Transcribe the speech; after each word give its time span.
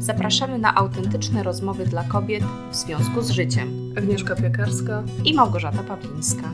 Zapraszamy 0.00 0.58
na 0.58 0.74
autentyczne 0.74 1.42
rozmowy 1.42 1.84
dla 1.84 2.04
kobiet 2.04 2.44
w 2.70 2.74
związku 2.74 3.22
z 3.22 3.30
życiem. 3.30 3.94
Agnieszka 3.98 4.36
Piekarska 4.36 5.04
i 5.24 5.34
Małgorzata 5.34 5.82
Pawlińska. 5.82 6.50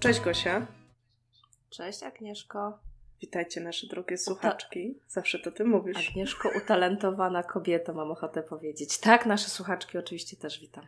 Cześć 0.00 0.20
Gosia. 0.20 0.66
Cześć 1.70 2.02
Agnieszko. 2.02 2.78
Witajcie 3.20 3.60
nasze 3.60 3.86
drogie 3.86 4.18
słuchaczki. 4.18 4.98
Zawsze 5.08 5.38
to 5.38 5.52
ty 5.52 5.64
mówisz. 5.64 6.08
Agnieszko, 6.08 6.50
utalentowana 6.56 7.42
kobieta, 7.42 7.92
mam 7.92 8.10
ochotę 8.10 8.42
powiedzieć. 8.42 8.98
Tak, 8.98 9.26
nasze 9.26 9.48
słuchaczki 9.48 9.98
oczywiście 9.98 10.36
też 10.36 10.60
witam. 10.60 10.84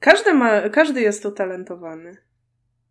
Każdy, 0.00 0.34
ma, 0.34 0.68
każdy 0.68 1.00
jest 1.00 1.26
utalentowany. 1.26 2.16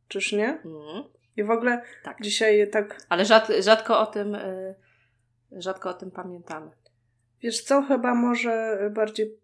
Czyż 0.08 0.32
nie? 0.32 0.48
Mm. 0.48 1.04
I 1.38 1.44
w 1.44 1.52
ogóle 1.52 1.82
tak. 2.04 2.22
dzisiaj 2.22 2.70
tak. 2.70 2.98
Ale 3.10 3.26
rzad, 3.26 3.48
rzadko 3.60 4.00
o 4.00 4.06
tym 4.06 4.36
y, 4.36 4.76
rzadko 5.52 5.90
o 5.90 5.94
tym 5.94 6.12
pamiętamy. 6.12 6.72
Wiesz 7.42 7.62
co, 7.62 7.82
chyba 7.82 8.16
może 8.16 8.80
bardziej 8.94 9.40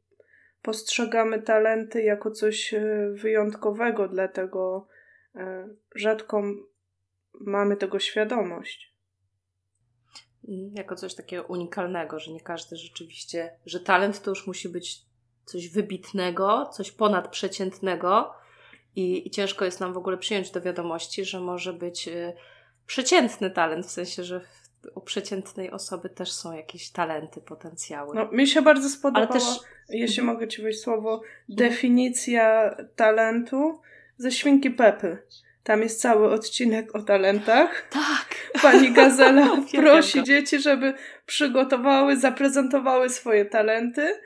postrzegamy 0.62 1.42
talenty 1.42 2.04
jako 2.04 2.32
coś 2.32 2.74
y, 2.74 3.14
wyjątkowego, 3.14 4.08
dlatego 4.08 4.88
y, 5.36 5.40
rzadko 5.96 6.44
mamy 7.34 7.78
tego 7.78 8.00
świadomość. 8.00 8.96
Mm, 10.48 10.72
jako 10.76 10.96
coś 10.96 11.16
takiego 11.16 11.44
unikalnego, 11.44 12.20
że 12.20 12.32
nie 12.32 12.42
każdy 12.42 12.76
rzeczywiście, 12.76 13.60
że 13.66 13.80
talent 13.80 14.22
to 14.22 14.32
już 14.32 14.48
musi 14.48 14.70
być 14.70 15.02
coś 15.46 15.70
wybitnego, 15.70 16.70
coś 16.74 16.92
ponadprzeciętnego, 16.92 18.34
i, 18.96 19.28
I, 19.28 19.32
ciężko 19.32 19.66
jest 19.66 19.80
nam 19.80 19.94
w 19.94 19.98
ogóle 19.98 20.18
przyjąć 20.18 20.52
do 20.52 20.62
wiadomości, 20.62 21.26
że 21.26 21.40
może 21.40 21.74
być 21.74 22.08
y, 22.08 22.34
przeciętny 22.88 23.52
talent, 23.52 23.86
w 23.86 23.92
sensie, 23.92 24.24
że 24.24 24.42
u 24.96 25.02
przeciętnej 25.02 25.72
osoby 25.72 26.10
też 26.10 26.32
są 26.32 26.54
jakieś 26.54 26.90
talenty, 26.90 27.42
potencjały. 27.42 28.16
No, 28.16 28.30
mi 28.32 28.48
się 28.48 28.62
bardzo 28.62 28.90
spodobała, 28.90 29.28
Ale 29.32 29.40
też... 29.40 29.60
jeśli 29.90 30.24
mogę 30.24 30.48
Ci 30.48 30.62
wejść 30.62 30.80
słowo, 30.80 31.14
mhm. 31.14 31.30
definicja 31.50 32.76
talentu 32.96 33.82
ze 34.18 34.32
Świnki 34.32 34.72
Pepy. 34.72 35.18
Tam 35.64 35.82
jest 35.82 36.02
cały 36.02 36.32
odcinek 36.32 36.96
o 36.96 37.02
talentach. 37.02 37.90
Tak. 37.90 38.62
Pani 38.62 38.92
Gazela 38.92 39.58
prosi 39.76 40.24
dzieci, 40.24 40.60
żeby 40.60 40.94
przygotowały, 41.26 42.18
zaprezentowały 42.18 43.10
swoje 43.10 43.46
talenty 43.46 44.20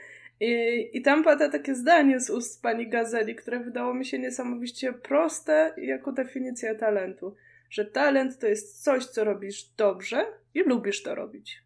i, 0.43 0.89
I 0.97 1.01
tam 1.01 1.23
pada 1.23 1.49
takie 1.49 1.75
zdanie 1.75 2.19
z 2.19 2.29
ust 2.29 2.61
pani 2.61 2.89
Gazeli, 2.89 3.35
które 3.35 3.59
wydało 3.59 3.93
mi 3.93 4.05
się 4.05 4.19
niesamowicie 4.19 4.93
proste 4.93 5.73
jako 5.77 6.11
definicja 6.11 6.75
talentu. 6.75 7.35
Że 7.69 7.85
talent 7.85 8.39
to 8.39 8.47
jest 8.47 8.83
coś, 8.83 9.05
co 9.05 9.23
robisz 9.23 9.63
dobrze 9.77 10.25
i 10.53 10.63
lubisz 10.63 11.03
to 11.03 11.15
robić. 11.15 11.63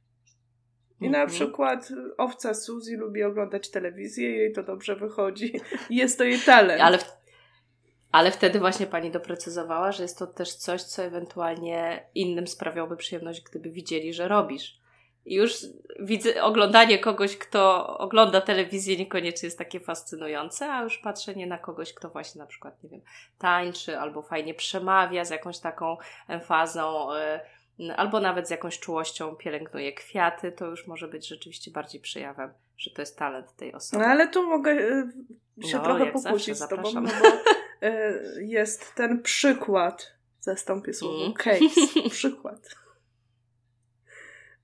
I 1.02 1.06
mhm. 1.06 1.24
na 1.24 1.34
przykład 1.34 1.90
owca 2.18 2.54
Suzy 2.54 2.98
lubi 2.98 3.24
oglądać 3.24 3.72
telewizję, 3.72 4.30
jej 4.30 4.54
to 4.54 4.64
dobrze 4.64 4.96
wychodzi. 4.96 5.60
Jest 5.90 6.18
to 6.18 6.24
jej 6.24 6.40
talent. 6.40 6.82
Ale, 6.82 6.98
ale 8.12 8.32
wtedy 8.32 8.60
właśnie 8.60 8.88
pani 8.88 9.12
doprecyzowała, 9.12 9.92
że 9.92 10.04
jest 10.04 10.20
to 10.20 10.28
też 10.28 10.54
coś, 10.54 10.84
co 10.84 11.04
ewentualnie 11.04 12.04
innym 12.16 12.48
sprawiałoby 12.48 12.98
przyjemność, 12.98 13.44
gdyby 13.44 13.70
widzieli, 13.70 14.14
że 14.14 14.28
robisz. 14.28 14.80
Już 15.28 15.66
widzę, 16.00 16.44
oglądanie 16.44 17.00
kogoś, 17.00 17.38
kto 17.38 17.88
ogląda 17.98 18.42
telewizję 18.42 18.98
niekoniecznie 18.98 19.48
jest 19.48 19.58
takie 19.58 19.80
fascynujące, 19.80 20.74
a 20.74 20.84
już 20.84 20.98
patrzenie 20.98 21.48
na 21.48 21.58
kogoś, 21.58 21.94
kto 21.94 22.10
właśnie 22.10 22.40
na 22.40 22.46
przykład, 22.46 22.84
nie 22.84 22.90
wiem, 22.90 23.02
tańczy 23.38 24.00
albo 24.00 24.22
fajnie 24.22 24.54
przemawia 24.54 25.26
z 25.26 25.30
jakąś 25.30 25.60
taką 25.60 25.98
emfazą, 26.28 27.08
yy, 27.80 27.96
albo 27.96 28.20
nawet 28.20 28.48
z 28.48 28.52
jakąś 28.52 28.80
czułością 28.80 29.36
pielęgnuje 29.36 29.94
kwiaty, 29.94 30.52
to 30.52 30.66
już 30.66 30.88
może 30.88 31.08
być 31.08 31.28
rzeczywiście 31.28 31.72
bardziej 31.72 32.02
przejawem, 32.02 32.54
że 32.78 32.92
to 32.92 33.02
jest 33.02 33.18
talent 33.18 33.56
tej 33.56 33.74
osoby. 33.74 34.04
No 34.04 34.10
ale 34.10 34.28
tu 34.28 34.48
mogę 34.48 34.74
yy, 34.74 35.68
się 35.68 35.78
no, 35.78 35.84
trochę 35.84 36.06
pokłócić 36.06 36.58
z 36.58 36.68
Tobą, 36.68 36.92
no 36.94 37.02
bo 37.02 37.28
yy, 37.88 38.46
jest 38.46 38.96
ten 38.96 39.22
przykład, 39.22 40.12
zastąpię 40.40 40.94
słowo 40.94 41.22
mm. 41.22 41.34
case, 41.34 42.10
przykład 42.10 42.87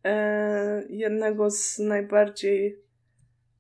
e, 0.04 0.84
jednego 0.90 1.50
z 1.50 1.80
najbardziej, 1.80 2.80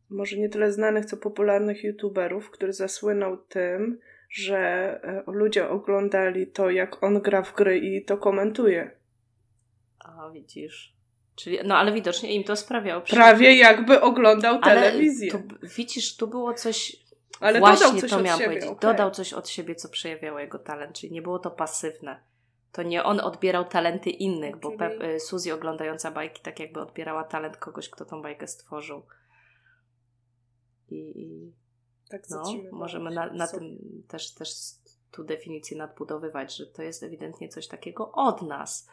może 0.09 0.37
nie 0.37 0.49
tyle 0.49 0.71
znanych, 0.71 1.05
co 1.05 1.17
popularnych 1.17 1.83
youtuberów, 1.83 2.51
który 2.51 2.73
zasłynął 2.73 3.37
tym, 3.37 3.99
że 4.29 4.57
e, 5.03 5.23
ludzie 5.27 5.69
oglądali 5.69 6.47
to, 6.47 6.69
jak 6.69 7.03
on 7.03 7.21
gra 7.21 7.41
w 7.41 7.55
gry 7.55 7.77
i 7.79 8.05
to 8.05 8.17
komentuje. 8.17 8.91
A 9.99 10.29
widzisz. 10.29 10.93
Czyli, 11.35 11.59
no 11.65 11.77
ale 11.77 11.91
widocznie 11.91 12.35
im 12.35 12.43
to 12.43 12.55
sprawiało 12.55 13.01
Prawie 13.01 13.55
jakby 13.55 14.01
oglądał 14.01 14.61
telewizję. 14.61 15.31
To, 15.31 15.39
widzisz, 15.77 16.17
tu 16.17 16.27
było 16.27 16.53
coś. 16.53 16.95
Ale 17.39 17.59
właśnie 17.59 17.85
dodał 17.85 18.01
coś 18.01 18.09
to 18.09 18.21
miałam 18.21 18.41
powiedzieć. 18.41 18.69
Okay. 18.69 18.91
Dodał 18.91 19.11
coś 19.11 19.33
od 19.33 19.49
siebie, 19.49 19.75
co 19.75 19.89
przejawiało 19.89 20.39
jego 20.39 20.59
talent, 20.59 20.95
czyli 20.95 21.13
nie 21.13 21.21
było 21.21 21.39
to 21.39 21.51
pasywne 21.51 22.32
to 22.73 22.83
nie 22.83 23.03
on 23.03 23.19
odbierał 23.19 23.65
talenty 23.65 24.09
innych, 24.09 24.59
bo 24.59 24.69
Pe- 24.69 25.03
y, 25.03 25.19
Suzy 25.19 25.53
oglądająca 25.53 26.11
bajki 26.11 26.41
tak 26.41 26.59
jakby 26.59 26.81
odbierała 26.81 27.23
talent 27.23 27.57
kogoś, 27.57 27.89
kto 27.89 28.05
tą 28.05 28.21
bajkę 28.21 28.47
stworzył. 28.47 29.05
I, 30.89 31.21
i 31.21 31.53
tak 32.09 32.21
no, 32.29 32.43
możemy 32.71 33.11
na, 33.11 33.33
na 33.33 33.47
tym 33.47 33.77
też, 34.07 34.33
też 34.33 34.49
tu 35.11 35.23
definicję 35.23 35.77
nadbudowywać, 35.77 36.57
że 36.57 36.67
to 36.67 36.81
jest 36.81 37.03
ewidentnie 37.03 37.49
coś 37.49 37.67
takiego 37.67 38.11
od 38.11 38.41
nas, 38.41 38.89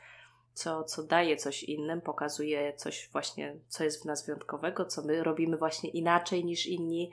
co, 0.52 0.84
co 0.84 1.02
daje 1.02 1.36
coś 1.36 1.62
innym, 1.62 2.00
pokazuje 2.00 2.76
coś 2.76 3.08
właśnie, 3.12 3.60
co 3.68 3.84
jest 3.84 4.02
w 4.02 4.04
nas 4.04 4.26
wyjątkowego, 4.26 4.84
co 4.84 5.02
my 5.02 5.22
robimy 5.22 5.56
właśnie 5.56 5.90
inaczej 5.90 6.44
niż 6.44 6.66
inni. 6.66 7.12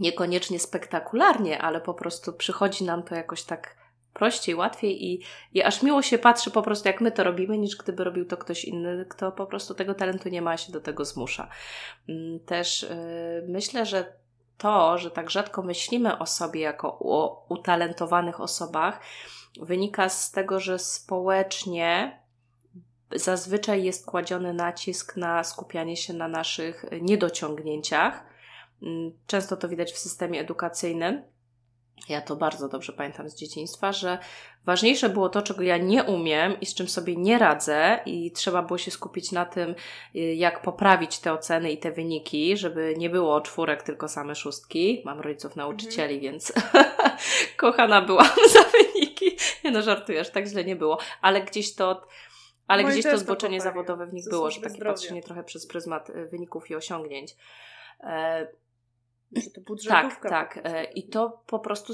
Niekoniecznie 0.00 0.58
spektakularnie, 0.58 1.62
ale 1.62 1.80
po 1.80 1.94
prostu 1.94 2.32
przychodzi 2.32 2.84
nam 2.84 3.02
to 3.02 3.14
jakoś 3.14 3.42
tak 3.42 3.85
prościej, 4.16 4.54
łatwiej 4.54 5.04
i, 5.04 5.22
i 5.52 5.62
aż 5.62 5.82
miło 5.82 6.02
się 6.02 6.18
patrzy 6.18 6.50
po 6.50 6.62
prostu, 6.62 6.88
jak 6.88 7.00
my 7.00 7.12
to 7.12 7.24
robimy, 7.24 7.58
niż 7.58 7.76
gdyby 7.76 8.04
robił 8.04 8.24
to 8.24 8.36
ktoś 8.36 8.64
inny, 8.64 9.06
kto 9.08 9.32
po 9.32 9.46
prostu 9.46 9.74
tego 9.74 9.94
talentu 9.94 10.28
nie 10.28 10.42
ma, 10.42 10.56
się 10.56 10.72
do 10.72 10.80
tego 10.80 11.04
zmusza. 11.04 11.48
Mm, 12.08 12.40
też 12.40 12.82
yy, 12.82 12.88
myślę, 13.48 13.86
że 13.86 14.12
to, 14.58 14.98
że 14.98 15.10
tak 15.10 15.30
rzadko 15.30 15.62
myślimy 15.62 16.18
o 16.18 16.26
sobie 16.26 16.60
jako 16.60 16.98
o 16.98 17.46
utalentowanych 17.48 18.40
osobach, 18.40 19.00
wynika 19.60 20.08
z 20.08 20.30
tego, 20.30 20.60
że 20.60 20.78
społecznie 20.78 22.20
zazwyczaj 23.14 23.84
jest 23.84 24.06
kładziony 24.06 24.54
nacisk 24.54 25.16
na 25.16 25.44
skupianie 25.44 25.96
się 25.96 26.12
na 26.12 26.28
naszych 26.28 26.84
niedociągnięciach. 27.00 28.24
Mm, 28.82 29.12
często 29.26 29.56
to 29.56 29.68
widać 29.68 29.92
w 29.92 29.98
systemie 29.98 30.40
edukacyjnym 30.40 31.22
ja 32.08 32.20
to 32.20 32.36
bardzo 32.36 32.68
dobrze 32.68 32.92
pamiętam 32.92 33.28
z 33.28 33.34
dzieciństwa, 33.34 33.92
że 33.92 34.18
ważniejsze 34.64 35.08
było 35.08 35.28
to, 35.28 35.42
czego 35.42 35.62
ja 35.62 35.76
nie 35.76 36.04
umiem 36.04 36.60
i 36.60 36.66
z 36.66 36.74
czym 36.74 36.88
sobie 36.88 37.16
nie 37.16 37.38
radzę, 37.38 38.00
i 38.06 38.32
trzeba 38.32 38.62
było 38.62 38.78
się 38.78 38.90
skupić 38.90 39.32
na 39.32 39.44
tym, 39.44 39.74
y, 40.14 40.18
jak 40.18 40.62
poprawić 40.62 41.18
te 41.18 41.32
oceny 41.32 41.72
i 41.72 41.78
te 41.78 41.92
wyniki, 41.92 42.56
żeby 42.56 42.94
nie 42.98 43.10
było 43.10 43.40
czwórek, 43.40 43.82
tylko 43.82 44.08
same 44.08 44.34
szóstki. 44.34 45.02
Mam 45.04 45.20
rodziców 45.20 45.56
nauczycieli, 45.56 46.14
mhm. 46.14 46.32
więc 46.32 46.52
kochana 47.56 48.02
byłam 48.02 48.26
za 48.54 48.64
wyniki. 48.78 49.36
Nie 49.64 49.70
no, 49.70 49.82
żartujesz, 49.82 50.30
tak 50.30 50.46
źle 50.46 50.64
nie 50.64 50.76
było, 50.76 50.98
ale 51.22 51.42
gdzieś 51.42 51.74
to. 51.74 52.06
Ale 52.66 52.84
gdzieś 52.84 53.04
to 53.04 53.18
zboczenie 53.18 53.60
zawodowe 53.60 54.06
w 54.06 54.12
nich 54.12 54.28
było, 54.28 54.50
że 54.50 54.60
takie 54.60 54.74
zdrowia. 54.74 54.92
patrzenie 54.92 55.22
trochę 55.22 55.44
przez 55.44 55.66
pryzmat 55.66 56.10
y, 56.10 56.26
wyników 56.26 56.70
i 56.70 56.74
osiągnięć. 56.74 57.36
E, 58.00 58.48
że 59.32 59.50
to 59.50 59.60
budżetówka. 59.60 60.28
Tak, 60.28 60.54
tak. 60.54 60.66
E, 60.66 60.84
I 60.84 61.08
to 61.08 61.42
po 61.46 61.58
prostu 61.58 61.92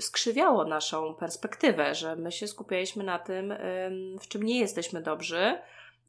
skrzywiało 0.00 0.64
naszą 0.64 1.14
perspektywę, 1.14 1.94
że 1.94 2.16
my 2.16 2.32
się 2.32 2.46
skupialiśmy 2.46 3.04
na 3.04 3.18
tym, 3.18 3.54
w 4.20 4.28
czym 4.28 4.42
nie 4.42 4.60
jesteśmy 4.60 5.02
dobrzy, 5.02 5.58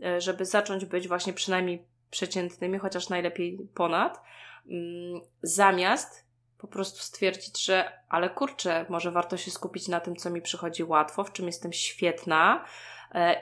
e, 0.06 0.22
żeby 0.22 0.46
zacząć 0.46 0.86
być 0.86 1.08
właśnie 1.08 1.34
przynajmniej 1.34 1.86
przeciętnymi, 2.12 2.80
chociaż 2.80 3.10
najlepiej 3.10 3.68
ponad, 3.74 4.22
mm, 4.68 5.22
zamiast 5.42 6.26
po 6.58 6.68
prostu 6.68 7.00
stwierdzić, 7.00 7.66
że 7.66 7.92
ale 8.10 8.30
kurczę, 8.30 8.86
może 8.90 9.12
warto 9.12 9.38
się 9.38 9.52
skupić 9.52 9.88
na 9.88 10.00
tym, 10.00 10.16
co 10.16 10.30
mi 10.30 10.42
przychodzi 10.42 10.84
łatwo, 10.84 11.24
w 11.24 11.32
czym 11.32 11.46
jestem 11.46 11.74
świetna 11.74 12.66
e, 12.66 12.68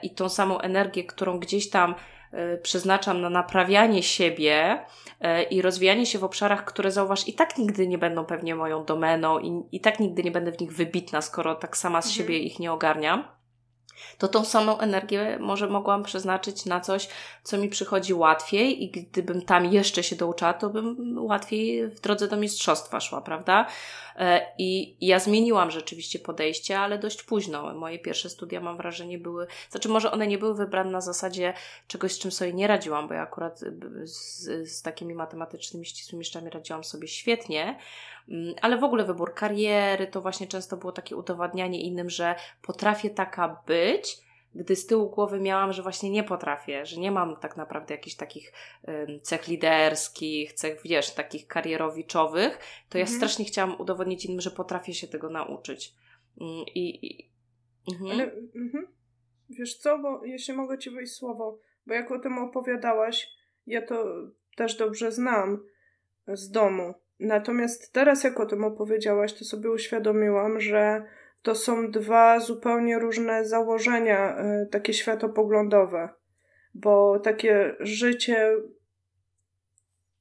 i 0.02 0.10
tą 0.10 0.28
samą 0.28 0.58
energię, 0.58 1.04
którą 1.04 1.38
gdzieś 1.38 1.70
tam 1.70 1.94
Y, 2.34 2.58
przeznaczam 2.62 3.20
na 3.20 3.30
naprawianie 3.30 4.02
siebie 4.02 4.84
y, 5.20 5.42
i 5.42 5.62
rozwijanie 5.62 6.06
się 6.06 6.18
w 6.18 6.24
obszarach, 6.24 6.64
które 6.64 6.90
zauważ 6.90 7.28
i 7.28 7.32
tak 7.32 7.58
nigdy 7.58 7.88
nie 7.88 7.98
będą 7.98 8.24
pewnie 8.24 8.54
moją 8.54 8.84
domeną 8.84 9.38
i, 9.38 9.62
i 9.72 9.80
tak 9.80 10.00
nigdy 10.00 10.22
nie 10.22 10.30
będę 10.30 10.52
w 10.52 10.60
nich 10.60 10.72
wybitna, 10.72 11.22
skoro 11.22 11.54
tak 11.54 11.76
sama 11.76 12.02
z 12.02 12.06
mhm. 12.06 12.16
siebie 12.16 12.38
ich 12.38 12.58
nie 12.58 12.72
ogarniam. 12.72 13.24
To 14.18 14.28
tą 14.28 14.44
samą 14.44 14.78
energię 14.78 15.38
może 15.40 15.66
mogłam 15.68 16.02
przeznaczyć 16.02 16.64
na 16.66 16.80
coś, 16.80 17.08
co 17.42 17.58
mi 17.58 17.68
przychodzi 17.68 18.14
łatwiej 18.14 18.84
i 18.84 18.90
gdybym 18.90 19.42
tam 19.42 19.72
jeszcze 19.72 20.02
się 20.02 20.16
douczała, 20.16 20.52
to 20.52 20.70
bym 20.70 21.18
łatwiej 21.24 21.88
w 21.88 22.00
drodze 22.00 22.28
do 22.28 22.36
mistrzostwa 22.36 23.00
szła, 23.00 23.20
prawda? 23.20 23.66
E, 24.16 24.46
I 24.58 24.96
ja 25.00 25.18
zmieniłam 25.18 25.70
rzeczywiście 25.70 26.18
podejście, 26.18 26.78
ale 26.78 26.98
dość 26.98 27.22
późno. 27.22 27.74
Moje 27.74 27.98
pierwsze 27.98 28.30
studia, 28.30 28.60
mam 28.60 28.76
wrażenie, 28.76 29.18
były, 29.18 29.46
znaczy 29.70 29.88
może 29.88 30.12
one 30.12 30.26
nie 30.26 30.38
były 30.38 30.54
wybrane 30.54 30.90
na 30.90 31.00
zasadzie 31.00 31.54
czegoś, 31.88 32.12
z 32.12 32.18
czym 32.18 32.32
sobie 32.32 32.52
nie 32.52 32.66
radziłam, 32.66 33.08
bo 33.08 33.14
ja 33.14 33.22
akurat 33.22 33.60
z, 34.04 34.42
z 34.70 34.82
takimi 34.82 35.14
matematycznymi 35.14 35.86
ścisłymi 35.86 36.18
mistrzami 36.18 36.50
radziłam 36.50 36.84
sobie 36.84 37.08
świetnie, 37.08 37.78
ale 38.62 38.78
w 38.78 38.84
ogóle 38.84 39.04
wybór 39.04 39.34
kariery 39.34 40.06
to 40.06 40.20
właśnie 40.20 40.46
często 40.46 40.76
było 40.76 40.92
takie 40.92 41.16
udowadnianie 41.16 41.82
innym, 41.82 42.10
że 42.10 42.34
potrafię 42.62 43.10
taka 43.10 43.62
być, 43.66 44.22
gdy 44.54 44.76
z 44.76 44.86
tyłu 44.86 45.10
głowy 45.10 45.40
miałam, 45.40 45.72
że 45.72 45.82
właśnie 45.82 46.10
nie 46.10 46.24
potrafię, 46.24 46.86
że 46.86 47.00
nie 47.00 47.10
mam 47.10 47.36
tak 47.36 47.56
naprawdę 47.56 47.94
jakichś 47.94 48.16
takich 48.16 48.52
cech 49.22 49.48
liderskich, 49.48 50.52
cech, 50.52 50.80
wiesz, 50.84 51.14
takich 51.14 51.46
karierowiczowych, 51.46 52.58
to 52.88 52.98
ja 52.98 53.04
mhm. 53.04 53.18
strasznie 53.18 53.44
chciałam 53.44 53.80
udowodnić 53.80 54.24
innym, 54.24 54.40
że 54.40 54.50
potrafię 54.50 54.94
się 54.94 55.08
tego 55.08 55.30
nauczyć. 55.30 55.94
Mm, 56.40 56.64
I. 56.74 57.06
i 57.06 57.30
mhm. 57.92 58.10
Ale, 58.10 58.24
mhm. 58.54 58.86
Wiesz 59.50 59.78
co, 59.78 59.98
bo 59.98 60.24
jeśli 60.24 60.54
mogę 60.54 60.78
Ci 60.78 60.90
wejść 60.90 61.12
słowo, 61.12 61.58
bo 61.86 61.94
jak 61.94 62.10
o 62.10 62.18
tym 62.18 62.38
opowiadałaś, 62.38 63.28
ja 63.66 63.86
to 63.86 64.04
też 64.56 64.76
dobrze 64.76 65.12
znam 65.12 65.64
z 66.28 66.50
domu. 66.50 66.94
Natomiast 67.22 67.92
teraz, 67.92 68.24
jak 68.24 68.40
o 68.40 68.46
tym 68.46 68.64
opowiedziałaś, 68.64 69.32
to 69.32 69.44
sobie 69.44 69.70
uświadomiłam, 69.70 70.60
że 70.60 71.04
to 71.42 71.54
są 71.54 71.90
dwa 71.90 72.40
zupełnie 72.40 72.98
różne 72.98 73.44
założenia, 73.44 74.36
e, 74.36 74.66
takie 74.70 74.94
światopoglądowe, 74.94 76.08
bo 76.74 77.20
takie 77.20 77.76
życie 77.80 78.56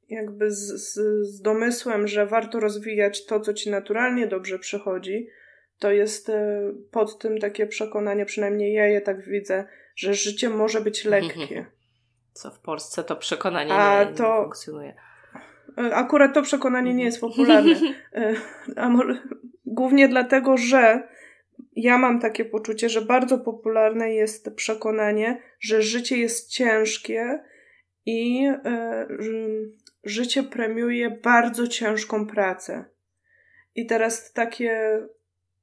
jakby 0.09 0.51
z, 0.51 0.57
z, 0.57 0.93
z, 1.27 1.41
domysłem, 1.41 2.07
że 2.07 2.25
warto 2.25 2.59
rozwijać 2.59 3.25
to, 3.25 3.39
co 3.39 3.53
ci 3.53 3.69
naturalnie 3.69 4.27
dobrze 4.27 4.59
przychodzi, 4.59 5.27
to 5.79 5.91
jest 5.91 6.29
e, 6.29 6.61
pod 6.91 7.19
tym 7.19 7.39
takie 7.39 7.67
przekonanie, 7.67 8.25
przynajmniej 8.25 8.73
ja 8.73 8.87
je 8.87 9.01
tak 9.01 9.21
widzę, 9.21 9.65
że 9.95 10.13
życie 10.13 10.49
może 10.49 10.81
być 10.81 11.05
lekkie. 11.05 11.65
Co 12.33 12.51
w 12.51 12.59
Polsce 12.59 13.03
to 13.03 13.15
przekonanie 13.15 13.73
A 13.73 14.03
nie, 14.03 14.13
to, 14.13 14.35
nie 14.35 14.41
funkcjonuje. 14.41 14.95
E, 15.77 15.95
akurat 15.95 16.33
to 16.33 16.41
przekonanie 16.41 16.93
nie 16.93 17.03
jest 17.03 17.21
popularne. 17.21 17.75
A 18.75 18.89
może, 18.89 19.21
głównie 19.65 20.07
dlatego, 20.07 20.57
że 20.57 21.07
ja 21.75 21.97
mam 21.97 22.19
takie 22.19 22.45
poczucie, 22.45 22.89
że 22.89 23.01
bardzo 23.01 23.37
popularne 23.37 24.13
jest 24.13 24.55
przekonanie, 24.55 25.41
że 25.59 25.81
życie 25.81 26.17
jest 26.17 26.49
ciężkie 26.49 27.39
i 28.05 28.47
y, 28.47 29.71
życie 30.03 30.43
premiuje 30.43 31.09
bardzo 31.09 31.67
ciężką 31.67 32.27
pracę. 32.27 32.85
I 33.75 33.85
teraz 33.85 34.33
takie, 34.33 35.01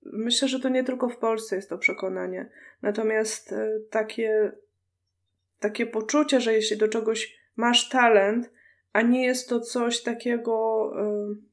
myślę, 0.03 0.49
że 0.49 0.61
to 0.61 0.69
nie 0.69 0.85
tylko 0.85 1.09
w 1.09 1.17
Polsce 1.17 1.57
jest 1.57 1.69
to 1.69 1.79
przekonanie, 1.79 2.51
natomiast 2.83 3.55
takie, 3.91 4.53
takie 5.59 5.87
poczucie, 5.87 6.41
że 6.41 6.55
jeśli 6.55 6.77
do 6.77 6.89
czegoś 6.89 7.39
masz 7.57 7.89
talent, 7.89 8.51
a 8.93 9.03
nie 9.03 9.27
jest 9.27 9.49
to 9.49 9.61
coś 9.61 10.03
takiego. 10.03 10.93
Y, 11.33 11.49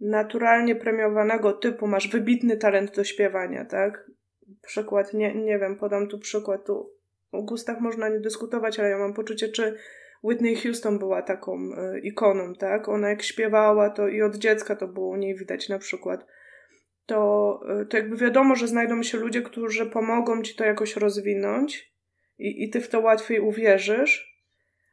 naturalnie 0.00 0.76
premiowanego 0.76 1.52
typu, 1.52 1.86
masz 1.86 2.08
wybitny 2.08 2.56
talent 2.56 2.96
do 2.96 3.04
śpiewania, 3.04 3.64
tak? 3.64 4.10
Przykład, 4.62 5.14
nie, 5.14 5.34
nie 5.34 5.58
wiem, 5.58 5.76
podam 5.76 6.08
tu 6.08 6.18
przykład, 6.18 6.66
tu 6.66 6.90
o 7.32 7.42
gustach 7.42 7.80
można 7.80 8.08
nie 8.08 8.20
dyskutować, 8.20 8.78
ale 8.78 8.88
ja 8.88 8.98
mam 8.98 9.14
poczucie, 9.14 9.48
czy 9.48 9.76
Whitney 10.22 10.56
Houston 10.56 10.98
była 10.98 11.22
taką 11.22 11.56
y, 11.56 12.00
ikoną, 12.00 12.54
tak? 12.54 12.88
Ona 12.88 13.08
jak 13.08 13.22
śpiewała, 13.22 13.90
to 13.90 14.08
i 14.08 14.22
od 14.22 14.36
dziecka 14.36 14.76
to 14.76 14.88
było 14.88 15.08
u 15.08 15.16
niej 15.16 15.36
widać 15.36 15.68
na 15.68 15.78
przykład. 15.78 16.26
To, 17.06 17.60
y, 17.82 17.86
to 17.86 17.96
jakby 17.96 18.16
wiadomo, 18.16 18.56
że 18.56 18.68
znajdą 18.68 19.02
się 19.02 19.18
ludzie, 19.18 19.42
którzy 19.42 19.86
pomogą 19.86 20.42
ci 20.42 20.54
to 20.54 20.64
jakoś 20.64 20.96
rozwinąć 20.96 21.94
i, 22.38 22.64
i 22.64 22.70
ty 22.70 22.80
w 22.80 22.88
to 22.88 23.00
łatwiej 23.00 23.40
uwierzysz, 23.40 24.29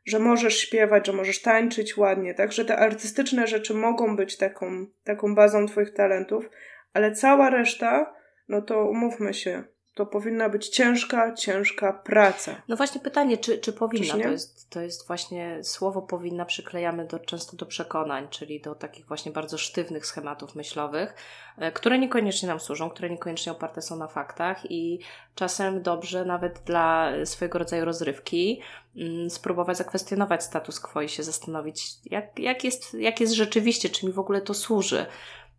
że 0.07 0.19
możesz 0.19 0.59
śpiewać, 0.59 1.07
że 1.07 1.13
możesz 1.13 1.41
tańczyć 1.41 1.97
ładnie, 1.97 2.33
tak? 2.33 2.51
Że 2.51 2.65
te 2.65 2.77
artystyczne 2.77 3.47
rzeczy 3.47 3.73
mogą 3.73 4.15
być 4.15 4.37
taką, 4.37 4.85
taką 5.03 5.35
bazą 5.35 5.65
Twoich 5.65 5.93
talentów, 5.93 6.49
ale 6.93 7.11
cała 7.11 7.49
reszta, 7.49 8.13
no 8.47 8.61
to 8.61 8.89
umówmy 8.89 9.33
się, 9.33 9.63
to 9.97 10.05
powinna 10.05 10.49
być 10.49 10.69
ciężka, 10.69 11.33
ciężka 11.33 11.93
praca. 11.93 12.55
No 12.67 12.75
właśnie 12.75 13.01
pytanie, 13.01 13.37
czy, 13.37 13.57
czy 13.57 13.73
powinna? 13.73 14.13
to, 14.13 14.29
jest, 14.29 14.69
to 14.69 14.81
jest 14.81 15.07
właśnie 15.07 15.63
słowo 15.63 16.01
powinna 16.01 16.45
przyklejamy 16.45 17.05
do, 17.05 17.19
często 17.19 17.57
do 17.57 17.65
przekonań, 17.65 18.27
czyli 18.29 18.61
do 18.61 18.75
takich 18.75 19.05
właśnie 19.05 19.31
bardzo 19.31 19.57
sztywnych 19.57 20.05
schematów 20.05 20.55
myślowych, 20.55 21.15
e, 21.57 21.71
które 21.71 21.99
niekoniecznie 21.99 22.47
nam 22.47 22.59
służą, 22.59 22.89
które 22.89 23.09
niekoniecznie 23.09 23.51
oparte 23.51 23.81
są 23.81 23.95
na 23.95 24.07
faktach 24.07 24.71
i 24.71 24.99
czasem 25.35 25.81
dobrze 25.81 26.25
nawet 26.25 26.59
dla 26.65 27.11
swojego 27.25 27.59
rodzaju 27.59 27.85
rozrywki 27.85 28.61
mm, 28.95 29.29
spróbować 29.29 29.77
zakwestionować 29.77 30.43
status 30.43 30.79
quo 30.79 31.01
i 31.01 31.09
się 31.09 31.23
zastanowić, 31.23 31.87
jak, 32.05 32.39
jak, 32.39 32.63
jest, 32.63 32.93
jak 32.93 33.19
jest 33.19 33.33
rzeczywiście, 33.33 33.89
czy 33.89 34.05
mi 34.05 34.11
w 34.11 34.19
ogóle 34.19 34.41
to 34.41 34.53
służy 34.53 35.05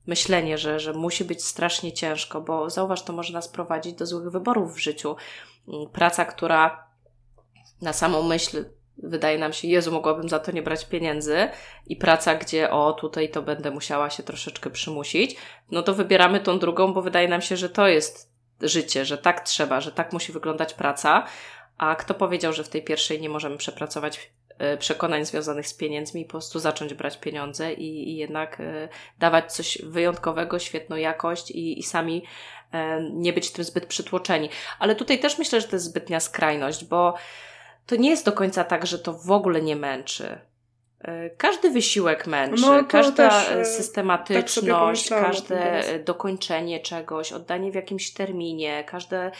myślenie, 0.08 0.58
że, 0.58 0.80
że 0.80 0.92
musi 0.92 1.24
być 1.24 1.44
strasznie 1.44 1.92
ciężko, 1.92 2.40
bo 2.40 2.70
zauważ, 2.70 3.02
to 3.02 3.12
może 3.12 3.32
nas 3.32 3.48
prowadzić 3.48 3.94
do 3.94 4.06
złych 4.06 4.30
wyborów 4.30 4.74
w 4.74 4.78
życiu. 4.78 5.16
Mm, 5.68 5.88
praca, 5.88 6.24
która 6.24 6.88
na 7.82 7.92
samą 7.92 8.22
myśl 8.22 8.64
wydaje 9.02 9.38
nam 9.38 9.52
się, 9.52 9.68
Jezu, 9.68 9.92
mogłabym 9.92 10.28
za 10.28 10.38
to 10.38 10.52
nie 10.52 10.62
brać 10.62 10.84
pieniędzy, 10.84 11.48
i 11.86 11.96
praca, 11.96 12.34
gdzie 12.34 12.70
o, 12.70 12.92
tutaj 12.92 13.30
to 13.30 13.42
będę 13.42 13.70
musiała 13.70 14.10
się 14.10 14.22
troszeczkę 14.22 14.70
przymusić, 14.70 15.36
no 15.70 15.82
to 15.82 15.94
wybieramy 15.94 16.40
tą 16.40 16.58
drugą, 16.58 16.92
bo 16.92 17.02
wydaje 17.02 17.28
nam 17.28 17.42
się, 17.42 17.56
że 17.56 17.68
to 17.68 17.88
jest 17.88 18.32
życie, 18.60 19.04
że 19.04 19.18
tak 19.18 19.40
trzeba, 19.40 19.80
że 19.80 19.92
tak 19.92 20.12
musi 20.12 20.32
wyglądać 20.32 20.74
praca. 20.74 21.26
A 21.78 21.96
kto 21.96 22.14
powiedział, 22.14 22.52
że 22.52 22.64
w 22.64 22.68
tej 22.68 22.84
pierwszej 22.84 23.20
nie 23.20 23.28
możemy 23.28 23.56
przepracować 23.56 24.30
przekonań 24.78 25.24
związanych 25.24 25.68
z 25.68 25.74
pieniędzmi 25.74 26.24
po 26.24 26.30
prostu 26.30 26.58
zacząć 26.58 26.94
brać 26.94 27.18
pieniądze 27.18 27.72
i, 27.72 28.10
i 28.10 28.16
jednak 28.16 28.60
e, 28.60 28.88
dawać 29.18 29.52
coś 29.52 29.78
wyjątkowego, 29.82 30.58
świetną 30.58 30.96
jakość 30.96 31.50
i, 31.50 31.78
i 31.78 31.82
sami 31.82 32.24
e, 32.72 33.02
nie 33.12 33.32
być 33.32 33.50
tym 33.50 33.64
zbyt 33.64 33.86
przytłoczeni. 33.86 34.48
Ale 34.78 34.94
tutaj 34.94 35.18
też 35.18 35.38
myślę, 35.38 35.60
że 35.60 35.68
to 35.68 35.76
jest 35.76 35.86
zbytnia 35.86 36.20
skrajność, 36.20 36.84
bo 36.84 37.14
to 37.86 37.96
nie 37.96 38.10
jest 38.10 38.24
do 38.24 38.32
końca 38.32 38.64
tak, 38.64 38.86
że 38.86 38.98
to 38.98 39.12
w 39.12 39.30
ogóle 39.30 39.62
nie 39.62 39.76
męczy. 39.76 40.38
Każdy 41.36 41.70
wysiłek 41.70 42.26
męczy, 42.26 42.62
no, 42.62 42.84
każda 42.84 43.28
też, 43.30 43.48
tak 43.48 43.66
systematyczność, 43.66 45.08
tak 45.08 45.24
każde 45.24 45.82
dokończenie 46.04 46.80
czegoś, 46.80 47.32
oddanie 47.32 47.72
w 47.72 47.74
jakimś 47.74 48.12
terminie, 48.12 48.84
każde, 48.84 49.30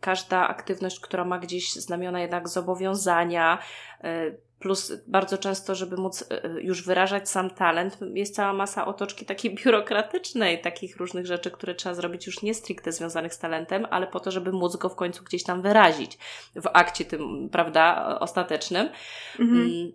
każda 0.00 0.48
aktywność, 0.48 1.00
która 1.00 1.24
ma 1.24 1.38
gdzieś 1.38 1.72
znamiona 1.72 2.20
jednak 2.20 2.48
zobowiązania, 2.48 3.58
e, 4.04 4.30
plus 4.58 4.92
bardzo 5.06 5.38
często, 5.38 5.74
żeby 5.74 5.96
móc 5.96 6.24
e, 6.30 6.60
już 6.60 6.84
wyrażać 6.84 7.30
sam 7.30 7.50
talent, 7.50 7.98
jest 8.14 8.34
cała 8.34 8.52
masa 8.52 8.86
otoczki 8.86 9.26
takiej 9.26 9.54
biurokratycznej, 9.64 10.60
takich 10.60 10.96
różnych 10.96 11.26
rzeczy, 11.26 11.50
które 11.50 11.74
trzeba 11.74 11.94
zrobić 11.94 12.26
już 12.26 12.42
nie 12.42 12.54
stricte 12.54 12.92
związanych 12.92 13.34
z 13.34 13.38
talentem, 13.38 13.86
ale 13.90 14.06
po 14.06 14.20
to, 14.20 14.30
żeby 14.30 14.52
móc 14.52 14.76
go 14.76 14.88
w 14.88 14.96
końcu 14.96 15.24
gdzieś 15.24 15.44
tam 15.44 15.62
wyrazić 15.62 16.18
w 16.56 16.68
akcie 16.72 17.04
tym, 17.04 17.48
prawda, 17.52 18.16
ostatecznym. 18.20 18.88
Mhm. 19.38 19.92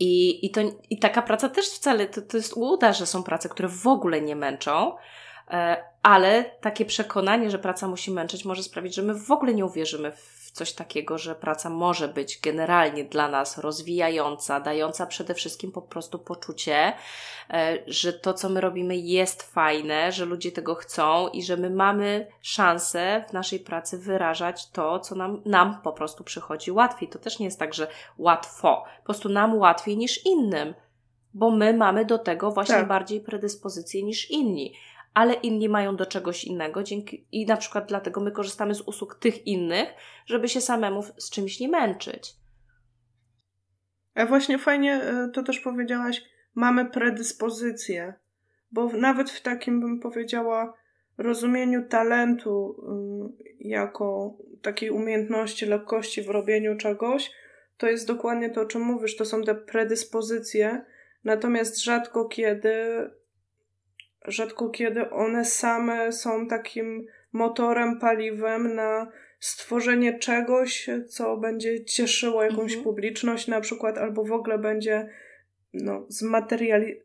I, 0.00 0.46
i, 0.46 0.50
to, 0.50 0.60
I 0.90 0.98
taka 0.98 1.22
praca 1.22 1.48
też 1.48 1.70
wcale, 1.70 2.06
to, 2.06 2.22
to 2.22 2.36
jest 2.36 2.52
uda, 2.56 2.92
że 2.92 3.06
są 3.06 3.22
prace, 3.22 3.48
które 3.48 3.68
w 3.68 3.86
ogóle 3.86 4.20
nie 4.20 4.36
męczą, 4.36 4.96
e, 5.50 5.84
ale 6.02 6.44
takie 6.60 6.84
przekonanie, 6.84 7.50
że 7.50 7.58
praca 7.58 7.88
musi 7.88 8.10
męczyć, 8.10 8.44
może 8.44 8.62
sprawić, 8.62 8.94
że 8.94 9.02
my 9.02 9.14
w 9.14 9.30
ogóle 9.30 9.54
nie 9.54 9.64
uwierzymy 9.64 10.12
w 10.12 10.47
coś 10.58 10.72
takiego, 10.72 11.18
że 11.18 11.34
praca 11.34 11.70
może 11.70 12.08
być 12.08 12.40
generalnie 12.40 13.04
dla 13.04 13.28
nas 13.28 13.58
rozwijająca, 13.58 14.60
dająca 14.60 15.06
przede 15.06 15.34
wszystkim 15.34 15.72
po 15.72 15.82
prostu 15.82 16.18
poczucie, 16.18 16.92
e, 17.50 17.78
że 17.86 18.12
to, 18.12 18.34
co 18.34 18.48
my 18.48 18.60
robimy, 18.60 18.96
jest 18.96 19.42
fajne, 19.42 20.12
że 20.12 20.24
ludzie 20.24 20.52
tego 20.52 20.74
chcą 20.74 21.28
i 21.28 21.42
że 21.42 21.56
my 21.56 21.70
mamy 21.70 22.26
szansę 22.40 23.24
w 23.28 23.32
naszej 23.32 23.60
pracy 23.60 23.98
wyrażać 23.98 24.70
to, 24.70 24.98
co 24.98 25.14
nam, 25.14 25.42
nam 25.44 25.80
po 25.82 25.92
prostu 25.92 26.24
przychodzi 26.24 26.72
łatwiej. 26.72 27.08
To 27.08 27.18
też 27.18 27.38
nie 27.38 27.46
jest 27.46 27.58
tak, 27.58 27.74
że 27.74 27.88
łatwo, 28.18 28.84
po 28.98 29.04
prostu 29.04 29.28
nam 29.28 29.58
łatwiej 29.58 29.96
niż 29.96 30.26
innym 30.26 30.74
bo 31.34 31.50
my 31.50 31.74
mamy 31.74 32.04
do 32.04 32.18
tego 32.18 32.50
właśnie 32.50 32.74
tak. 32.74 32.88
bardziej 32.88 33.20
predyspozycje 33.20 34.02
niż 34.02 34.30
inni 34.30 34.74
ale 35.18 35.34
inni 35.34 35.68
mają 35.68 35.96
do 35.96 36.06
czegoś 36.06 36.44
innego 36.44 36.82
dzięki, 36.82 37.26
i 37.32 37.46
na 37.46 37.56
przykład 37.56 37.88
dlatego 37.88 38.20
my 38.20 38.32
korzystamy 38.32 38.74
z 38.74 38.80
usług 38.80 39.14
tych 39.14 39.46
innych, 39.46 39.88
żeby 40.26 40.48
się 40.48 40.60
samemu 40.60 41.02
z 41.02 41.30
czymś 41.30 41.60
nie 41.60 41.68
męczyć. 41.68 42.34
A 44.14 44.26
właśnie 44.26 44.58
fajnie 44.58 44.94
e, 44.94 45.28
to 45.34 45.42
też 45.42 45.60
powiedziałaś, 45.60 46.24
mamy 46.54 46.84
predyspozycje, 46.84 48.14
bo 48.72 48.88
nawet 48.92 49.30
w 49.30 49.42
takim 49.42 49.80
bym 49.80 50.00
powiedziała 50.00 50.74
rozumieniu 51.18 51.88
talentu 51.88 52.84
jako 53.60 54.36
takiej 54.62 54.90
umiejętności, 54.90 55.66
lekkości 55.66 56.22
w 56.22 56.28
robieniu 56.28 56.76
czegoś, 56.76 57.30
to 57.76 57.88
jest 57.88 58.06
dokładnie 58.06 58.50
to, 58.50 58.60
o 58.60 58.66
czym 58.66 58.82
mówisz, 58.82 59.16
to 59.16 59.24
są 59.24 59.42
te 59.42 59.54
predyspozycje, 59.54 60.84
natomiast 61.24 61.82
rzadko 61.82 62.24
kiedy 62.24 62.74
rzadko 64.26 64.70
kiedy 64.70 65.10
one 65.10 65.44
same 65.44 66.12
są 66.12 66.46
takim 66.46 67.06
motorem, 67.32 67.98
paliwem 67.98 68.74
na 68.74 69.12
stworzenie 69.40 70.18
czegoś, 70.18 70.90
co 71.08 71.36
będzie 71.36 71.84
cieszyło 71.84 72.42
jakąś 72.42 72.72
mhm. 72.72 72.84
publiczność 72.84 73.48
na 73.48 73.60
przykład, 73.60 73.98
albo 73.98 74.24
w 74.24 74.32
ogóle 74.32 74.58
będzie 74.58 75.08
no, 75.72 76.06
zmateriali- 76.10 76.96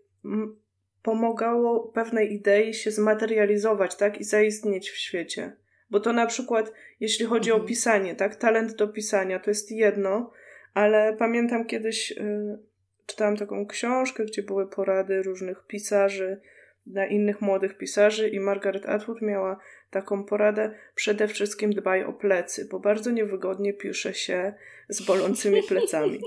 pomagało 1.04 1.88
pewnej 1.88 2.34
idei 2.34 2.74
się 2.74 2.92
zmaterializować, 2.92 3.96
tak, 3.96 4.22
i 4.22 4.24
zaistnieć 4.24 4.90
w 4.90 4.98
świecie. 4.98 5.56
Bo 5.90 6.00
to 6.00 6.14
na 6.14 6.26
przykład, 6.26 6.74
jeśli 7.00 7.26
chodzi 7.26 7.50
mhm. 7.50 7.66
o 7.66 7.68
pisanie, 7.68 8.16
tak, 8.16 8.36
talent 8.36 8.76
do 8.76 8.88
pisania 8.88 9.40
to 9.40 9.52
jest 9.52 9.72
jedno, 9.72 10.32
ale 10.74 11.16
pamiętam 11.20 11.66
kiedyś 11.66 12.12
y, 12.12 12.58
czytałam 13.06 13.38
taką 13.38 13.68
książkę, 13.68 14.26
gdzie 14.26 14.44
były 14.44 14.70
porady 14.70 15.24
różnych 15.24 15.68
pisarzy 15.68 16.42
dla 16.86 17.06
innych 17.06 17.42
młodych 17.42 17.78
pisarzy 17.78 18.30
i 18.30 18.40
Margaret 18.40 18.86
Atwood 18.86 19.22
miała 19.22 19.60
taką 19.90 20.24
poradę 20.24 20.76
przede 20.96 21.28
wszystkim 21.28 21.74
dbaj 21.74 22.04
o 22.04 22.14
plecy, 22.14 22.68
bo 22.72 22.80
bardzo 22.80 23.12
niewygodnie 23.12 23.74
pisze 23.74 24.14
się 24.14 24.54
z 24.90 25.06
bolącymi 25.06 25.64
plecami. 25.70 26.20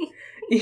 I, 0.51 0.61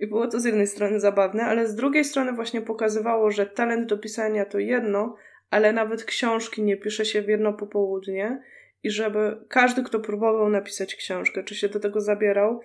I 0.00 0.06
było 0.06 0.26
to 0.28 0.40
z 0.40 0.44
jednej 0.44 0.66
strony 0.66 1.00
zabawne, 1.00 1.44
ale 1.44 1.66
z 1.66 1.74
drugiej 1.74 2.04
strony 2.04 2.32
właśnie 2.32 2.62
pokazywało, 2.62 3.30
że 3.30 3.46
talent 3.46 3.88
do 3.88 3.98
pisania 3.98 4.44
to 4.44 4.58
jedno, 4.58 5.16
ale 5.50 5.72
nawet 5.72 6.04
książki 6.04 6.62
nie 6.62 6.76
pisze 6.76 7.04
się 7.04 7.22
w 7.22 7.28
jedno 7.28 7.52
popołudnie 7.52 8.42
i 8.82 8.90
żeby 8.90 9.44
każdy, 9.48 9.82
kto 9.82 10.00
próbował 10.00 10.48
napisać 10.48 10.94
książkę, 10.94 11.44
czy 11.44 11.54
się 11.54 11.68
do 11.68 11.80
tego 11.80 12.00
zabierał, 12.00 12.60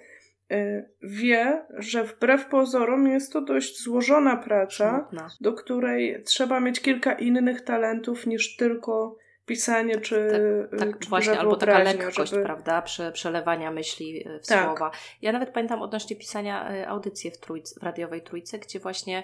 wie, 1.01 1.65
że 1.77 2.03
wbrew 2.03 2.45
pozorom 2.45 3.07
jest 3.07 3.33
to 3.33 3.41
dość 3.41 3.83
złożona 3.83 4.37
praca, 4.37 5.09
do 5.41 5.53
której 5.53 6.23
trzeba 6.23 6.59
mieć 6.59 6.81
kilka 6.81 7.13
innych 7.13 7.61
talentów 7.61 8.27
niż 8.27 8.55
tylko 8.55 9.17
pisanie 9.47 9.99
czy. 9.99 10.29
Tak, 10.71 10.79
tak 10.79 10.99
czy 10.99 11.09
właśnie, 11.09 11.39
albo 11.39 11.55
taka 11.55 11.79
lekkość, 11.79 12.31
żeby... 12.31 12.43
prawda? 12.43 12.81
Prze, 12.81 13.11
przelewania 13.11 13.71
myśli 13.71 14.27
y, 14.27 14.39
w 14.39 14.47
tak. 14.47 14.65
słowa. 14.65 14.91
Ja 15.21 15.31
nawet 15.31 15.49
pamiętam 15.49 15.81
odnośnie 15.81 16.15
pisania 16.15 16.75
y, 16.75 16.87
audycji 16.87 17.31
w, 17.31 17.37
w 17.79 17.83
radiowej 17.83 18.21
trójce, 18.21 18.59
gdzie 18.59 18.79
właśnie 18.79 19.23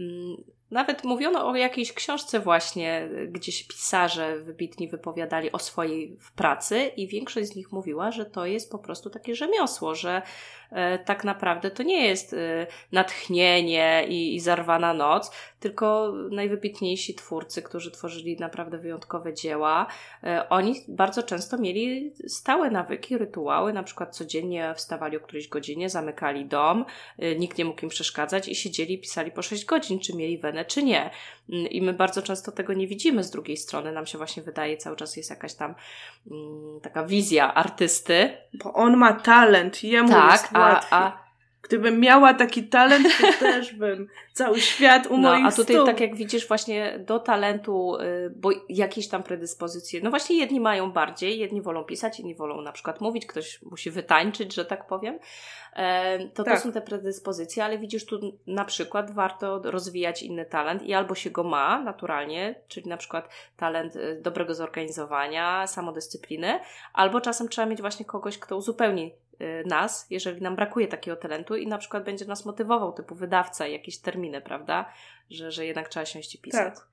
mm, 0.00 0.36
nawet 0.70 1.04
mówiono 1.04 1.48
o 1.48 1.56
jakiejś 1.56 1.92
książce 1.92 2.40
właśnie, 2.40 3.08
gdzieś 3.28 3.66
pisarze 3.66 4.40
wybitni 4.40 4.88
wypowiadali 4.88 5.52
o 5.52 5.58
swojej 5.58 6.16
pracy 6.36 6.90
i 6.96 7.08
większość 7.08 7.48
z 7.48 7.56
nich 7.56 7.72
mówiła, 7.72 8.12
że 8.12 8.26
to 8.26 8.46
jest 8.46 8.70
po 8.72 8.78
prostu 8.78 9.10
takie 9.10 9.34
rzemiosło, 9.34 9.94
że 9.94 10.22
e, 10.70 10.98
tak 10.98 11.24
naprawdę 11.24 11.70
to 11.70 11.82
nie 11.82 12.06
jest 12.06 12.32
e, 12.32 12.66
natchnienie 12.92 14.06
i, 14.08 14.34
i 14.34 14.40
zarwana 14.40 14.94
noc, 14.94 15.30
tylko 15.60 16.12
najwybitniejsi 16.30 17.14
twórcy, 17.14 17.62
którzy 17.62 17.90
tworzyli 17.90 18.36
naprawdę 18.36 18.78
wyjątkowe 18.78 19.34
dzieła, 19.34 19.86
e, 20.24 20.48
oni 20.48 20.74
bardzo 20.88 21.22
często 21.22 21.58
mieli 21.58 22.12
stałe 22.26 22.70
nawyki, 22.70 23.18
rytuały, 23.18 23.72
na 23.72 23.82
przykład 23.82 24.16
codziennie 24.16 24.74
wstawali 24.76 25.16
o 25.16 25.20
którejś 25.20 25.48
godzinie, 25.48 25.90
zamykali 25.90 26.46
dom, 26.46 26.84
nikt 27.38 27.58
nie 27.58 27.64
mógł 27.64 27.82
im 27.82 27.88
przeszkadzać 27.88 28.48
i 28.48 28.54
siedzieli 28.54 28.98
pisali 28.98 29.30
po 29.30 29.42
6 29.42 29.64
godzin, 29.64 29.98
czy 29.98 30.16
mieli 30.16 30.38
wenę 30.38 30.55
czy 30.64 30.82
nie. 30.82 31.10
Mm, 31.52 31.66
I 31.66 31.82
my 31.82 31.92
bardzo 31.92 32.22
często 32.22 32.52
tego 32.52 32.72
nie 32.72 32.86
widzimy 32.86 33.24
z 33.24 33.30
drugiej 33.30 33.56
strony. 33.56 33.92
Nam 33.92 34.06
się 34.06 34.18
właśnie 34.18 34.42
wydaje, 34.42 34.76
cały 34.76 34.96
czas 34.96 35.16
jest 35.16 35.30
jakaś 35.30 35.54
tam 35.54 35.74
mm, 36.30 36.80
taka 36.80 37.04
wizja 37.04 37.54
artysty. 37.54 38.36
Bo 38.54 38.72
on 38.72 38.96
ma 38.96 39.12
talent, 39.12 39.84
jemu 39.84 40.08
tak, 40.08 40.32
jest 40.32 40.52
łatwiej. 40.52 40.88
A, 40.90 41.06
a 41.06 41.25
Gdybym 41.68 42.00
miała 42.00 42.34
taki 42.34 42.68
talent, 42.68 43.06
to 43.20 43.26
też 43.40 43.74
bym 43.74 44.08
cały 44.32 44.60
świat 44.60 45.06
u 45.06 45.18
no, 45.18 45.30
moich 45.30 45.46
A 45.46 45.50
tutaj 45.52 45.76
stóp. 45.76 45.86
tak 45.86 46.00
jak 46.00 46.16
widzisz 46.16 46.48
właśnie 46.48 46.98
do 46.98 47.18
talentu, 47.18 47.96
y, 47.96 48.32
bo 48.36 48.50
jakieś 48.68 49.08
tam 49.08 49.22
predyspozycje, 49.22 50.00
no 50.02 50.10
właśnie 50.10 50.36
jedni 50.36 50.60
mają 50.60 50.92
bardziej, 50.92 51.38
jedni 51.38 51.62
wolą 51.62 51.84
pisać, 51.84 52.20
inni 52.20 52.34
wolą 52.34 52.60
na 52.60 52.72
przykład 52.72 53.00
mówić, 53.00 53.26
ktoś 53.26 53.62
musi 53.62 53.90
wytańczyć, 53.90 54.54
że 54.54 54.64
tak 54.64 54.86
powiem. 54.86 55.18
To 56.34 56.44
tak. 56.44 56.54
to 56.54 56.60
są 56.60 56.72
te 56.72 56.80
predyspozycje, 56.80 57.64
ale 57.64 57.78
widzisz 57.78 58.06
tu 58.06 58.38
na 58.46 58.64
przykład 58.64 59.10
warto 59.10 59.60
rozwijać 59.64 60.22
inny 60.22 60.44
talent 60.44 60.82
i 60.82 60.94
albo 60.94 61.14
się 61.14 61.30
go 61.30 61.44
ma 61.44 61.82
naturalnie, 61.82 62.54
czyli 62.68 62.88
na 62.88 62.96
przykład 62.96 63.28
talent 63.56 63.96
y, 63.96 64.20
dobrego 64.22 64.54
zorganizowania, 64.54 65.66
samodyscypliny, 65.66 66.60
albo 66.92 67.20
czasem 67.20 67.48
trzeba 67.48 67.66
mieć 67.66 67.80
właśnie 67.80 68.04
kogoś, 68.04 68.38
kto 68.38 68.56
uzupełni 68.56 69.14
nas, 69.66 70.06
jeżeli 70.10 70.42
nam 70.42 70.56
brakuje 70.56 70.88
takiego 70.88 71.16
talentu 71.16 71.56
i 71.56 71.66
na 71.66 71.78
przykład 71.78 72.04
będzie 72.04 72.24
nas 72.24 72.44
motywował, 72.44 72.92
typu 72.92 73.14
wydawca, 73.14 73.66
jakieś 73.66 73.98
terminy, 73.98 74.40
prawda? 74.40 74.92
Że, 75.30 75.50
że 75.50 75.66
jednak 75.66 75.88
trzeba 75.88 76.06
siąść 76.06 76.34
i 76.34 76.38
pisać. 76.38 76.74
Tak. 76.74 76.88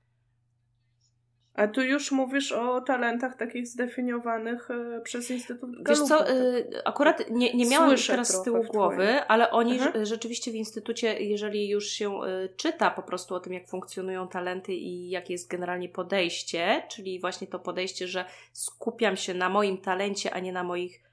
A 1.54 1.68
tu 1.68 1.82
już 1.82 2.12
mówisz 2.12 2.52
o 2.52 2.80
talentach 2.80 3.36
takich 3.36 3.66
zdefiniowanych 3.66 4.70
y, 4.70 5.00
przez 5.04 5.30
Instytut 5.30 5.70
Galupa. 5.82 5.90
Wiesz 5.90 5.98
co, 6.08 6.30
y, 6.30 6.84
akurat 6.84 7.30
nie, 7.30 7.54
nie 7.54 7.66
miałam 7.66 7.88
Słyszę 7.88 8.12
teraz 8.12 8.28
z 8.28 8.42
tyłu 8.42 8.64
głowy, 8.64 9.22
ale 9.28 9.50
oni 9.50 9.80
Aha. 9.80 9.92
rzeczywiście 10.02 10.50
w 10.50 10.54
Instytucie, 10.54 11.20
jeżeli 11.20 11.68
już 11.68 11.86
się 11.86 12.20
czyta 12.56 12.90
po 12.90 13.02
prostu 13.02 13.34
o 13.34 13.40
tym, 13.40 13.52
jak 13.52 13.68
funkcjonują 13.68 14.28
talenty 14.28 14.72
i 14.72 15.10
jakie 15.10 15.32
jest 15.32 15.48
generalnie 15.48 15.88
podejście, 15.88 16.82
czyli 16.90 17.20
właśnie 17.20 17.46
to 17.46 17.58
podejście, 17.58 18.08
że 18.08 18.24
skupiam 18.52 19.16
się 19.16 19.34
na 19.34 19.48
moim 19.48 19.78
talencie, 19.78 20.34
a 20.34 20.40
nie 20.40 20.52
na 20.52 20.64
moich 20.64 21.04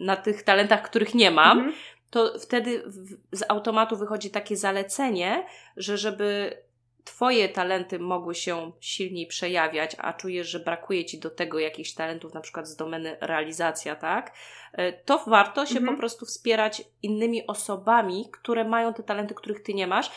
na 0.00 0.16
tych 0.16 0.42
talentach, 0.42 0.82
których 0.82 1.14
nie 1.14 1.30
mam, 1.30 1.58
mhm. 1.58 1.76
to 2.10 2.38
wtedy 2.38 2.82
z 3.32 3.44
automatu 3.48 3.96
wychodzi 3.96 4.30
takie 4.30 4.56
zalecenie, 4.56 5.46
że 5.76 5.98
żeby 5.98 6.56
Twoje 7.06 7.48
talenty 7.48 7.98
mogły 7.98 8.34
się 8.34 8.72
silniej 8.80 9.26
przejawiać, 9.26 9.96
a 9.98 10.12
czujesz, 10.12 10.48
że 10.48 10.60
brakuje 10.60 11.04
Ci 11.04 11.18
do 11.18 11.30
tego 11.30 11.58
jakichś 11.58 11.92
talentów, 11.92 12.34
na 12.34 12.40
przykład 12.40 12.68
z 12.68 12.76
domeny 12.76 13.16
realizacja, 13.20 13.96
tak? 13.96 14.32
E, 14.72 14.92
to 14.92 15.24
warto 15.26 15.66
się 15.66 15.78
mhm. 15.78 15.94
po 15.94 16.00
prostu 16.00 16.26
wspierać 16.26 16.82
innymi 17.02 17.46
osobami, 17.46 18.28
które 18.32 18.64
mają 18.64 18.94
te 18.94 19.02
talenty, 19.02 19.34
których 19.34 19.62
Ty 19.62 19.74
nie 19.74 19.86
masz, 19.86 20.10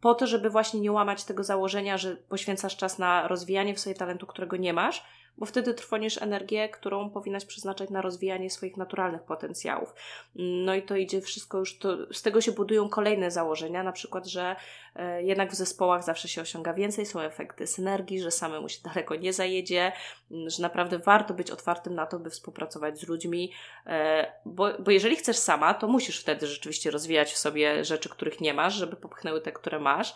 po 0.00 0.14
to, 0.14 0.26
żeby 0.26 0.50
właśnie 0.50 0.80
nie 0.80 0.92
łamać 0.92 1.24
tego 1.24 1.44
założenia, 1.44 1.98
że 1.98 2.16
poświęcasz 2.16 2.76
czas 2.76 2.98
na 2.98 3.28
rozwijanie 3.28 3.74
w 3.74 3.80
sobie 3.80 3.96
talentu, 3.96 4.26
którego 4.26 4.56
nie 4.56 4.72
masz, 4.72 5.04
bo 5.38 5.46
wtedy 5.46 5.74
trwonisz 5.74 6.22
energię, 6.22 6.68
którą 6.68 7.10
powinnaś 7.10 7.44
przeznaczać 7.44 7.90
na 7.90 8.02
rozwijanie 8.02 8.50
swoich 8.50 8.76
naturalnych 8.76 9.22
potencjałów. 9.22 9.94
No 10.34 10.74
i 10.74 10.82
to 10.82 10.96
idzie 10.96 11.20
wszystko 11.20 11.58
już, 11.58 11.78
to, 11.78 11.96
z 12.12 12.22
tego 12.22 12.40
się 12.40 12.52
budują 12.52 12.88
kolejne 12.88 13.30
założenia, 13.30 13.82
na 13.82 13.92
przykład, 13.92 14.26
że 14.26 14.56
e, 14.96 15.22
jednak 15.22 15.50
w 15.50 15.54
zespołach 15.54 16.04
zawsze 16.04 16.28
się 16.28 16.42
osiąga 16.42 16.74
więcej, 16.74 17.06
są 17.06 17.20
efekty 17.20 17.66
synergii, 17.66 18.20
że 18.20 18.30
samemu 18.30 18.68
się 18.68 18.78
daleko 18.94 19.14
nie 19.14 19.32
zajedzie, 19.32 19.92
że 20.30 20.62
naprawdę 20.62 20.98
warto 20.98 21.34
być 21.34 21.50
otwartym 21.50 21.94
na 21.94 22.06
to, 22.06 22.18
by 22.18 22.30
współpracować 22.30 22.98
z 22.98 23.08
ludźmi, 23.08 23.52
e, 23.86 24.32
bo, 24.44 24.68
bo 24.78 24.90
jeżeli 24.90 25.16
chcesz 25.16 25.36
sama, 25.36 25.74
to 25.74 25.88
musisz 25.88 26.20
wtedy 26.20 26.46
rzeczywiście 26.46 26.90
rozwijać 26.90 27.32
w 27.32 27.38
sobie 27.38 27.84
rzeczy, 27.84 28.08
których 28.08 28.40
nie 28.40 28.54
masz, 28.54 28.74
żeby 28.74 28.96
popchnęły 28.96 29.40
te, 29.40 29.52
które 29.52 29.78
masz, 29.78 30.14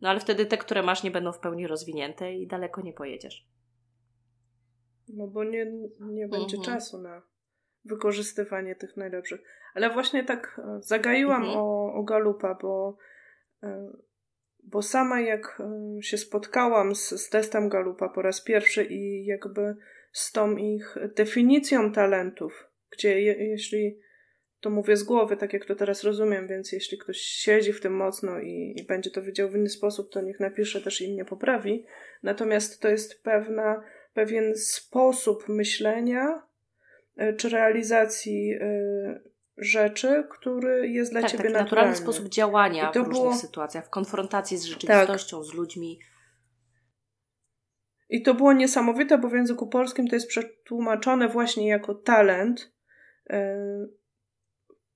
no 0.00 0.08
ale 0.08 0.20
wtedy 0.20 0.46
te, 0.46 0.58
które 0.58 0.82
masz, 0.82 1.02
nie 1.02 1.10
będą 1.10 1.32
w 1.32 1.38
pełni 1.38 1.66
rozwinięte 1.66 2.34
i 2.34 2.46
daleko 2.46 2.80
nie 2.80 2.92
pojedziesz. 2.92 3.46
No 5.08 5.26
bo 5.26 5.44
nie, 5.44 5.66
nie 6.00 6.28
będzie 6.28 6.56
mhm. 6.56 6.62
czasu 6.62 6.98
na 6.98 7.22
wykorzystywanie 7.84 8.76
tych 8.76 8.96
najlepszych. 8.96 9.40
Ale 9.74 9.90
właśnie 9.90 10.24
tak 10.24 10.60
e, 10.64 10.82
zagaiłam 10.82 11.42
mhm. 11.42 11.58
o, 11.58 11.92
o 11.94 12.02
Galupa, 12.02 12.58
bo, 12.62 12.96
e, 13.62 13.92
bo 14.64 14.82
sama 14.82 15.20
jak 15.20 15.60
e, 15.60 16.02
się 16.02 16.18
spotkałam 16.18 16.94
z, 16.94 17.08
z 17.08 17.30
testem 17.30 17.68
Galupa 17.68 18.08
po 18.08 18.22
raz 18.22 18.40
pierwszy 18.40 18.84
i 18.84 19.24
jakby 19.24 19.76
z 20.12 20.32
tą 20.32 20.56
ich 20.56 20.96
definicją 21.16 21.92
talentów, 21.92 22.70
gdzie 22.90 23.20
je, 23.20 23.32
jeśli 23.32 24.00
to 24.60 24.70
mówię 24.70 24.96
z 24.96 25.04
głowy, 25.04 25.36
tak 25.36 25.52
jak 25.52 25.64
to 25.64 25.74
teraz 25.74 26.04
rozumiem, 26.04 26.48
więc 26.48 26.72
jeśli 26.72 26.98
ktoś 26.98 27.16
siedzi 27.16 27.72
w 27.72 27.80
tym 27.80 27.96
mocno 27.96 28.40
i, 28.40 28.74
i 28.76 28.86
będzie 28.86 29.10
to 29.10 29.22
widział 29.22 29.48
w 29.48 29.56
inny 29.56 29.68
sposób, 29.68 30.12
to 30.12 30.20
niech 30.20 30.40
napisze 30.40 30.80
też 30.80 31.00
i 31.00 31.12
mnie 31.12 31.24
poprawi. 31.24 31.86
Natomiast 32.22 32.80
to 32.80 32.88
jest 32.88 33.22
pewna 33.22 33.82
pewien 34.12 34.56
sposób 34.56 35.48
myślenia 35.48 36.42
e, 37.16 37.32
czy 37.32 37.48
realizacji 37.48 38.52
e, 38.52 39.20
rzeczy, 39.56 40.26
który 40.30 40.88
jest 40.88 41.12
dla 41.12 41.20
tak, 41.20 41.30
ciebie 41.30 41.44
tak, 41.44 41.52
naturalny. 41.52 41.70
naturalny 41.70 41.96
sposób 41.96 42.28
działania 42.28 42.92
w 42.92 42.96
różnych 42.96 43.12
było... 43.12 43.34
sytuacjach, 43.34 43.86
w 43.86 43.90
konfrontacji 43.90 44.56
z 44.56 44.64
rzeczywistością, 44.64 45.38
tak. 45.38 45.46
z 45.46 45.54
ludźmi. 45.54 46.00
I 48.08 48.22
to 48.22 48.34
było 48.34 48.52
niesamowite, 48.52 49.18
bo 49.18 49.28
w 49.28 49.32
języku 49.32 49.66
polskim 49.66 50.08
to 50.08 50.16
jest 50.16 50.28
przetłumaczone 50.28 51.28
właśnie 51.28 51.68
jako 51.68 51.94
talent. 51.94 52.72
E, 53.30 53.58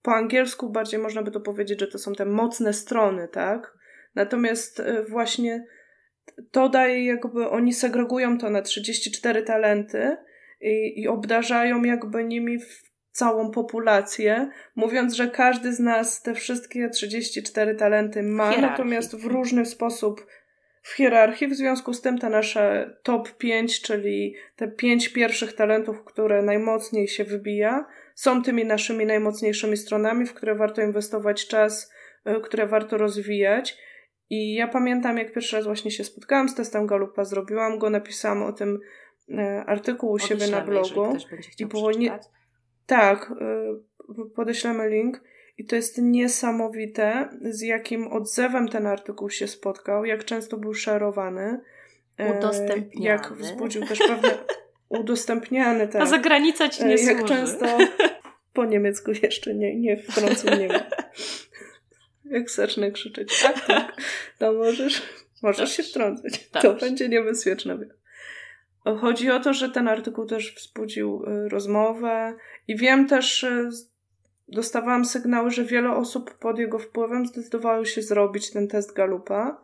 po 0.02 0.14
angielsku 0.14 0.70
bardziej 0.70 1.00
można 1.00 1.22
by 1.22 1.30
to 1.30 1.40
powiedzieć, 1.40 1.80
że 1.80 1.86
to 1.86 1.98
są 1.98 2.12
te 2.12 2.24
mocne 2.24 2.72
strony, 2.72 3.28
tak? 3.28 3.78
Natomiast 4.14 4.82
właśnie 5.08 5.66
to 6.50 6.68
daje 6.68 7.04
jakby, 7.04 7.48
oni 7.48 7.72
segregują 7.72 8.38
to 8.38 8.50
na 8.50 8.62
34 8.62 9.42
talenty 9.42 10.16
i, 10.60 11.00
i 11.02 11.08
obdarzają 11.08 11.82
jakby 11.82 12.24
nimi 12.24 12.58
całą 13.10 13.50
populację, 13.50 14.50
mówiąc, 14.76 15.14
że 15.14 15.28
każdy 15.28 15.72
z 15.72 15.80
nas 15.80 16.22
te 16.22 16.34
wszystkie 16.34 16.88
34 16.88 17.74
talenty 17.74 18.22
ma, 18.22 18.56
natomiast 18.56 19.16
w 19.16 19.24
różny 19.24 19.66
sposób 19.66 20.26
w 20.82 20.92
hierarchii. 20.92 21.48
W 21.48 21.54
związku 21.54 21.94
z 21.94 22.00
tym 22.00 22.18
te 22.18 22.30
nasze 22.30 22.96
top 23.02 23.36
5, 23.36 23.82
czyli 23.82 24.34
te 24.56 24.68
5 24.68 25.08
pierwszych 25.08 25.52
talentów, 25.52 26.04
które 26.04 26.42
najmocniej 26.42 27.08
się 27.08 27.24
wybija, 27.24 27.86
są 28.14 28.42
tymi 28.42 28.64
naszymi 28.64 29.06
najmocniejszymi 29.06 29.76
stronami, 29.76 30.26
w 30.26 30.34
które 30.34 30.54
warto 30.54 30.82
inwestować 30.82 31.46
czas, 31.46 31.92
e, 32.24 32.40
które 32.40 32.66
warto 32.66 32.98
rozwijać. 32.98 33.78
I 34.32 34.54
ja 34.54 34.68
pamiętam, 34.68 35.18
jak 35.18 35.32
pierwszy 35.32 35.56
raz 35.56 35.64
właśnie 35.64 35.90
się 35.90 36.04
spotkałam 36.04 36.48
z 36.48 36.54
testem 36.54 36.86
Galupa, 36.86 37.24
zrobiłam 37.24 37.78
go, 37.78 37.90
napisałam 37.90 38.42
o 38.42 38.52
tym 38.52 38.80
e, 39.30 39.64
artykuł 39.66 40.10
u 40.10 40.18
siebie 40.18 40.46
na 40.48 40.60
blogu. 40.60 41.16
I 41.58 41.66
było 41.66 41.92
nie... 41.92 42.18
Tak, 42.86 43.32
e, 43.40 44.26
podeślemy 44.34 44.88
link. 44.88 45.20
I 45.58 45.64
to 45.64 45.76
jest 45.76 45.98
niesamowite, 45.98 47.28
z 47.42 47.62
jakim 47.62 48.06
odzewem 48.12 48.68
ten 48.68 48.86
artykuł 48.86 49.30
się 49.30 49.46
spotkał, 49.46 50.04
jak 50.04 50.24
często 50.24 50.56
był 50.56 50.74
szerowany. 50.74 51.60
Udostępniany. 52.36 53.06
Jak 53.06 53.32
wzbudził 53.32 53.86
też 53.86 53.98
pewne... 53.98 54.38
udostępniany, 55.00 55.88
tak. 55.88 56.02
A 56.02 56.06
zagranica 56.06 56.68
ci 56.68 56.84
nie 56.84 56.94
Jak 56.94 57.18
służy. 57.18 57.34
często... 57.34 57.66
Po 58.54 58.64
niemiecku 58.64 59.10
jeszcze 59.22 59.54
nie, 59.54 59.76
nie 59.76 59.96
w 59.96 60.06
Francji 60.06 60.50
nie 60.58 60.68
ma. 60.68 60.80
Jak 62.32 62.50
zacznę 62.50 62.90
krzyczeć, 62.90 63.42
tak, 63.42 63.66
tak, 63.66 63.92
to 64.38 64.52
możesz, 64.62 65.02
możesz 65.42 65.76
się 65.76 65.82
wtrącać. 65.82 66.48
To 66.48 66.74
będzie 66.74 67.08
niebezpieczne. 67.08 67.78
Chodzi 69.00 69.30
o 69.30 69.40
to, 69.40 69.54
że 69.54 69.68
ten 69.68 69.88
artykuł 69.88 70.26
też 70.26 70.54
wzbudził 70.54 71.24
y, 71.24 71.48
rozmowę 71.48 72.34
i 72.68 72.76
wiem 72.76 73.08
też, 73.08 73.46
dostawałam 74.48 75.04
sygnały, 75.04 75.50
że 75.50 75.64
wiele 75.64 75.90
osób 75.90 76.38
pod 76.38 76.58
jego 76.58 76.78
wpływem 76.78 77.26
zdecydowało 77.26 77.84
się 77.84 78.02
zrobić 78.02 78.50
ten 78.50 78.68
test 78.68 78.92
Galupa. 78.92 79.62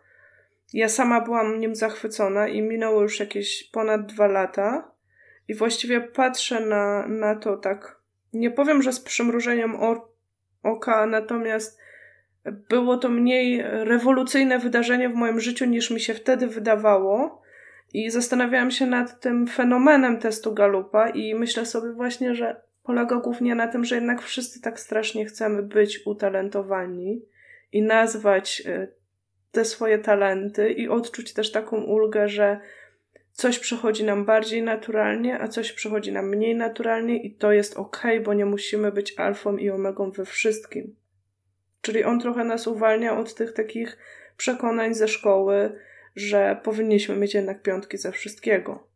Ja 0.72 0.88
sama 0.88 1.20
byłam 1.20 1.60
nim 1.60 1.74
zachwycona 1.74 2.48
i 2.48 2.62
minęło 2.62 3.02
już 3.02 3.20
jakieś 3.20 3.64
ponad 3.64 4.06
dwa 4.06 4.26
lata 4.26 4.90
i 5.48 5.54
właściwie 5.54 6.00
patrzę 6.00 6.60
na, 6.60 7.06
na 7.08 7.36
to 7.36 7.56
tak, 7.56 7.98
nie 8.32 8.50
powiem, 8.50 8.82
że 8.82 8.92
z 8.92 9.00
przymrużeniem 9.00 9.76
oka, 10.62 11.06
natomiast 11.06 11.78
było 12.44 12.96
to 12.96 13.08
mniej 13.08 13.62
rewolucyjne 13.62 14.58
wydarzenie 14.58 15.08
w 15.08 15.14
moim 15.14 15.40
życiu 15.40 15.64
niż 15.64 15.90
mi 15.90 16.00
się 16.00 16.14
wtedy 16.14 16.46
wydawało. 16.46 17.42
I 17.94 18.10
zastanawiałam 18.10 18.70
się 18.70 18.86
nad 18.86 19.20
tym 19.20 19.46
fenomenem 19.46 20.18
testu 20.18 20.54
Galupa 20.54 21.08
i 21.08 21.34
myślę 21.34 21.66
sobie 21.66 21.92
właśnie, 21.92 22.34
że 22.34 22.60
polega 22.82 23.16
głównie 23.16 23.54
na 23.54 23.68
tym, 23.68 23.84
że 23.84 23.94
jednak 23.94 24.22
wszyscy 24.22 24.60
tak 24.60 24.80
strasznie 24.80 25.24
chcemy 25.24 25.62
być 25.62 26.06
utalentowani 26.06 27.22
i 27.72 27.82
nazwać 27.82 28.62
e, 28.66 28.88
te 29.52 29.64
swoje 29.64 29.98
talenty 29.98 30.70
i 30.70 30.88
odczuć 30.88 31.32
też 31.32 31.52
taką 31.52 31.76
ulgę, 31.76 32.28
że 32.28 32.60
coś 33.32 33.58
przychodzi 33.58 34.04
nam 34.04 34.24
bardziej 34.24 34.62
naturalnie, 34.62 35.40
a 35.40 35.48
coś 35.48 35.72
przychodzi 35.72 36.12
nam 36.12 36.28
mniej 36.28 36.56
naturalnie 36.56 37.22
i 37.22 37.34
to 37.34 37.52
jest 37.52 37.76
ok, 37.76 38.02
bo 38.24 38.34
nie 38.34 38.46
musimy 38.46 38.92
być 38.92 39.18
alfą 39.18 39.56
i 39.56 39.70
omegą 39.70 40.10
we 40.10 40.24
wszystkim. 40.24 40.94
Czyli 41.80 42.04
on 42.04 42.20
trochę 42.20 42.44
nas 42.44 42.66
uwalnia 42.66 43.18
od 43.18 43.34
tych 43.34 43.52
takich 43.52 43.98
przekonań 44.36 44.94
ze 44.94 45.08
szkoły, 45.08 45.80
że 46.16 46.60
powinniśmy 46.64 47.16
mieć 47.16 47.34
jednak 47.34 47.62
piątki 47.62 47.98
ze 47.98 48.12
wszystkiego 48.12 48.88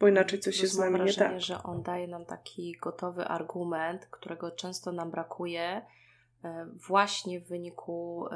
bo 0.00 0.08
inaczej 0.08 0.40
coś 0.40 0.56
się 0.56 0.66
z 0.66 0.78
nami 0.78 0.96
wrażenie, 0.96 1.28
nie 1.28 1.32
tak. 1.34 1.40
że 1.40 1.62
on 1.62 1.82
daje 1.82 2.08
nam 2.08 2.26
taki 2.26 2.76
gotowy 2.82 3.24
argument, 3.24 4.06
którego 4.06 4.50
często 4.50 4.92
nam 4.92 5.10
brakuje 5.10 5.86
e, 6.44 6.66
właśnie 6.88 7.40
w 7.40 7.48
wyniku 7.48 8.26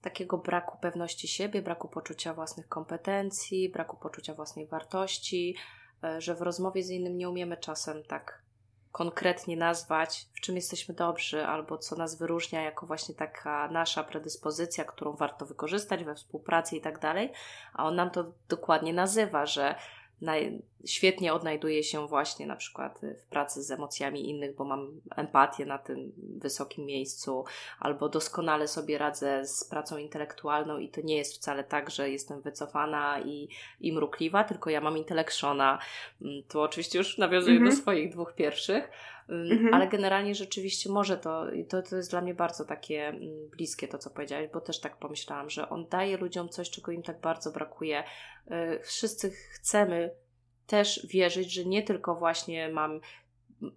takiego 0.00 0.38
braku 0.38 0.78
pewności 0.78 1.28
siebie, 1.28 1.62
braku 1.62 1.88
poczucia 1.88 2.34
własnych 2.34 2.68
kompetencji, 2.68 3.68
braku 3.68 3.96
poczucia 3.96 4.34
własnej 4.34 4.66
wartości, 4.66 5.56
e, 6.04 6.20
że 6.20 6.34
w 6.34 6.42
rozmowie 6.42 6.82
z 6.82 6.90
innym 6.90 7.18
nie 7.18 7.28
umiemy 7.28 7.56
czasem 7.56 8.02
tak 8.08 8.43
konkretnie 8.94 9.56
nazwać, 9.56 10.26
w 10.32 10.40
czym 10.40 10.56
jesteśmy 10.56 10.94
dobrzy, 10.94 11.46
albo 11.46 11.78
co 11.78 11.96
nas 11.96 12.18
wyróżnia 12.18 12.62
jako 12.62 12.86
właśnie 12.86 13.14
taka 13.14 13.68
nasza 13.68 14.04
predyspozycja, 14.04 14.84
którą 14.84 15.12
warto 15.12 15.46
wykorzystać 15.46 16.04
we 16.04 16.14
współpracy 16.14 16.76
i 16.76 16.80
tak 16.80 16.98
dalej, 16.98 17.32
a 17.72 17.84
on 17.84 17.94
nam 17.94 18.10
to 18.10 18.24
dokładnie 18.48 18.92
nazywa, 18.92 19.46
że 19.46 19.74
świetnie 20.86 21.34
odnajduję 21.34 21.82
się 21.82 22.06
właśnie 22.06 22.46
na 22.46 22.56
przykład 22.56 23.00
w 23.22 23.26
pracy 23.26 23.62
z 23.62 23.70
emocjami 23.70 24.30
innych, 24.30 24.56
bo 24.56 24.64
mam 24.64 25.00
empatię 25.16 25.66
na 25.66 25.78
tym 25.78 26.12
wysokim 26.16 26.86
miejscu, 26.86 27.44
albo 27.78 28.08
doskonale 28.08 28.68
sobie 28.68 28.98
radzę 28.98 29.46
z 29.46 29.64
pracą 29.64 29.96
intelektualną 29.96 30.78
i 30.78 30.88
to 30.88 31.00
nie 31.00 31.16
jest 31.16 31.34
wcale 31.34 31.64
tak, 31.64 31.90
że 31.90 32.10
jestem 32.10 32.40
wycofana 32.40 33.20
i, 33.20 33.48
i 33.80 33.92
mrukliwa, 33.92 34.44
tylko 34.44 34.70
ja 34.70 34.80
mam 34.80 34.98
intelektrzona. 34.98 35.78
Mm, 36.22 36.42
tu 36.48 36.60
oczywiście 36.60 36.98
już 36.98 37.18
nawiązuję 37.18 37.56
mm 37.56 37.68
-hmm. 37.68 37.70
do 37.70 37.82
swoich 37.82 38.12
dwóch 38.12 38.34
pierwszych, 38.34 38.90
-hmm. 39.28 39.68
ale 39.72 39.88
generalnie 39.88 40.34
rzeczywiście 40.34 40.90
może 40.90 41.16
to, 41.16 41.46
to, 41.68 41.82
to 41.82 41.96
jest 41.96 42.10
dla 42.10 42.20
mnie 42.20 42.34
bardzo 42.34 42.64
takie 42.64 43.08
mm, 43.08 43.20
bliskie 43.50 43.88
to, 43.88 43.98
co 43.98 44.10
powiedziałeś, 44.10 44.50
bo 44.52 44.60
też 44.60 44.80
tak 44.80 44.96
pomyślałam, 44.96 45.50
że 45.50 45.68
on 45.68 45.86
daje 45.88 46.16
ludziom 46.16 46.48
coś, 46.48 46.70
czego 46.70 46.92
im 46.92 47.02
tak 47.02 47.20
bardzo 47.20 47.52
brakuje. 47.52 48.04
Y, 48.50 48.80
wszyscy 48.82 49.30
chcemy 49.30 50.10
też 50.66 51.06
wierzyć, 51.06 51.52
że 51.52 51.64
nie 51.64 51.82
tylko 51.82 52.14
właśnie 52.14 52.68
mam 52.68 53.00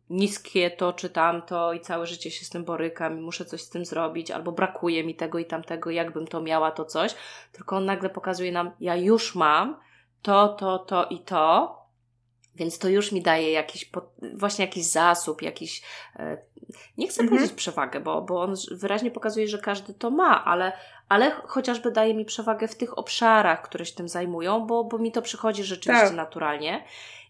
niskie 0.10 0.72
to 0.72 0.94
czy 0.94 1.10
tamto 1.10 1.74
i 1.74 1.82
całe 1.82 2.06
życie 2.06 2.32
się 2.32 2.46
z 2.46 2.50
tym 2.50 2.64
borykam 2.64 3.18
i 3.18 3.22
muszę 3.22 3.46
coś 3.46 3.62
z 3.62 3.70
tym 3.70 3.86
zrobić, 3.86 4.32
albo 4.32 4.52
brakuje 4.52 5.04
mi 5.04 5.16
tego 5.16 5.40
i 5.40 5.46
tamtego, 5.46 5.90
jakbym 5.90 6.28
to 6.28 6.42
miała, 6.42 6.72
to 6.72 6.86
coś, 6.86 7.16
tylko 7.52 7.76
on 7.78 7.86
nagle 7.86 8.10
pokazuje 8.10 8.52
nam, 8.52 8.72
ja 8.80 8.96
już 8.96 9.36
mam 9.36 9.80
to, 10.22 10.48
to, 10.48 10.80
to 10.80 11.06
i 11.06 11.20
to, 11.20 11.77
więc 12.58 12.80
to 12.80 12.90
już 12.90 13.12
mi 13.12 13.22
daje 13.22 13.52
jakiś, 13.52 13.92
właśnie 14.34 14.66
jakiś 14.66 14.86
zasób, 14.86 15.42
jakiś, 15.42 15.82
e, 16.16 16.38
nie 16.98 17.08
chcę 17.08 17.22
mhm. 17.22 17.30
powiedzieć 17.30 17.58
przewagę, 17.58 18.00
bo, 18.00 18.22
bo 18.22 18.42
on 18.42 18.56
wyraźnie 18.72 19.12
pokazuje, 19.12 19.48
że 19.48 19.58
każdy 19.58 19.94
to 19.94 20.10
ma, 20.10 20.46
ale, 20.46 20.72
ale 21.10 21.32
chociażby 21.32 21.92
daje 21.92 22.14
mi 22.14 22.26
przewagę 22.26 22.68
w 22.68 22.76
tych 22.76 22.98
obszarach, 22.98 23.62
które 23.62 23.86
się 23.86 23.96
tym 23.96 24.10
zajmują, 24.10 24.68
bo, 24.68 24.84
bo 24.84 24.98
mi 24.98 25.12
to 25.12 25.22
przychodzi 25.22 25.64
rzeczywiście 25.64 26.08
tak. 26.08 26.16
naturalnie. 26.16 26.84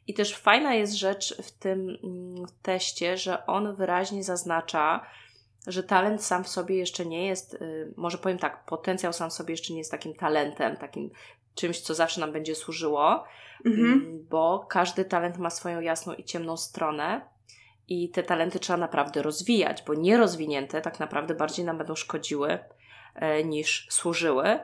I 0.08 0.14
też 0.14 0.36
fajna 0.36 0.74
jest 0.74 0.94
rzecz 0.94 1.42
w 1.42 1.52
tym 1.52 1.98
mm, 2.04 2.46
teście, 2.62 3.18
że 3.18 3.46
on 3.46 3.76
wyraźnie 3.76 4.24
zaznacza, 4.24 5.06
że 5.68 5.84
talent 5.84 6.24
sam 6.24 6.44
w 6.44 6.48
sobie 6.48 6.76
jeszcze 6.76 7.06
nie 7.06 7.28
jest, 7.28 7.54
y, 7.54 7.94
może 7.98 8.18
powiem 8.18 8.38
tak, 8.38 8.66
potencjał 8.66 9.14
sam 9.14 9.30
w 9.30 9.34
sobie 9.34 9.54
jeszcze 9.54 9.74
nie 9.74 9.80
jest 9.80 9.92
takim 9.92 10.14
talentem, 10.14 10.78
takim 10.78 11.12
czymś, 11.58 11.82
co 11.82 11.94
zawsze 11.94 12.22
nam 12.22 12.32
będzie 12.32 12.56
służyło, 12.56 13.24
mhm. 13.66 13.94
Mm, 13.94 14.26
bo 14.30 14.66
każdy 14.70 15.06
talent 15.06 15.38
ma 15.38 15.50
swoją 15.50 15.80
jasną 15.80 16.14
i 16.14 16.24
ciemną 16.24 16.58
stronę. 16.58 17.22
I 17.90 18.10
te 18.10 18.24
talenty 18.24 18.60
trzeba 18.60 18.78
naprawdę 18.78 19.22
rozwijać, 19.22 19.84
bo 19.88 19.94
nierozwinięte 19.94 20.82
tak 20.82 21.00
naprawdę 21.00 21.36
bardziej 21.36 21.66
nam 21.66 21.78
będą 21.78 21.96
szkodziły 21.96 22.60
e, 23.16 23.44
niż 23.44 23.88
służyły. 23.90 24.60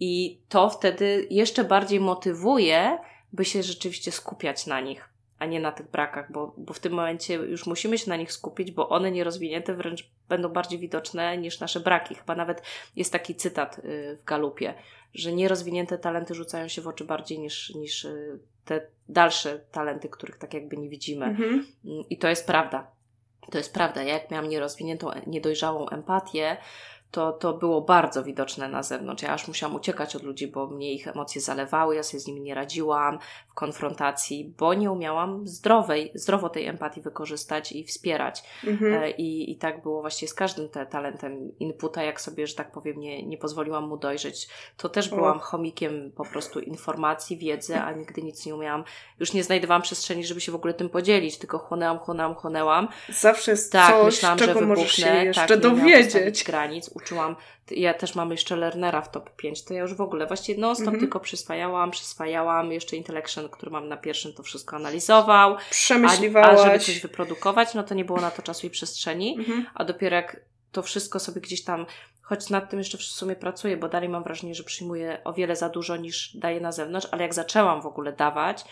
I 0.00 0.40
to 0.48 0.70
wtedy 0.70 1.26
jeszcze 1.30 1.64
bardziej 1.64 2.00
motywuje, 2.00 2.98
by 3.32 3.44
się 3.44 3.62
rzeczywiście 3.62 4.12
skupiać 4.12 4.66
na 4.66 4.80
nich 4.80 5.16
a 5.38 5.46
nie 5.46 5.60
na 5.60 5.72
tych 5.72 5.90
brakach, 5.90 6.32
bo, 6.32 6.54
bo 6.56 6.74
w 6.74 6.80
tym 6.80 6.92
momencie 6.92 7.34
już 7.34 7.66
musimy 7.66 7.98
się 7.98 8.10
na 8.10 8.16
nich 8.16 8.32
skupić, 8.32 8.70
bo 8.70 8.88
one 8.88 9.10
nierozwinięte 9.10 9.74
wręcz 9.74 10.10
będą 10.28 10.48
bardziej 10.48 10.78
widoczne 10.78 11.38
niż 11.38 11.60
nasze 11.60 11.80
braki. 11.80 12.14
Chyba 12.14 12.34
nawet 12.34 12.62
jest 12.96 13.12
taki 13.12 13.34
cytat 13.34 13.78
y, 13.78 14.18
w 14.22 14.24
Galupie, 14.24 14.74
że 15.14 15.32
nierozwinięte 15.32 15.98
talenty 15.98 16.34
rzucają 16.34 16.68
się 16.68 16.82
w 16.82 16.88
oczy 16.88 17.04
bardziej 17.04 17.38
niż, 17.38 17.74
niż 17.74 18.04
y, 18.04 18.38
te 18.64 18.86
dalsze 19.08 19.58
talenty, 19.58 20.08
których 20.08 20.38
tak 20.38 20.54
jakby 20.54 20.76
nie 20.76 20.88
widzimy. 20.88 21.26
Mhm. 21.26 21.66
Mm, 21.84 22.04
I 22.10 22.18
to 22.18 22.28
jest 22.28 22.46
prawda. 22.46 22.90
To 23.50 23.58
jest 23.58 23.74
prawda. 23.74 24.02
Ja 24.02 24.14
jak 24.14 24.30
miałam 24.30 24.48
nierozwiniętą, 24.48 25.10
niedojrzałą 25.26 25.88
empatię, 25.88 26.56
to, 27.16 27.32
to 27.32 27.52
było 27.52 27.80
bardzo 27.80 28.24
widoczne 28.24 28.68
na 28.68 28.82
zewnątrz. 28.82 29.22
Ja 29.22 29.32
aż 29.32 29.48
musiałam 29.48 29.76
uciekać 29.76 30.16
od 30.16 30.22
ludzi, 30.22 30.46
bo 30.46 30.66
mnie 30.66 30.92
ich 30.92 31.08
emocje 31.08 31.40
zalewały, 31.40 31.96
ja 31.96 32.02
sobie 32.02 32.20
z 32.20 32.26
nimi 32.26 32.40
nie 32.40 32.54
radziłam 32.54 33.18
w 33.48 33.54
konfrontacji, 33.54 34.54
bo 34.58 34.74
nie 34.74 34.92
umiałam 34.92 35.48
zdrowej, 35.48 36.10
zdrowo 36.14 36.48
tej 36.48 36.66
empatii 36.66 37.00
wykorzystać 37.00 37.72
i 37.72 37.84
wspierać. 37.84 38.42
Mhm. 38.66 39.02
E, 39.02 39.10
I, 39.10 39.50
I 39.52 39.56
tak 39.56 39.82
było 39.82 40.00
właściwie 40.00 40.28
z 40.28 40.34
każdym 40.34 40.68
te 40.68 40.86
talentem 40.86 41.52
inputa, 41.58 42.02
jak 42.02 42.20
sobie, 42.20 42.46
że 42.46 42.54
tak 42.54 42.72
powiem, 42.72 43.00
nie, 43.00 43.26
nie 43.26 43.38
pozwoliłam 43.38 43.88
mu 43.88 43.96
dojrzeć. 43.96 44.48
To 44.76 44.88
też 44.88 45.08
byłam 45.08 45.38
chomikiem 45.38 46.12
po 46.16 46.24
prostu 46.24 46.60
informacji, 46.60 47.36
wiedzy, 47.36 47.76
a 47.76 47.92
nigdy 47.92 48.22
nic 48.22 48.46
nie 48.46 48.54
umiałam. 48.54 48.84
Już 49.20 49.32
nie 49.32 49.44
znajdowałam 49.44 49.82
przestrzeni, 49.82 50.24
żeby 50.24 50.40
się 50.40 50.52
w 50.52 50.54
ogóle 50.54 50.74
tym 50.74 50.88
podzielić, 50.88 51.38
tylko 51.38 51.58
chłonęłam, 51.58 51.98
chłonęłam, 51.98 52.34
chłonęłam. 52.34 52.88
Zawsze 53.08 53.50
jest 53.50 53.72
tak, 53.72 53.90
coś, 53.90 54.04
myślałam, 54.04 54.38
czego 54.38 54.52
że 54.52 54.60
wybuchnę, 54.60 54.82
możesz 54.82 54.96
się 54.96 55.24
jeszcze 55.24 55.46
tak, 55.46 55.60
dowiedzieć. 55.60 56.44
granic, 56.44 56.90
ja 57.70 57.94
też 57.94 58.14
mam 58.14 58.30
jeszcze 58.30 58.56
Lernera 58.56 59.02
w 59.02 59.10
top 59.10 59.36
5, 59.36 59.64
to 59.64 59.74
ja 59.74 59.80
już 59.80 59.94
w 59.94 60.00
ogóle 60.00 60.26
właściwie 60.26 60.60
non 60.60 60.74
stop 60.74 60.86
mhm. 60.86 61.00
tylko 61.00 61.20
przyswajałam, 61.20 61.90
przyswajałam, 61.90 62.72
jeszcze 62.72 62.96
Intellection, 62.96 63.48
który 63.48 63.72
mam 63.72 63.88
na 63.88 63.96
pierwszym, 63.96 64.32
to 64.32 64.42
wszystko 64.42 64.76
analizował. 64.76 65.56
Przemyśliwałaś. 65.70 66.58
A, 66.58 66.62
a 66.62 66.66
żeby 66.66 66.78
coś 66.78 67.00
wyprodukować, 67.00 67.74
no 67.74 67.82
to 67.82 67.94
nie 67.94 68.04
było 68.04 68.20
na 68.20 68.30
to 68.30 68.42
czasu 68.42 68.66
i 68.66 68.70
przestrzeni, 68.70 69.36
mhm. 69.38 69.66
a 69.74 69.84
dopiero 69.84 70.16
jak 70.16 70.40
to 70.72 70.82
wszystko 70.82 71.20
sobie 71.20 71.40
gdzieś 71.40 71.64
tam, 71.64 71.86
choć 72.22 72.50
nad 72.50 72.70
tym 72.70 72.78
jeszcze 72.78 72.98
w 72.98 73.02
sumie 73.02 73.36
pracuję, 73.36 73.76
bo 73.76 73.88
dalej 73.88 74.08
mam 74.08 74.22
wrażenie, 74.22 74.54
że 74.54 74.64
przyjmuję 74.64 75.20
o 75.24 75.32
wiele 75.32 75.56
za 75.56 75.68
dużo 75.68 75.96
niż 75.96 76.36
daję 76.36 76.60
na 76.60 76.72
zewnątrz, 76.72 77.08
ale 77.10 77.22
jak 77.22 77.34
zaczęłam 77.34 77.82
w 77.82 77.86
ogóle 77.86 78.12
dawać, 78.12 78.64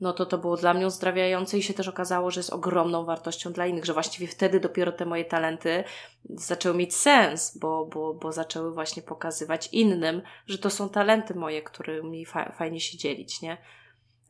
no 0.00 0.12
to 0.12 0.26
to 0.26 0.38
było 0.38 0.56
dla 0.56 0.74
mnie 0.74 0.86
uzdrawiające 0.86 1.58
i 1.58 1.62
się 1.62 1.74
też 1.74 1.88
okazało, 1.88 2.30
że 2.30 2.40
jest 2.40 2.52
ogromną 2.52 3.04
wartością 3.04 3.52
dla 3.52 3.66
innych, 3.66 3.84
że 3.84 3.92
właściwie 3.92 4.26
wtedy 4.26 4.60
dopiero 4.60 4.92
te 4.92 5.06
moje 5.06 5.24
talenty 5.24 5.84
zaczęły 6.24 6.76
mieć 6.76 6.96
sens, 6.96 7.58
bo, 7.58 7.86
bo, 7.86 8.14
bo 8.14 8.32
zaczęły 8.32 8.74
właśnie 8.74 9.02
pokazywać 9.02 9.68
innym, 9.72 10.22
że 10.46 10.58
to 10.58 10.70
są 10.70 10.88
talenty 10.88 11.34
moje, 11.34 11.62
którymi 11.62 12.26
fa 12.26 12.52
fajnie 12.58 12.80
się 12.80 12.98
dzielić, 12.98 13.42
nie? 13.42 13.56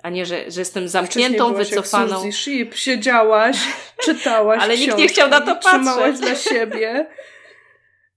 A 0.02 0.10
nie, 0.10 0.26
że, 0.26 0.50
że 0.50 0.60
jestem 0.60 0.88
zamkniętą, 0.88 1.54
wycofaną. 1.54 2.24
Jak 2.24 2.34
Sheep, 2.34 2.74
siedziałaś, 2.74 3.56
czytałaś 4.04 4.62
Ale 4.62 4.78
nikt 4.78 4.98
nie 4.98 5.08
chciał 5.08 5.28
na 5.28 5.40
to 5.40 5.46
patrzeć. 5.46 5.72
Trzymałaś 5.72 6.18
dla 6.18 6.34
siebie, 6.34 7.06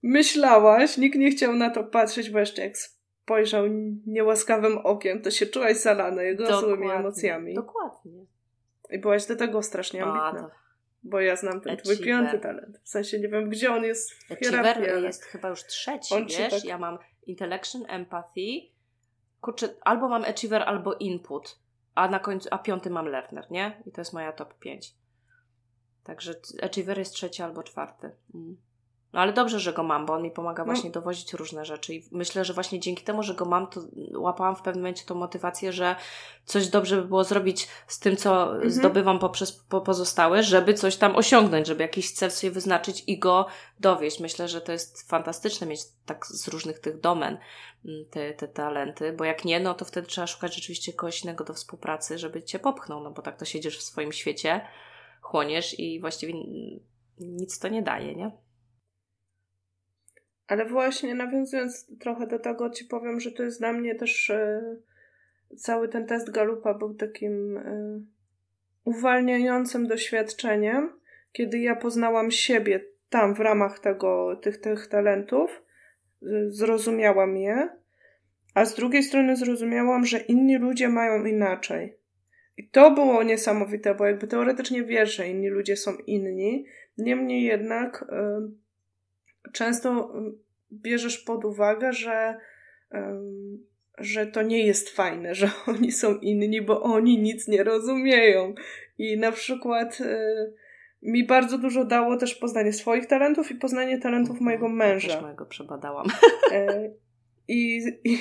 myślałaś, 0.02 0.96
nikt 0.96 1.18
nie 1.18 1.30
chciał 1.30 1.52
na 1.52 1.70
to 1.70 1.84
patrzeć, 1.84 2.30
bo 2.30 2.38
jeszcze 2.38 2.62
jak 2.62 2.76
spojrzał 3.22 3.64
niełaskawym 4.06 4.78
okiem, 4.78 5.22
to 5.22 5.30
się 5.30 5.46
czułaś 5.46 5.76
zalana 5.76 6.22
jego 6.22 6.44
Dokładnie. 6.44 6.68
złymi 6.68 6.90
emocjami. 6.90 7.54
Dokładnie. 7.54 8.26
I 8.90 8.98
byłaś 8.98 9.26
do 9.26 9.36
tego 9.36 9.62
strasznie 9.62 10.04
ambitna. 10.04 10.50
A, 10.52 10.62
Bo 11.02 11.20
ja 11.20 11.36
znam 11.36 11.60
ten 11.60 11.72
Achiever. 11.72 11.96
twój 11.96 12.06
piąty 12.06 12.38
talent. 12.38 12.80
W 12.82 12.88
sensie 12.88 13.20
nie 13.20 13.28
wiem, 13.28 13.48
gdzie 13.50 13.72
on 13.72 13.84
jest 13.84 14.12
w 14.12 14.34
hierarchii. 14.44 14.88
Ale... 14.90 15.00
jest 15.00 15.24
chyba 15.24 15.48
już 15.48 15.64
trzeci, 15.64 16.14
on 16.14 16.26
wiesz? 16.26 16.50
Tak... 16.50 16.64
Ja 16.64 16.78
mam 16.78 16.98
intellection, 17.26 17.82
empathy. 17.88 18.60
Kurczę, 19.40 19.68
albo 19.80 20.08
mam 20.08 20.22
achiever, 20.24 20.62
albo 20.62 20.94
input. 20.94 21.58
A 21.94 22.08
na 22.08 22.18
końcu, 22.18 22.48
a 22.50 22.58
piąty 22.58 22.90
mam 22.90 23.06
learner, 23.06 23.50
nie? 23.50 23.82
I 23.86 23.92
to 23.92 24.00
jest 24.00 24.12
moja 24.12 24.32
top 24.32 24.58
5. 24.58 24.94
Także 26.04 26.34
achiever 26.62 26.98
jest 26.98 27.14
trzeci 27.14 27.42
albo 27.42 27.62
czwarty. 27.62 28.10
Mm. 28.34 28.56
No 29.12 29.20
ale 29.20 29.32
dobrze, 29.32 29.60
że 29.60 29.72
go 29.72 29.82
mam, 29.82 30.06
bo 30.06 30.14
on 30.14 30.22
mi 30.22 30.30
pomaga 30.30 30.62
no. 30.62 30.64
właśnie 30.64 30.90
no. 30.90 30.94
dowozić 30.94 31.32
różne 31.32 31.64
rzeczy 31.64 31.94
i 31.94 32.02
myślę, 32.10 32.44
że 32.44 32.54
właśnie 32.54 32.80
dzięki 32.80 33.04
temu, 33.04 33.22
że 33.22 33.34
go 33.34 33.44
mam, 33.44 33.66
to 33.66 33.80
łapałam 34.14 34.56
w 34.56 34.62
pewnym 34.62 34.82
momencie 34.82 35.04
tą 35.06 35.14
motywację, 35.14 35.72
że 35.72 35.96
coś 36.44 36.68
dobrze 36.68 36.96
by 36.96 37.08
było 37.08 37.24
zrobić 37.24 37.68
z 37.86 37.98
tym, 37.98 38.16
co 38.16 38.52
mhm. 38.52 38.70
zdobywam 38.70 39.18
poprzez 39.18 39.52
po 39.52 39.80
pozostałe, 39.80 40.42
żeby 40.42 40.74
coś 40.74 40.96
tam 40.96 41.16
osiągnąć, 41.16 41.66
żeby 41.66 41.82
jakiś 41.82 42.12
cel 42.12 42.30
sobie 42.30 42.50
wyznaczyć 42.50 43.04
i 43.06 43.18
go 43.18 43.46
dowieść. 43.80 44.20
Myślę, 44.20 44.48
że 44.48 44.60
to 44.60 44.72
jest 44.72 45.08
fantastyczne 45.10 45.66
mieć 45.66 45.80
tak 46.06 46.26
z 46.26 46.48
różnych 46.48 46.78
tych 46.78 47.00
domen 47.00 47.38
mm, 47.84 48.04
te, 48.10 48.32
te 48.32 48.48
talenty, 48.48 49.12
bo 49.12 49.24
jak 49.24 49.44
nie, 49.44 49.60
no 49.60 49.74
to 49.74 49.84
wtedy 49.84 50.06
trzeba 50.06 50.26
szukać 50.26 50.54
rzeczywiście 50.54 50.92
kogoś 50.92 51.22
innego 51.24 51.44
do 51.44 51.54
współpracy, 51.54 52.18
żeby 52.18 52.42
cię 52.42 52.58
popchnął, 52.58 53.00
no 53.00 53.10
bo 53.10 53.22
tak 53.22 53.38
to 53.38 53.44
siedzisz 53.44 53.78
w 53.78 53.82
swoim 53.82 54.12
świecie, 54.12 54.60
chłoniesz 55.20 55.78
i 55.78 56.00
właściwie 56.00 56.34
nic 57.20 57.58
to 57.58 57.68
nie 57.68 57.82
daje, 57.82 58.14
nie? 58.14 58.30
Ale 60.52 60.64
właśnie 60.64 61.14
nawiązując 61.14 61.98
trochę 61.98 62.26
do 62.26 62.38
tego, 62.38 62.70
ci 62.70 62.84
powiem, 62.84 63.20
że 63.20 63.32
to 63.32 63.42
jest 63.42 63.60
dla 63.60 63.72
mnie 63.72 63.94
też 63.94 64.30
e, 64.30 64.62
cały 65.56 65.88
ten 65.88 66.06
test 66.06 66.30
Galupa 66.30 66.74
był 66.74 66.94
takim 66.94 67.56
e, 67.58 68.00
uwalniającym 68.84 69.86
doświadczeniem, 69.86 70.92
kiedy 71.32 71.58
ja 71.58 71.76
poznałam 71.76 72.30
siebie 72.30 72.84
tam 73.10 73.34
w 73.34 73.40
ramach 73.40 73.78
tego, 73.78 74.36
tych, 74.36 74.60
tych 74.60 74.86
talentów, 74.86 75.62
zrozumiałam 76.48 77.36
je, 77.36 77.68
a 78.54 78.64
z 78.64 78.74
drugiej 78.74 79.02
strony 79.02 79.36
zrozumiałam, 79.36 80.04
że 80.04 80.18
inni 80.18 80.58
ludzie 80.58 80.88
mają 80.88 81.24
inaczej. 81.24 81.96
I 82.56 82.68
to 82.68 82.90
było 82.90 83.22
niesamowite, 83.22 83.94
bo 83.94 84.06
jakby 84.06 84.26
teoretycznie 84.26 84.84
wiesz, 84.84 85.16
że 85.16 85.28
inni 85.28 85.48
ludzie 85.48 85.76
są 85.76 85.96
inni, 86.06 86.64
niemniej 86.98 87.42
jednak. 87.42 88.04
Yy, 88.10 88.61
często 89.52 90.14
mm, 90.14 90.38
bierzesz 90.72 91.18
pod 91.18 91.44
uwagę, 91.44 91.92
że, 91.92 92.38
że 93.98 94.26
to 94.26 94.42
nie 94.42 94.66
jest 94.66 94.88
fajne, 94.88 95.34
że 95.40 95.50
oni 95.66 95.92
są 95.92 96.18
inni, 96.18 96.62
bo 96.62 96.82
oni 96.82 97.18
nic 97.18 97.48
nie 97.48 97.64
rozumieją. 97.64 98.54
I 98.98 99.18
na 99.18 99.32
przykład 99.32 100.00
y, 100.00 100.54
mi 101.02 101.26
bardzo 101.26 101.58
dużo 101.58 101.84
dało 101.84 102.16
też 102.16 102.34
poznanie 102.34 102.72
swoich 102.72 103.06
talentów 103.06 103.50
i 103.50 103.54
poznanie 103.54 103.98
talentów 103.98 104.30
mhm. 104.30 104.44
mojego 104.44 104.68
męża. 104.68 105.08
Też 105.08 105.22
mojego 105.22 105.46
przebadałam. 105.46 106.06
E, 106.52 106.90
I, 107.48 107.82
i, 108.04 108.18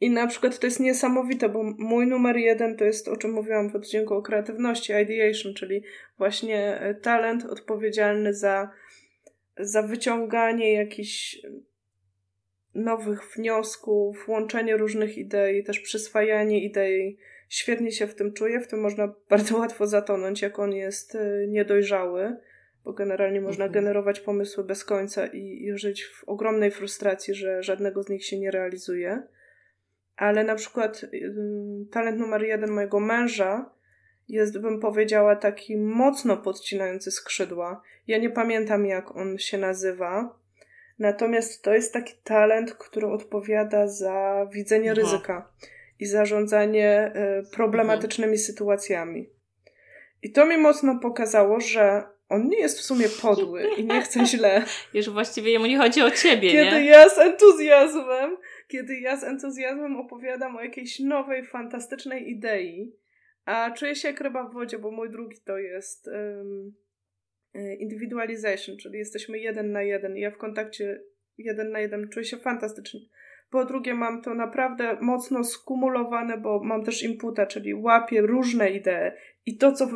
I 0.00 0.10
na 0.10 0.26
przykład 0.26 0.58
to 0.58 0.66
jest 0.66 0.80
niesamowite, 0.80 1.48
bo 1.48 1.62
mój 1.78 2.06
numer 2.06 2.36
jeden 2.36 2.76
to 2.76 2.84
jest, 2.84 3.08
o 3.08 3.16
czym 3.16 3.32
mówiłam 3.32 3.70
w 3.70 3.76
odcinku 3.76 4.14
o 4.14 4.22
kreatywności, 4.22 4.92
ideation, 4.92 5.54
czyli 5.54 5.82
właśnie 6.18 6.80
e, 6.80 6.94
talent 6.94 7.44
odpowiedzialny 7.44 8.34
za 8.34 8.70
za 9.58 9.82
wyciąganie 9.82 10.72
jakichś 10.72 11.38
nowych 12.74 13.20
wniosków, 13.36 14.28
łączenie 14.28 14.76
różnych 14.76 15.18
idei, 15.18 15.64
też 15.64 15.80
przyswajanie 15.80 16.64
idei. 16.64 17.18
Świetnie 17.48 17.92
się 17.92 18.06
w 18.06 18.14
tym 18.14 18.32
czuję, 18.32 18.60
w 18.60 18.66
tym 18.66 18.80
można 18.80 19.14
bardzo 19.30 19.58
łatwo 19.58 19.86
zatonąć, 19.86 20.42
jak 20.42 20.58
on 20.58 20.72
jest 20.72 21.14
y, 21.14 21.46
niedojrzały, 21.48 22.36
bo 22.84 22.92
generalnie 22.92 23.40
można 23.40 23.64
mhm. 23.64 23.84
generować 23.84 24.20
pomysły 24.20 24.64
bez 24.64 24.84
końca 24.84 25.26
i, 25.26 25.64
i 25.64 25.78
żyć 25.78 26.04
w 26.04 26.24
ogromnej 26.24 26.70
frustracji, 26.70 27.34
że 27.34 27.62
żadnego 27.62 28.02
z 28.02 28.08
nich 28.08 28.24
się 28.24 28.38
nie 28.38 28.50
realizuje. 28.50 29.22
Ale 30.16 30.44
na 30.44 30.54
przykład 30.54 31.04
y, 31.04 31.34
talent 31.90 32.18
numer 32.18 32.42
jeden 32.42 32.70
mojego 32.70 33.00
męża 33.00 33.75
jest, 34.28 34.60
bym 34.60 34.80
powiedziała, 34.80 35.36
taki 35.36 35.76
mocno 35.76 36.36
podcinający 36.36 37.10
skrzydła. 37.10 37.82
Ja 38.06 38.18
nie 38.18 38.30
pamiętam, 38.30 38.86
jak 38.86 39.16
on 39.16 39.38
się 39.38 39.58
nazywa. 39.58 40.38
Natomiast 40.98 41.62
to 41.62 41.74
jest 41.74 41.92
taki 41.92 42.14
talent, 42.24 42.74
który 42.74 43.06
odpowiada 43.06 43.88
za 43.88 44.46
widzenie 44.52 44.92
Aha. 44.92 45.00
ryzyka 45.00 45.48
i 46.00 46.06
zarządzanie 46.06 47.12
y, 47.42 47.50
problematycznymi 47.50 48.34
Aha. 48.34 48.42
sytuacjami. 48.42 49.28
I 50.22 50.32
to 50.32 50.46
mi 50.46 50.58
mocno 50.58 50.98
pokazało, 50.98 51.60
że 51.60 52.02
on 52.28 52.48
nie 52.48 52.58
jest 52.58 52.78
w 52.78 52.82
sumie 52.82 53.08
podły 53.22 53.62
i 53.76 53.84
nie 53.84 54.02
chce 54.02 54.26
źle. 54.36 54.62
Już 54.94 55.10
właściwie 55.10 55.52
jemu 55.52 55.66
nie 55.66 55.78
chodzi 55.78 56.02
o 56.02 56.10
ciebie, 56.10 56.52
Kiedy 56.52 56.70
nie? 56.70 56.84
ja 56.84 57.08
z 57.08 57.18
entuzjazmem, 57.18 58.36
kiedy 58.68 59.00
ja 59.00 59.16
z 59.16 59.24
entuzjazmem 59.24 59.96
opowiadam 59.96 60.56
o 60.56 60.62
jakiejś 60.62 61.00
nowej, 61.00 61.44
fantastycznej 61.44 62.30
idei, 62.30 62.92
a 63.46 63.70
czuję 63.70 63.94
się 63.94 64.08
jak 64.08 64.20
ryba 64.20 64.48
w 64.48 64.52
wodzie, 64.52 64.78
bo 64.78 64.90
mój 64.90 65.10
drugi 65.10 65.36
to 65.44 65.58
jest 65.58 66.08
um, 66.08 66.74
individualization, 67.78 68.76
czyli 68.76 68.98
jesteśmy 68.98 69.38
jeden 69.38 69.72
na 69.72 69.82
jeden 69.82 70.16
i 70.16 70.20
ja 70.20 70.30
w 70.30 70.36
kontakcie 70.36 71.00
jeden 71.38 71.70
na 71.70 71.80
jeden 71.80 72.08
czuję 72.08 72.24
się 72.24 72.36
fantastycznie. 72.36 73.00
Po 73.50 73.64
drugie 73.64 73.94
mam 73.94 74.22
to 74.22 74.34
naprawdę 74.34 74.96
mocno 75.00 75.44
skumulowane, 75.44 76.38
bo 76.38 76.64
mam 76.64 76.84
też 76.84 77.02
inputa, 77.02 77.46
czyli 77.46 77.74
łapię 77.74 78.20
różne 78.20 78.70
idee 78.70 79.12
i 79.46 79.56
to, 79.56 79.72
co 79.72 79.88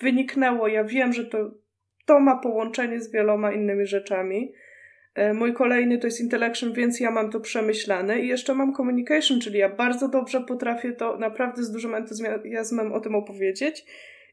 wyniknęło, 0.00 0.68
ja 0.68 0.84
wiem, 0.84 1.12
że 1.12 1.24
to, 1.24 1.50
to 2.06 2.20
ma 2.20 2.36
połączenie 2.36 3.00
z 3.00 3.12
wieloma 3.12 3.52
innymi 3.52 3.86
rzeczami. 3.86 4.52
E, 5.18 5.34
mój 5.34 5.52
kolejny 5.52 5.98
to 5.98 6.06
jest 6.06 6.20
intellection, 6.20 6.72
więc 6.72 7.00
ja 7.00 7.10
mam 7.10 7.30
to 7.30 7.40
przemyślane. 7.40 8.20
I 8.20 8.28
jeszcze 8.28 8.54
mam 8.54 8.74
communication, 8.74 9.40
czyli 9.40 9.58
ja 9.58 9.68
bardzo 9.68 10.08
dobrze 10.08 10.40
potrafię 10.40 10.92
to 10.92 11.16
naprawdę 11.16 11.62
z 11.62 11.72
dużym 11.72 11.94
entuzjazmem 11.94 12.92
o 12.92 13.00
tym 13.00 13.14
opowiedzieć. 13.14 13.84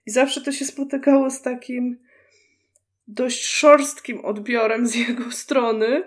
I 0.06 0.12
zawsze 0.12 0.42
to 0.42 0.52
się 0.52 0.66
spotykało 0.66 1.30
z 1.30 1.42
takim 1.42 2.00
dość 3.08 3.46
szorstkim 3.46 4.26
odbiorem 4.26 4.88
z 4.88 4.96
jego 4.96 5.32
strony 5.32 6.04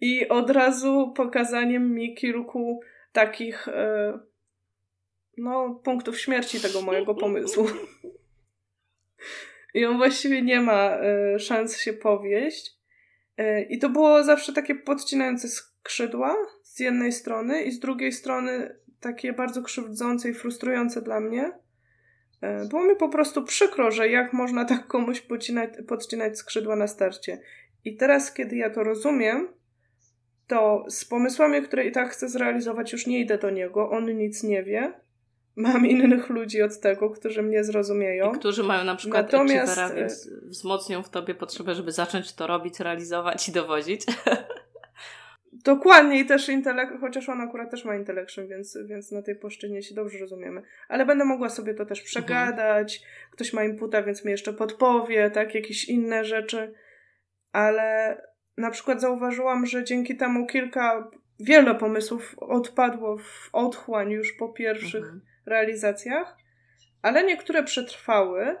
i 0.00 0.28
od 0.28 0.50
razu 0.50 1.12
pokazaniem 1.16 1.94
mi 1.94 2.14
kilku 2.14 2.80
takich 3.12 3.68
e, 3.68 4.18
no, 5.38 5.80
punktów 5.84 6.20
śmierci 6.20 6.60
tego 6.60 6.82
mojego 6.82 7.14
pomysłu. 7.14 7.66
I 9.74 9.84
on 9.84 9.96
właściwie 9.96 10.42
nie 10.42 10.60
ma 10.60 10.96
e, 10.96 11.38
szans 11.38 11.78
się 11.78 11.92
powieść. 11.92 12.81
E, 13.36 13.62
I 13.62 13.78
to 13.78 13.88
było 13.88 14.24
zawsze 14.24 14.52
takie 14.52 14.74
podcinające 14.74 15.48
skrzydła 15.48 16.36
z 16.62 16.80
jednej 16.80 17.12
strony 17.12 17.62
i 17.62 17.72
z 17.72 17.80
drugiej 17.80 18.12
strony 18.12 18.76
takie 19.00 19.32
bardzo 19.32 19.62
krzywdzące 19.62 20.30
i 20.30 20.34
frustrujące 20.34 21.02
dla 21.02 21.20
mnie. 21.20 21.52
E, 22.40 22.64
było 22.68 22.84
mi 22.84 22.96
po 22.96 23.08
prostu 23.08 23.44
przykro, 23.44 23.90
że 23.90 24.08
jak 24.08 24.32
można 24.32 24.64
tak 24.64 24.86
komuś 24.86 25.20
podcinać, 25.20 25.70
podcinać 25.88 26.38
skrzydła 26.38 26.76
na 26.76 26.86
starcie. 26.86 27.40
I 27.84 27.96
teraz, 27.96 28.32
kiedy 28.32 28.56
ja 28.56 28.70
to 28.70 28.82
rozumiem, 28.84 29.48
to 30.46 30.84
z 30.88 31.04
pomysłami, 31.04 31.62
które 31.62 31.84
i 31.84 31.92
tak 31.92 32.10
chcę 32.10 32.28
zrealizować, 32.28 32.92
już 32.92 33.06
nie 33.06 33.20
idę 33.20 33.38
do 33.38 33.50
niego, 33.50 33.90
on 33.90 34.16
nic 34.16 34.42
nie 34.42 34.62
wie, 34.62 34.92
mam 35.56 35.86
innych 35.86 36.28
ludzi 36.28 36.62
od 36.62 36.80
tego, 36.80 37.10
którzy 37.10 37.42
mnie 37.42 37.64
zrozumieją. 37.64 38.34
I 38.34 38.38
którzy 38.38 38.62
mają 38.62 38.84
na 38.84 38.96
przykład 38.96 39.32
Natomiast... 39.32 39.78
achievera, 39.78 39.94
więc 39.94 40.30
wzmocnią 40.42 41.02
w 41.02 41.10
tobie 41.10 41.34
potrzebę, 41.34 41.74
żeby 41.74 41.92
zacząć 41.92 42.32
to 42.32 42.46
robić, 42.46 42.80
realizować 42.80 43.48
i 43.48 43.52
dowozić. 43.52 44.06
Dokładnie 45.52 46.20
i 46.20 46.26
też 46.26 46.48
intelekt, 46.48 46.92
chociaż 47.00 47.28
on 47.28 47.40
akurat 47.40 47.70
też 47.70 47.84
ma 47.84 47.96
intellection, 47.96 48.48
więc, 48.48 48.78
więc 48.84 49.12
na 49.12 49.22
tej 49.22 49.36
płaszczyźnie 49.36 49.82
się 49.82 49.94
dobrze 49.94 50.18
rozumiemy. 50.18 50.62
Ale 50.88 51.06
będę 51.06 51.24
mogła 51.24 51.48
sobie 51.48 51.74
to 51.74 51.86
też 51.86 51.98
mhm. 51.98 52.06
przegadać, 52.06 52.96
mhm. 52.96 53.30
ktoś 53.30 53.52
ma 53.52 53.64
inputa, 53.64 54.02
więc 54.02 54.24
mi 54.24 54.30
jeszcze 54.30 54.52
podpowie, 54.52 55.30
tak, 55.30 55.54
jakieś 55.54 55.88
inne 55.88 56.24
rzeczy. 56.24 56.74
Ale 57.52 58.16
na 58.56 58.70
przykład 58.70 59.00
zauważyłam, 59.00 59.66
że 59.66 59.84
dzięki 59.84 60.16
temu 60.16 60.46
kilka, 60.46 61.10
wiele 61.40 61.74
pomysłów 61.74 62.34
odpadło 62.38 63.18
w 63.18 63.50
otchłań 63.52 64.10
już 64.10 64.32
po 64.32 64.48
pierwszych 64.48 65.04
mhm. 65.04 65.20
Realizacjach, 65.46 66.36
ale 67.02 67.24
niektóre 67.24 67.62
przetrwały 67.62 68.56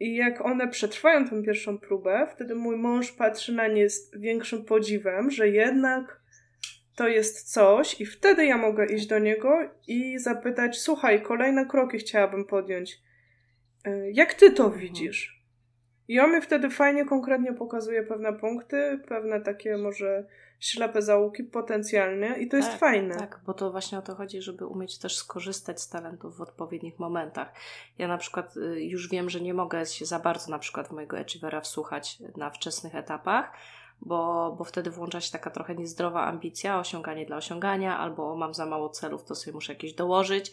i 0.00 0.16
jak 0.16 0.46
one 0.46 0.68
przetrwają 0.68 1.28
tę 1.28 1.42
pierwszą 1.42 1.78
próbę, 1.78 2.26
wtedy 2.34 2.54
mój 2.54 2.76
mąż 2.76 3.12
patrzy 3.12 3.52
na 3.52 3.68
nie 3.68 3.90
z 3.90 4.10
większym 4.18 4.64
podziwem, 4.64 5.30
że 5.30 5.48
jednak 5.48 6.20
to 6.96 7.08
jest 7.08 7.52
coś, 7.52 8.00
i 8.00 8.06
wtedy 8.06 8.46
ja 8.46 8.56
mogę 8.58 8.86
iść 8.86 9.06
do 9.06 9.18
niego 9.18 9.70
i 9.86 10.18
zapytać: 10.18 10.78
Słuchaj, 10.78 11.22
kolejne 11.22 11.66
kroki 11.66 11.98
chciałabym 11.98 12.44
podjąć. 12.44 12.98
E, 13.84 14.10
jak 14.10 14.34
ty 14.34 14.50
to 14.50 14.70
widzisz? 14.70 15.38
I 16.08 16.20
on 16.20 16.34
mi 16.34 16.40
wtedy 16.40 16.70
fajnie, 16.70 17.04
konkretnie 17.04 17.52
pokazuje 17.52 18.02
pewne 18.02 18.32
punkty, 18.32 19.00
pewne 19.08 19.40
takie 19.40 19.76
może 19.76 20.26
ślepe 20.60 21.02
zaułki 21.02 21.44
potencjalnie 21.44 22.36
i 22.38 22.48
to 22.48 22.56
jest 22.56 22.70
tak, 22.70 22.78
fajne. 22.78 23.14
Tak, 23.14 23.40
bo 23.46 23.54
to 23.54 23.70
właśnie 23.70 23.98
o 23.98 24.02
to 24.02 24.14
chodzi, 24.14 24.42
żeby 24.42 24.66
umieć 24.66 24.98
też 24.98 25.16
skorzystać 25.16 25.80
z 25.80 25.88
talentów 25.88 26.36
w 26.36 26.40
odpowiednich 26.40 26.98
momentach. 26.98 27.52
Ja 27.98 28.08
na 28.08 28.18
przykład 28.18 28.56
y, 28.56 28.84
już 28.84 29.08
wiem, 29.08 29.30
że 29.30 29.40
nie 29.40 29.54
mogę 29.54 29.86
się 29.86 30.06
za 30.06 30.18
bardzo 30.18 30.50
na 30.50 30.58
przykład 30.58 30.88
w 30.88 30.92
mojego 30.92 31.18
achievera 31.18 31.60
wsłuchać 31.60 32.18
na 32.36 32.50
wczesnych 32.50 32.94
etapach, 32.94 33.52
bo, 34.00 34.54
bo 34.58 34.64
wtedy 34.64 34.90
włącza 34.90 35.20
się 35.20 35.32
taka 35.32 35.50
trochę 35.50 35.74
niezdrowa 35.74 36.24
ambicja, 36.24 36.78
osiąganie 36.78 37.26
dla 37.26 37.36
osiągania, 37.36 37.98
albo 37.98 38.36
mam 38.36 38.54
za 38.54 38.66
mało 38.66 38.88
celów, 38.88 39.24
to 39.24 39.34
sobie 39.34 39.54
muszę 39.54 39.72
jakieś 39.72 39.94
dołożyć. 39.94 40.52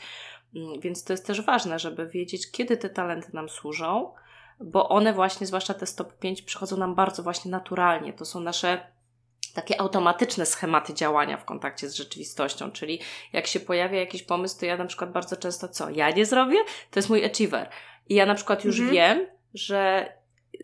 Mm, 0.55 0.79
więc 0.79 1.03
to 1.03 1.13
jest 1.13 1.27
też 1.27 1.41
ważne, 1.41 1.79
żeby 1.79 2.07
wiedzieć, 2.07 2.51
kiedy 2.51 2.77
te 2.77 2.89
talenty 2.89 3.33
nam 3.33 3.49
służą, 3.49 4.13
bo 4.59 4.89
one 4.89 5.13
właśnie, 5.13 5.47
zwłaszcza 5.47 5.73
te 5.73 5.85
stop 5.85 6.13
5, 6.13 6.41
przychodzą 6.41 6.77
nam 6.77 6.95
bardzo 6.95 7.23
właśnie 7.23 7.51
naturalnie. 7.51 8.13
To 8.13 8.25
są 8.25 8.39
nasze 8.39 8.94
takie 9.55 9.81
automatyczne 9.81 10.45
schematy 10.45 10.93
działania 10.93 11.37
w 11.37 11.45
kontakcie 11.45 11.89
z 11.89 11.95
rzeczywistością, 11.95 12.71
czyli 12.71 12.99
jak 13.33 13.47
się 13.47 13.59
pojawia 13.59 13.99
jakiś 13.99 14.23
pomysł, 14.23 14.59
to 14.59 14.65
ja 14.65 14.77
na 14.77 14.85
przykład 14.85 15.11
bardzo 15.11 15.37
często 15.37 15.67
co? 15.67 15.89
Ja 15.89 16.11
nie 16.11 16.25
zrobię? 16.25 16.57
To 16.91 16.99
jest 16.99 17.09
mój 17.09 17.25
achiever. 17.25 17.69
I 18.09 18.15
ja 18.15 18.25
na 18.25 18.35
przykład 18.35 18.65
już 18.65 18.79
mhm. 18.79 18.95
wiem, 18.95 19.27
że 19.53 20.13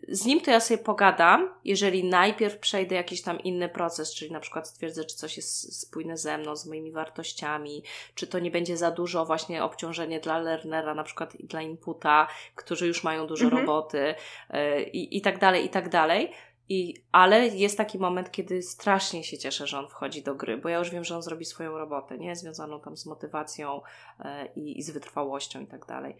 z 0.08 0.24
nim 0.24 0.40
to 0.40 0.50
ja 0.50 0.60
sobie 0.60 0.78
pogadam, 0.78 1.54
jeżeli 1.64 2.04
najpierw 2.04 2.58
przejdę 2.58 2.94
jakiś 2.94 3.22
tam 3.22 3.40
inny 3.40 3.68
proces, 3.68 4.14
czyli 4.14 4.32
na 4.32 4.40
przykład 4.40 4.68
stwierdzę, 4.68 5.04
czy 5.04 5.16
coś 5.16 5.36
jest 5.36 5.80
spójne 5.80 6.16
ze 6.16 6.38
mną, 6.38 6.56
z 6.56 6.66
moimi 6.66 6.92
wartościami, 6.92 7.82
czy 8.14 8.26
to 8.26 8.38
nie 8.38 8.50
będzie 8.50 8.76
za 8.76 8.90
dużo 8.90 9.24
właśnie 9.24 9.64
obciążenie 9.64 10.20
dla 10.20 10.38
learnera, 10.38 10.94
na 10.94 11.04
przykład 11.04 11.34
i 11.34 11.46
dla 11.46 11.62
inputa, 11.62 12.28
którzy 12.54 12.86
już 12.86 13.04
mają 13.04 13.26
dużo 13.26 13.44
mhm. 13.44 13.60
roboty 13.60 14.14
yy, 14.50 14.82
i 14.92 15.20
tak 15.20 15.38
dalej, 15.38 15.64
i 15.64 15.68
tak 15.68 15.88
dalej 15.88 16.32
i, 16.72 17.04
ale 17.12 17.46
jest 17.46 17.76
taki 17.76 17.98
moment, 17.98 18.30
kiedy 18.30 18.62
strasznie 18.62 19.24
się 19.24 19.38
cieszę, 19.38 19.66
że 19.66 19.78
on 19.78 19.88
wchodzi 19.88 20.22
do 20.22 20.34
gry, 20.34 20.58
bo 20.58 20.68
ja 20.68 20.78
już 20.78 20.90
wiem, 20.90 21.04
że 21.04 21.16
on 21.16 21.22
zrobi 21.22 21.44
swoją 21.44 21.78
robotę, 21.78 22.18
nie? 22.18 22.36
Związaną 22.36 22.80
tam 22.80 22.96
z 22.96 23.06
motywacją 23.06 23.80
e, 24.20 24.46
i, 24.46 24.78
i 24.78 24.82
z 24.82 24.90
wytrwałością 24.90 25.60
i 25.60 25.66
tak 25.66 25.86
dalej. 25.86 26.16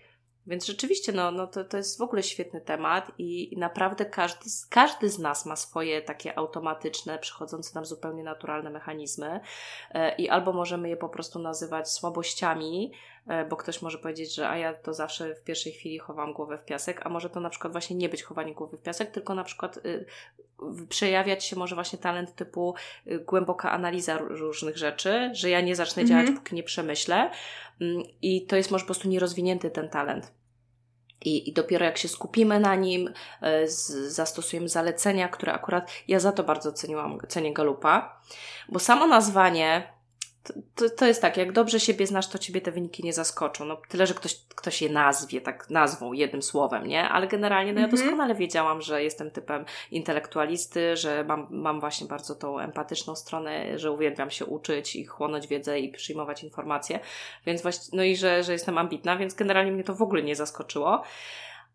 Więc 0.46 0.66
rzeczywiście, 0.66 1.12
no, 1.12 1.30
no 1.30 1.46
to, 1.46 1.64
to 1.64 1.76
jest 1.76 1.98
w 1.98 2.02
ogóle 2.02 2.22
świetny 2.22 2.60
temat 2.60 3.12
i, 3.18 3.54
i 3.54 3.58
naprawdę 3.58 4.04
każdy, 4.04 4.50
każdy 4.70 5.08
z 5.08 5.18
nas 5.18 5.46
ma 5.46 5.56
swoje 5.56 6.02
takie 6.02 6.38
automatyczne, 6.38 7.18
przychodzące 7.18 7.74
nam 7.74 7.84
zupełnie 7.86 8.22
naturalne 8.22 8.70
mechanizmy 8.70 9.40
e, 9.90 10.16
i 10.16 10.28
albo 10.28 10.52
możemy 10.52 10.88
je 10.88 10.96
po 10.96 11.08
prostu 11.08 11.38
nazywać 11.38 11.90
słabościami, 11.90 12.92
e, 13.26 13.44
bo 13.44 13.56
ktoś 13.56 13.82
może 13.82 13.98
powiedzieć, 13.98 14.34
że 14.34 14.48
a 14.48 14.56
ja 14.56 14.74
to 14.74 14.94
zawsze 14.94 15.34
w 15.34 15.42
pierwszej 15.44 15.72
chwili 15.72 15.98
chowam 15.98 16.32
głowę 16.32 16.58
w 16.58 16.64
piasek, 16.64 17.06
a 17.06 17.08
może 17.08 17.30
to 17.30 17.40
na 17.40 17.50
przykład 17.50 17.72
właśnie 17.72 17.96
nie 17.96 18.08
być 18.08 18.22
chowanie 18.22 18.54
głowy 18.54 18.76
w 18.76 18.82
piasek, 18.82 19.10
tylko 19.10 19.34
na 19.34 19.44
przykład 19.44 19.76
y, 19.76 20.06
przejawiać 20.88 21.44
się 21.44 21.56
może 21.56 21.74
właśnie 21.74 21.98
talent 21.98 22.34
typu 22.34 22.74
y, 23.06 23.18
głęboka 23.18 23.72
analiza 23.72 24.18
różnych 24.18 24.78
rzeczy, 24.78 25.30
że 25.32 25.50
ja 25.50 25.60
nie 25.60 25.76
zacznę 25.76 26.04
działać, 26.04 26.26
mhm. 26.26 26.38
póki 26.38 26.54
nie 26.54 26.62
przemyślę 26.62 27.30
i 28.22 28.46
to 28.46 28.56
jest 28.56 28.70
może 28.70 28.82
po 28.82 28.86
prostu 28.86 29.08
nierozwinięty 29.08 29.70
ten 29.70 29.88
talent. 29.88 30.32
I, 31.24 31.48
I 31.48 31.52
dopiero 31.52 31.84
jak 31.84 31.98
się 31.98 32.08
skupimy 32.08 32.60
na 32.60 32.74
nim, 32.74 33.08
y, 33.08 33.68
z, 33.68 33.90
zastosujemy 34.14 34.68
zalecenia, 34.68 35.28
które 35.28 35.52
akurat 35.52 35.90
ja 36.08 36.20
za 36.20 36.32
to 36.32 36.42
bardzo 36.42 36.72
ceniłam, 36.72 37.18
cenię 37.28 37.54
Galupa, 37.54 38.20
bo 38.68 38.78
samo 38.78 39.06
nazwanie 39.06 39.92
to, 40.74 40.90
to, 40.90 41.06
jest 41.06 41.22
tak, 41.22 41.36
jak 41.36 41.52
dobrze 41.52 41.80
siebie 41.80 42.06
znasz, 42.06 42.28
to 42.28 42.38
ciebie 42.38 42.60
te 42.60 42.72
wyniki 42.72 43.04
nie 43.04 43.12
zaskoczą. 43.12 43.64
No, 43.64 43.76
tyle, 43.88 44.06
że 44.06 44.14
ktoś, 44.14 44.36
ktoś 44.48 44.82
je 44.82 44.88
nazwie, 44.88 45.40
tak 45.40 45.70
nazwą, 45.70 46.12
jednym 46.12 46.42
słowem, 46.42 46.86
nie? 46.86 47.08
Ale 47.08 47.26
generalnie, 47.26 47.72
no 47.72 47.80
ja 47.80 47.86
mhm. 47.86 48.02
doskonale 48.02 48.34
wiedziałam, 48.34 48.82
że 48.82 49.02
jestem 49.02 49.30
typem 49.30 49.64
intelektualisty, 49.90 50.96
że 50.96 51.24
mam, 51.24 51.46
mam 51.50 51.80
właśnie 51.80 52.06
bardzo 52.06 52.34
tą 52.34 52.58
empatyczną 52.58 53.16
stronę, 53.16 53.78
że 53.78 53.92
uwielbiam 53.92 54.30
się 54.30 54.46
uczyć 54.46 54.96
i 54.96 55.04
chłonąć 55.04 55.46
wiedzę 55.46 55.80
i 55.80 55.92
przyjmować 55.92 56.44
informacje, 56.44 57.00
więc 57.46 57.62
właśnie, 57.62 57.96
no 57.96 58.04
i 58.04 58.16
że, 58.16 58.42
że 58.42 58.52
jestem 58.52 58.78
ambitna, 58.78 59.16
więc 59.16 59.34
generalnie 59.34 59.72
mnie 59.72 59.84
to 59.84 59.94
w 59.94 60.02
ogóle 60.02 60.22
nie 60.22 60.36
zaskoczyło. 60.36 61.02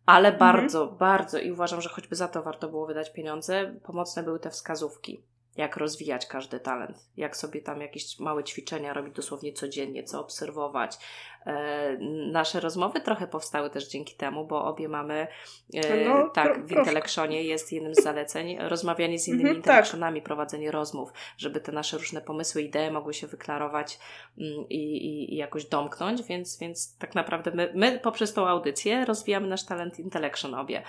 Ale 0.06 0.32
mhm. 0.32 0.38
bardzo, 0.38 0.86
bardzo 0.86 1.38
i 1.38 1.52
uważam, 1.52 1.80
że 1.80 1.88
choćby 1.88 2.16
za 2.16 2.28
to 2.28 2.42
warto 2.42 2.68
było 2.68 2.86
wydać 2.86 3.12
pieniądze, 3.12 3.74
pomocne 3.82 4.22
były 4.22 4.40
te 4.40 4.50
wskazówki 4.50 5.22
jak 5.58 5.76
rozwijać 5.76 6.26
każdy 6.26 6.60
talent, 6.60 6.96
jak 7.16 7.36
sobie 7.36 7.60
tam 7.60 7.80
jakieś 7.80 8.18
małe 8.18 8.44
ćwiczenia 8.44 8.92
robić 8.92 9.14
dosłownie 9.14 9.52
codziennie, 9.52 10.04
co 10.04 10.20
obserwować. 10.20 10.98
E, 11.46 11.96
nasze 12.32 12.60
rozmowy 12.60 13.00
trochę 13.00 13.26
powstały 13.26 13.70
też 13.70 13.88
dzięki 13.88 14.14
temu, 14.14 14.46
bo 14.46 14.64
obie 14.64 14.88
mamy, 14.88 15.26
e, 15.74 16.04
no, 16.04 16.28
tak, 16.28 16.66
w 16.66 16.72
Intellectionie 16.72 17.42
jest 17.42 17.72
jednym 17.72 17.94
z 17.94 18.02
zaleceń 18.02 18.58
rozmawianie 18.68 19.18
z 19.18 19.28
innymi 19.28 19.56
mhm, 19.56 19.62
tak. 19.62 20.24
prowadzenie 20.24 20.70
rozmów, 20.70 21.12
żeby 21.38 21.60
te 21.60 21.72
nasze 21.72 21.98
różne 21.98 22.20
pomysły, 22.20 22.62
idee 22.62 22.90
mogły 22.90 23.14
się 23.14 23.26
wyklarować 23.26 23.98
mm, 24.38 24.68
i, 24.68 24.76
i, 24.76 25.34
i 25.34 25.36
jakoś 25.36 25.64
domknąć, 25.64 26.22
więc, 26.22 26.58
więc 26.58 26.98
tak 26.98 27.14
naprawdę 27.14 27.50
my, 27.50 27.72
my 27.74 27.98
poprzez 27.98 28.34
tą 28.34 28.48
audycję 28.48 29.04
rozwijamy 29.04 29.48
nasz 29.48 29.64
talent 29.64 29.98
Intellection 29.98 30.54
obie. 30.54 30.82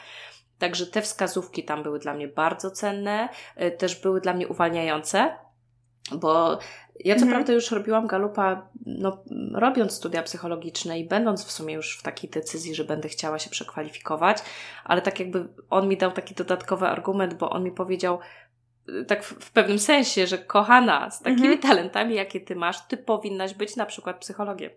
Także 0.60 0.88
te 0.88 1.02
wskazówki 1.02 1.64
tam 1.64 1.84
były 1.84 2.00
dla 2.00 2.14
mnie 2.14 2.28
bardzo 2.28 2.72
cenne, 2.72 3.30
y, 3.62 3.72
też 3.72 4.02
były 4.02 4.22
dla 4.22 4.34
mnie 4.34 4.48
uwalniające, 4.48 5.36
bo 6.12 6.60
ja 7.00 7.16
co 7.16 7.22
mhm. 7.22 7.32
prawda 7.32 7.54
już 7.54 7.72
robiłam 7.72 8.08
galupa, 8.08 8.70
no, 8.86 9.24
robiąc 9.54 9.94
studia 9.94 10.24
psychologiczne 10.24 11.00
i 11.00 11.08
będąc 11.08 11.46
w 11.46 11.52
sumie 11.52 11.74
już 11.74 11.98
w 11.98 12.04
takiej 12.04 12.30
decyzji, 12.30 12.76
że 12.76 12.84
będę 12.84 13.10
chciała 13.10 13.40
się 13.40 13.50
przekwalifikować, 13.50 14.38
ale 14.84 15.02
tak 15.02 15.20
jakby 15.20 15.48
on 15.70 15.88
mi 15.88 15.98
dał 15.98 16.12
taki 16.12 16.36
dodatkowy 16.36 16.88
argument, 16.88 17.34
bo 17.34 17.50
on 17.50 17.64
mi 17.64 17.72
powiedział, 17.72 18.20
y, 18.90 19.06
tak 19.06 19.24
w, 19.24 19.52
pewnym 19.52 19.80
sensie, 19.80 20.28
że 20.28 20.38
kochana, 20.38 21.10
z 21.10 21.22
takimi 21.22 21.48
mhm. 21.48 21.62
talentami, 21.62 22.16
jakie 22.16 22.42
ty 22.42 22.56
masz, 22.56 22.88
ty 22.88 22.98
powinnaś 22.98 23.54
być 23.54 23.76
na 23.76 23.86
przykład 23.86 24.20
psychologiem. 24.20 24.72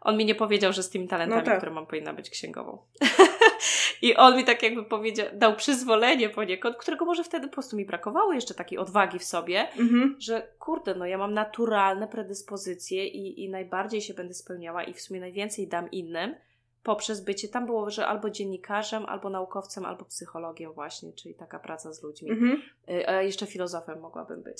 On 0.00 0.16
mi 0.16 0.24
nie 0.24 0.34
powiedział, 0.34 0.72
że 0.72 0.82
z 0.82 0.90
tymi 0.90 1.08
talentami, 1.08 1.40
no 1.40 1.46
tak. 1.46 1.58
które 1.58 1.72
mam, 1.72 1.86
powinna 1.86 2.12
być 2.12 2.30
księgową. 2.30 2.78
I 4.02 4.16
on 4.16 4.36
mi 4.36 4.44
tak 4.44 4.62
jakby 4.62 4.84
powiedział, 4.84 5.26
dał 5.32 5.56
przyzwolenie 5.56 6.28
poniekąd, 6.28 6.76
którego 6.76 7.04
może 7.04 7.24
wtedy 7.24 7.48
po 7.48 7.52
prostu 7.52 7.76
mi 7.76 7.84
brakowało 7.84 8.32
jeszcze 8.32 8.54
takiej 8.54 8.78
odwagi 8.78 9.18
w 9.18 9.24
sobie, 9.24 9.68
mhm. 9.78 10.16
że 10.18 10.48
kurde, 10.58 10.94
no 10.94 11.06
ja 11.06 11.18
mam 11.18 11.34
naturalne 11.34 12.08
predyspozycje 12.08 13.06
i, 13.06 13.44
i 13.44 13.50
najbardziej 13.50 14.00
się 14.00 14.14
będę 14.14 14.34
spełniała 14.34 14.84
i 14.84 14.94
w 14.94 15.00
sumie 15.00 15.20
najwięcej 15.20 15.68
dam 15.68 15.90
innym, 15.90 16.34
poprzez 16.88 17.20
bycie, 17.20 17.48
tam 17.48 17.66
było, 17.66 17.90
że 17.90 18.06
albo 18.06 18.30
dziennikarzem, 18.30 19.06
albo 19.06 19.30
naukowcem, 19.30 19.84
albo 19.84 20.04
psychologiem 20.04 20.72
właśnie, 20.72 21.12
czyli 21.12 21.34
taka 21.34 21.58
praca 21.58 21.92
z 21.92 22.02
ludźmi. 22.02 22.30
Mhm. 22.30 22.62
Y, 22.90 23.08
a 23.08 23.22
jeszcze 23.22 23.46
filozofem 23.46 24.00
mogłabym 24.00 24.42
być. 24.42 24.56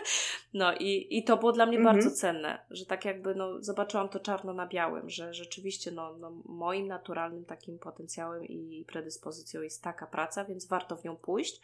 no 0.54 0.74
i, 0.74 1.18
i 1.18 1.24
to 1.24 1.36
było 1.36 1.52
dla 1.52 1.66
mnie 1.66 1.78
mhm. 1.78 1.96
bardzo 1.96 2.16
cenne, 2.16 2.58
że 2.70 2.86
tak 2.86 3.04
jakby 3.04 3.34
no, 3.34 3.62
zobaczyłam 3.62 4.08
to 4.08 4.20
czarno 4.20 4.52
na 4.52 4.66
białym, 4.66 5.10
że 5.10 5.34
rzeczywiście 5.34 5.90
no, 5.90 6.16
no, 6.18 6.30
moim 6.44 6.86
naturalnym 6.86 7.44
takim 7.44 7.78
potencjałem 7.78 8.44
i 8.44 8.84
predyspozycją 8.88 9.62
jest 9.62 9.82
taka 9.82 10.06
praca, 10.06 10.44
więc 10.44 10.68
warto 10.68 10.96
w 10.96 11.04
nią 11.04 11.16
pójść, 11.16 11.60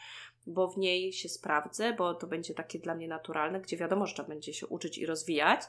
bo 0.47 0.69
w 0.69 0.79
niej 0.79 1.13
się 1.13 1.29
sprawdzę, 1.29 1.93
bo 1.93 2.15
to 2.15 2.27
będzie 2.27 2.55
takie 2.55 2.79
dla 2.79 2.95
mnie 2.95 3.09
naturalne, 3.09 3.61
gdzie 3.61 3.77
wiadomo, 3.77 4.07
że 4.07 4.15
trzeba 4.15 4.29
będzie 4.29 4.55
się 4.55 4.67
uczyć 4.67 4.99
i 4.99 5.07
rozwijać, 5.07 5.61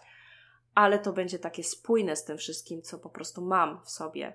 ale 0.76 1.00
to 1.00 1.14
będzie 1.14 1.40
takie 1.40 1.64
spójne 1.64 2.16
z 2.16 2.26
tym 2.26 2.38
wszystkim, 2.38 2.82
co 2.82 3.00
po 3.00 3.10
prostu 3.10 3.42
mam 3.42 3.82
w 3.84 3.90
sobie. 3.90 4.34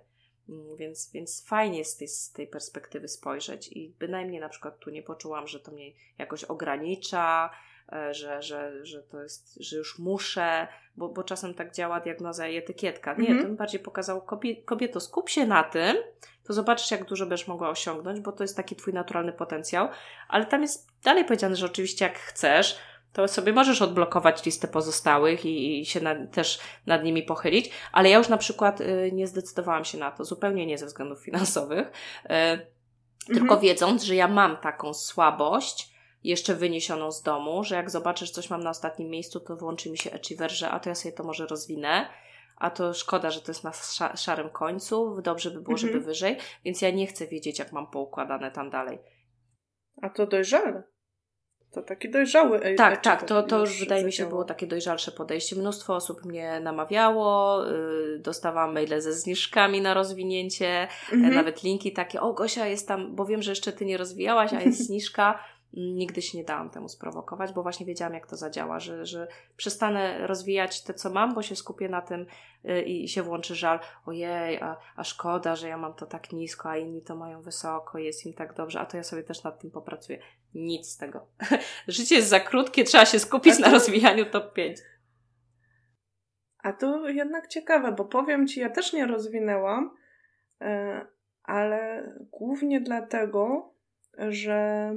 Mm, 0.49 0.77
więc, 0.77 1.11
więc 1.12 1.46
fajnie 1.46 1.85
z 1.85 1.96
tej, 1.96 2.09
z 2.09 2.33
tej 2.33 2.46
perspektywy 2.46 3.09
spojrzeć 3.09 3.68
i 3.72 3.94
bynajmniej 3.99 4.40
na 4.40 4.49
przykład 4.49 4.79
tu 4.79 4.90
nie 4.90 5.03
poczułam, 5.03 5.46
że 5.46 5.61
to 5.61 5.72
mnie 5.72 5.92
jakoś 6.18 6.44
ogranicza, 6.44 7.51
e, 7.92 8.14
że, 8.14 8.42
że, 8.42 8.87
że 8.87 9.03
to 9.03 9.22
jest, 9.22 9.57
że 9.61 9.77
już 9.77 9.99
muszę, 9.99 10.68
bo, 10.96 11.09
bo 11.09 11.25
czasem 11.25 11.55
tak 11.55 11.75
działa 11.75 12.01
diagnoza 12.01 12.49
i 12.49 12.57
etykietka. 12.57 13.14
Nie, 13.14 13.29
-hmm. 13.29 13.42
to 13.42 13.49
mi 13.49 13.57
bardziej 13.57 13.81
pokazało, 13.81 14.27
kobieto, 14.64 15.01
skup 15.01 15.29
się 15.29 15.46
na 15.46 15.64
tym, 15.64 15.96
to 16.44 16.53
zobaczysz, 16.53 16.90
jak 16.90 17.05
dużo 17.05 17.27
będziesz 17.27 17.49
mogła 17.49 17.68
osiągnąć, 17.68 18.20
bo 18.20 18.33
to 18.33 18.44
jest 18.44 18.57
taki 18.57 18.77
twój 18.77 18.92
naturalny 18.92 19.33
potencjał, 19.33 19.88
ale 20.29 20.46
tam 20.46 20.62
jest 20.62 20.88
dalej 21.03 21.25
powiedziane, 21.25 21.57
że 21.57 21.66
oczywiście 21.66 22.05
jak 22.05 22.18
chcesz, 22.18 22.79
to 23.16 23.29
sobie 23.29 23.52
możesz 23.52 23.83
odblokować 23.83 24.44
listę 24.44 24.68
pozostałych 24.68 25.44
i, 25.44 25.81
i 25.81 25.87
się 25.87 26.00
też 26.33 26.59
nad 26.87 27.05
nimi 27.05 27.22
pochylić, 27.22 27.70
ale 27.92 28.11
ja 28.11 28.18
już 28.18 28.29
na 28.29 28.37
przykład 28.37 28.81
y, 28.81 29.11
nie 29.12 29.26
zdecydowałam 29.26 29.85
się 29.85 29.98
na 29.98 30.11
to, 30.11 30.24
zupełnie 30.24 30.66
nie 30.66 30.79
ze 30.79 30.87
względów 30.87 31.20
finansowych, 31.24 31.87
y, 31.87 32.29
mhm. 32.29 32.68
tylko 33.26 33.59
wiedząc, 33.61 34.02
że 34.02 34.14
ja 34.14 34.29
mam 34.29 34.57
taką 34.57 34.94
słabość, 34.94 35.96
jeszcze 36.24 36.55
wyniesioną 36.55 37.12
z 37.12 37.22
domu, 37.22 37.64
że 37.64 37.74
jak 37.74 37.90
zobaczysz, 37.90 38.31
coś 38.31 38.50
mam 38.50 38.62
na 38.62 38.70
ostatnim 38.70 39.11
miejscu, 39.11 39.40
to 39.40 39.57
włączy 39.57 39.90
mi 39.90 39.98
się 39.98 40.12
achiever, 40.12 40.50
że 40.50 40.70
a 40.70 40.81
to 40.81 40.88
ja 40.88 40.94
sobie 40.94 41.12
to 41.12 41.24
może 41.24 41.46
rozwinę, 41.46 42.09
a 42.57 42.70
to 42.70 42.94
szkoda, 42.94 43.31
że 43.31 43.40
to 43.40 43.50
jest 43.50 43.64
na 43.64 43.72
szarym 44.16 44.50
końcu, 44.50 45.22
dobrze 45.22 45.50
by 45.50 45.61
było, 45.61 45.76
mhm. 45.76 45.92
żeby 45.92 46.05
wyżej, 46.05 46.37
więc 46.64 46.83
ja 46.83 46.90
nie 46.90 47.07
chcę 47.07 47.26
wiedzieć, 47.26 47.59
jak 47.59 47.72
mam 47.72 47.87
poukładane 47.87 48.50
tam 48.50 48.70
dalej. 48.70 48.98
A 50.02 50.11
to 50.11 50.26
dojrzale. 50.26 50.96
To 51.77 51.83
taki 51.83 52.11
dojrzały 52.11 52.62
ej, 52.62 52.77
Tak, 52.77 53.03
tak, 53.03 53.25
to, 53.25 53.43
to 53.43 53.61
już 53.61 53.81
wydaje 53.81 54.05
mi 54.05 54.12
się 54.12 54.27
było 54.27 54.45
takie 54.45 54.67
dojrzalsze 54.67 55.12
podejście. 55.12 55.57
Mnóstwo 55.57 55.95
osób 55.95 56.25
mnie 56.25 56.61
namawiało, 56.61 57.62
yy, 57.65 58.19
dostawałam 58.19 58.75
maile 58.75 59.01
ze 59.01 59.12
zniżkami 59.12 59.81
na 59.81 59.95
rozwinięcie, 59.95 60.89
mhm. 61.12 61.35
nawet 61.35 61.62
linki 61.62 61.93
takie, 61.93 62.21
o 62.21 62.33
Gosia 62.33 62.67
jest 62.67 62.89
tam, 62.89 63.17
bo 63.17 63.27
wiem, 63.27 63.43
że 63.43 63.53
jeszcze 63.53 63.73
Ty 63.73 63.85
nie 63.85 63.97
rozwijałaś, 63.97 64.53
a 64.53 64.61
jest 64.61 64.87
zniżka. 64.87 65.39
Nigdy 65.73 66.23
się 66.23 66.39
nie 66.39 66.45
dałam 66.45 66.71
temu 66.71 66.89
sprowokować, 66.89 67.53
bo 67.53 67.62
właśnie 67.62 67.87
wiedziałam, 67.87 68.15
jak 68.15 68.27
to 68.27 68.37
zadziała, 68.37 68.81
że, 68.81 69.07
że 69.07 69.29
przestanę 69.57 70.27
rozwijać 70.27 70.83
te, 70.83 70.95
co 70.95 71.11
mam, 71.11 71.35
bo 71.35 71.43
się 71.43 71.57
skupię 71.57 71.89
na 71.89 72.03
tym 72.03 72.27
yy, 72.65 72.83
i 72.83 73.09
się 73.09 73.23
włączy 73.23 73.55
żal. 73.55 73.79
Ojej, 74.07 74.61
a, 74.61 74.77
a 74.97 75.05
szkoda, 75.05 75.57
że 75.57 75.69
ja 75.69 75.77
mam 75.77 75.95
to 75.95 76.07
tak 76.07 76.33
nisko, 76.33 76.71
a 76.71 76.77
inni 76.77 77.03
to 77.03 77.17
mają 77.17 77.43
wysoko, 77.43 77.99
jest 77.99 78.27
im 78.27 78.33
tak 78.33 78.55
dobrze, 78.55 78.81
a 78.81 78.87
to 78.87 78.97
ja 78.97 79.03
sobie 79.03 79.23
też 79.23 79.43
nad 79.43 79.61
tym 79.61 79.71
popracuję. 79.71 80.19
Nic 80.57 80.88
z 80.88 80.97
tego. 80.97 81.27
Życie 81.88 82.14
jest 82.14 82.29
za 82.29 82.40
krótkie, 82.40 82.85
trzeba 82.85 83.07
się 83.07 83.19
skupić 83.19 83.57
to... 83.57 83.62
na 83.62 83.71
rozwijaniu 83.71 84.25
top 84.25 84.53
5. 84.53 84.79
A 86.59 86.73
to 86.73 87.09
jednak 87.09 87.49
ciekawe, 87.49 87.92
bo 87.92 88.05
powiem 88.05 88.47
Ci, 88.47 88.61
ja 88.61 88.71
też 88.71 88.92
nie 88.92 89.07
rozwinęłam, 89.07 89.97
yy, 90.61 90.66
ale 91.42 92.12
głównie 92.31 92.81
dlatego, 92.81 93.75
że 94.29 94.90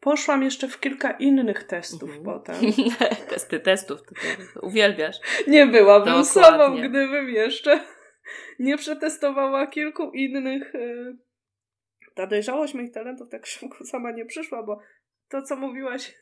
Poszłam 0.00 0.42
jeszcze 0.42 0.68
w 0.68 0.80
kilka 0.80 1.10
innych 1.10 1.64
testów 1.64 2.10
mhm. 2.10 2.24
potem. 2.24 2.56
Testy 3.30 3.60
testów, 3.60 4.02
to, 4.02 4.14
to 4.54 4.66
uwielbiasz. 4.66 5.16
Nie 5.48 5.66
byłabym 5.66 6.22
Dokładnie. 6.22 6.42
sobą, 6.42 6.88
gdybym 6.88 7.28
jeszcze 7.28 7.80
nie 8.58 8.76
przetestowała 8.76 9.66
kilku 9.66 10.10
innych. 10.10 10.72
Ta 12.16 12.26
dojrzałość 12.26 12.74
moich 12.74 12.92
talentów 12.92 13.28
tak 13.30 13.46
szybko 13.46 13.84
sama 13.92 14.10
nie 14.10 14.26
przyszła, 14.26 14.62
bo 14.62 14.78
to, 15.28 15.42
co 15.42 15.56
mówiłaś 15.56 16.14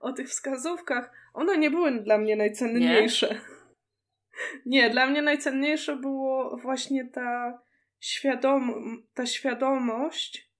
o 0.00 0.12
tych 0.12 0.28
wskazówkach, 0.28 1.10
one 1.34 1.58
nie 1.58 1.70
były 1.70 2.02
dla 2.02 2.18
mnie 2.18 2.36
najcenniejsze. 2.36 3.40
Nie, 4.66 4.82
nie 4.82 4.90
dla 4.90 5.06
mnie 5.06 5.22
najcenniejsze 5.22 5.96
było 5.96 6.56
właśnie 6.56 7.08
ta, 7.08 7.58
świadom 8.00 8.74
ta 9.14 9.26
świadomość, 9.26 10.50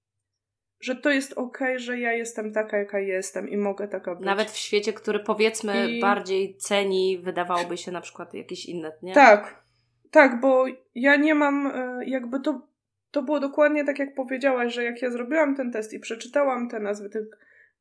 że 0.80 0.96
to 0.96 1.10
jest 1.10 1.32
okej, 1.32 1.68
okay, 1.68 1.78
że 1.78 1.98
ja 1.98 2.12
jestem 2.12 2.52
taka, 2.52 2.78
jaka 2.78 2.98
jestem 2.98 3.48
i 3.48 3.56
mogę 3.56 3.88
taka 3.88 4.14
być. 4.14 4.24
Nawet 4.24 4.50
w 4.50 4.56
świecie, 4.56 4.92
który 4.92 5.20
powiedzmy 5.20 5.90
I... 5.90 6.00
bardziej 6.00 6.56
ceni, 6.56 7.18
wydawałoby 7.18 7.76
się 7.76 7.92
na 7.92 8.00
przykład 8.00 8.34
jakieś 8.34 8.66
inne, 8.66 8.92
nie? 9.02 9.14
Tak, 9.14 9.64
tak, 10.10 10.40
bo 10.40 10.64
ja 10.94 11.16
nie 11.16 11.34
mam 11.34 11.66
e, 11.66 12.04
jakby 12.06 12.40
to, 12.40 12.73
to 13.14 13.22
było 13.22 13.40
dokładnie 13.40 13.84
tak, 13.84 13.98
jak 13.98 14.14
powiedziałaś, 14.14 14.74
że 14.74 14.84
jak 14.84 15.02
ja 15.02 15.10
zrobiłam 15.10 15.56
ten 15.56 15.72
test 15.72 15.92
i 15.92 16.00
przeczytałam 16.00 16.68
te 16.68 16.80
nazwy 16.80 17.10
tych 17.10 17.24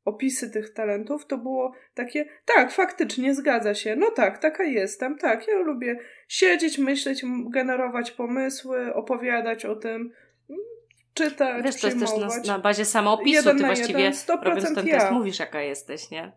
opisy 0.04 0.50
tych 0.50 0.72
talentów, 0.72 1.26
to 1.26 1.38
było 1.38 1.72
takie, 1.94 2.28
tak, 2.44 2.72
faktycznie 2.72 3.34
zgadza 3.34 3.74
się, 3.74 3.96
no 3.96 4.10
tak, 4.10 4.38
taka 4.38 4.64
jestem, 4.64 5.18
tak, 5.18 5.48
ja 5.48 5.58
lubię 5.58 5.98
siedzieć, 6.28 6.78
myśleć, 6.78 7.24
generować 7.50 8.10
pomysły, 8.10 8.94
opowiadać 8.94 9.64
o 9.64 9.76
tym, 9.76 10.12
czytać, 11.14 11.64
Wiesz, 11.64 11.80
to 11.80 11.86
jest 11.86 12.00
też 12.00 12.10
na, 12.46 12.54
na 12.54 12.58
bazie 12.58 12.84
samoopisu, 12.84 13.50
ty 13.50 13.64
właściwie 13.64 14.00
jeden, 14.00 14.40
robiąc 14.42 14.74
ten 14.74 14.86
ja. 14.86 14.98
test 14.98 15.12
mówisz, 15.12 15.38
jaka 15.38 15.60
jesteś, 15.60 16.10
nie? 16.10 16.32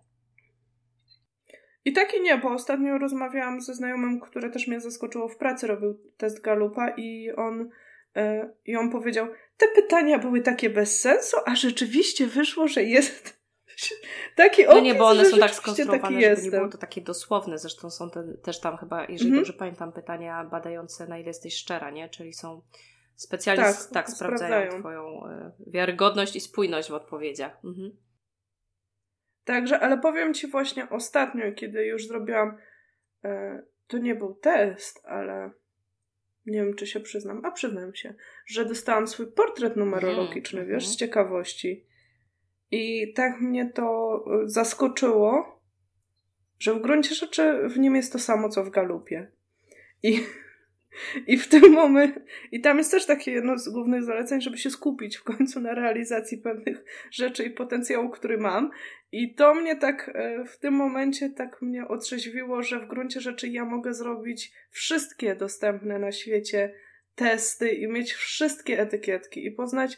I 1.85 1.93
taki 1.93 2.21
nie, 2.21 2.37
bo 2.37 2.49
ostatnio 2.49 2.97
rozmawiałam 2.97 3.61
ze 3.61 3.73
znajomym, 3.73 4.19
który 4.19 4.49
też 4.49 4.67
mnie 4.67 4.79
zaskoczyło 4.79 5.27
w 5.29 5.37
pracy, 5.37 5.67
robił 5.67 5.99
test 6.17 6.41
Galupa 6.41 6.89
i 6.89 7.31
on, 7.31 7.69
i 8.65 8.75
on 8.75 8.91
powiedział, 8.91 9.27
te 9.57 9.67
pytania 9.67 10.19
były 10.19 10.41
takie 10.41 10.69
bez 10.69 10.99
sensu, 10.99 11.37
a 11.45 11.55
rzeczywiście 11.55 12.27
wyszło, 12.27 12.67
że 12.67 12.83
jest 12.83 13.37
taki 14.35 14.67
opis, 14.67 14.75
No 14.75 14.81
nie, 14.81 14.95
bo 14.95 15.07
one 15.07 15.25
są 15.25 15.37
tak 15.37 15.55
skonstruowane, 15.55 16.21
żeby 16.21 16.41
nie 16.41 16.51
było 16.51 16.69
to 16.69 16.77
takie 16.77 17.01
dosłowne. 17.01 17.57
Zresztą 17.57 17.89
są 17.89 18.09
te, 18.09 18.23
też 18.43 18.59
tam 18.59 18.77
chyba, 18.77 19.05
jeżeli 19.05 19.31
-hmm. 19.31 19.35
dobrze 19.35 19.53
pamiętam, 19.53 19.93
pytania 19.93 20.43
badające 20.43 21.07
na 21.07 21.17
ile 21.17 21.27
jesteś 21.27 21.55
szczera, 21.55 21.91
nie? 21.91 22.09
Czyli 22.09 22.33
są 22.33 22.61
Specjalnie 23.17 23.63
tak, 23.63 23.75
tak 23.93 24.09
sprawdzają, 24.09 24.71
sprawdzają 24.71 24.79
Twoją 24.79 25.27
y, 25.27 25.71
wiarygodność 25.71 26.35
i 26.35 26.39
spójność 26.39 26.89
w 26.89 26.93
odpowiedziach. 26.93 27.59
Mhm. 27.65 27.97
Także, 29.43 29.79
ale 29.79 29.97
powiem 29.97 30.33
Ci 30.33 30.47
właśnie 30.47 30.89
ostatnio, 30.89 31.51
kiedy 31.51 31.85
już 31.85 32.07
zrobiłam, 32.07 32.57
y, 33.25 33.29
to 33.87 33.97
nie 33.97 34.15
był 34.15 34.35
test, 34.35 35.05
ale 35.05 35.51
nie 36.47 36.65
wiem, 36.65 36.75
czy 36.75 36.87
się 36.87 36.99
przyznam, 36.99 37.45
a 37.45 37.51
przyznam 37.51 37.95
się, 37.95 38.13
że 38.45 38.65
dostałam 38.65 39.07
swój 39.07 39.27
portret 39.27 39.75
numerologiczny, 39.75 40.59
mm, 40.59 40.71
wiesz, 40.71 40.87
z 40.87 40.95
ciekawości. 40.95 41.85
I 42.71 43.13
tak 43.13 43.41
mnie 43.41 43.71
to 43.75 44.19
e, 44.43 44.49
zaskoczyło, 44.49 45.61
że 46.59 46.73
w 46.73 46.81
gruncie 46.81 47.15
rzeczy 47.15 47.69
w 47.69 47.77
nim 47.79 47.95
jest 47.95 48.13
to 48.13 48.19
samo, 48.19 48.49
co 48.49 48.63
w 48.63 48.69
galupie. 48.69 49.31
I 50.03 50.23
i 51.27 51.37
w 51.37 51.47
tym 51.47 51.71
momencie, 51.71 52.21
i 52.51 52.61
tam 52.61 52.77
jest 52.77 52.91
też 52.91 53.05
takie 53.05 53.31
jedno 53.31 53.57
z 53.57 53.69
głównych 53.69 54.03
zaleceń, 54.03 54.41
żeby 54.41 54.57
się 54.57 54.69
skupić 54.69 55.17
w 55.17 55.23
końcu 55.23 55.59
na 55.59 55.73
realizacji 55.73 56.37
pewnych 56.37 56.83
rzeczy 57.11 57.43
i 57.43 57.49
potencjału, 57.49 58.09
który 58.09 58.37
mam. 58.37 58.71
I 59.11 59.35
to 59.35 59.53
mnie 59.53 59.75
tak 59.75 60.11
e, 60.13 60.45
w 60.45 60.57
tym 60.57 60.73
momencie 60.73 61.29
tak 61.29 61.61
mnie 61.61 61.87
otrzeźwiło, 61.87 62.63
że 62.63 62.79
w 62.79 62.87
gruncie 62.87 63.21
rzeczy 63.21 63.47
ja 63.47 63.65
mogę 63.65 63.93
zrobić 63.93 64.51
wszystkie 64.69 65.35
dostępne 65.35 65.99
na 65.99 66.11
świecie 66.11 66.73
testy 67.15 67.69
i 67.69 67.87
mieć 67.87 68.13
wszystkie 68.13 68.79
etykietki 68.79 69.45
i 69.45 69.51
poznać 69.51 69.97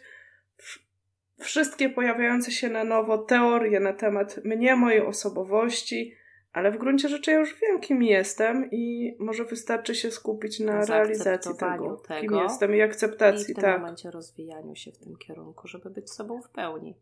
wszystkie 1.39 1.89
pojawiające 1.89 2.51
się 2.51 2.69
na 2.69 2.83
nowo 2.83 3.17
teorie 3.17 3.79
na 3.79 3.93
temat 3.93 4.45
mnie, 4.45 4.75
mojej 4.75 5.01
osobowości, 5.01 6.15
ale 6.53 6.71
w 6.71 6.77
gruncie 6.77 7.09
rzeczy 7.09 7.31
ja 7.31 7.39
już 7.39 7.59
wiem, 7.61 7.79
kim 7.79 8.03
jestem 8.03 8.69
i 8.71 9.15
może 9.19 9.45
wystarczy 9.45 9.95
się 9.95 10.11
skupić 10.11 10.59
na 10.59 10.85
realizacji 10.85 11.51
tego, 11.57 11.97
tego, 11.97 12.21
kim 12.21 12.43
jestem 12.43 12.75
i 12.75 12.81
akceptacji. 12.81 13.51
I 13.51 13.53
w 13.53 13.55
tym 13.55 13.63
tak. 13.63 13.79
momencie 13.79 14.11
rozwijaniu 14.11 14.75
się 14.75 14.91
w 14.91 14.97
tym 14.97 15.15
kierunku, 15.15 15.67
żeby 15.67 15.89
być 15.89 16.11
sobą 16.11 16.41
w 16.41 16.49
pełni. 16.49 16.97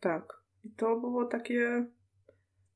Tak. 0.00 0.40
I 0.64 0.70
to 0.70 0.96
było 0.96 1.24
takie, 1.24 1.86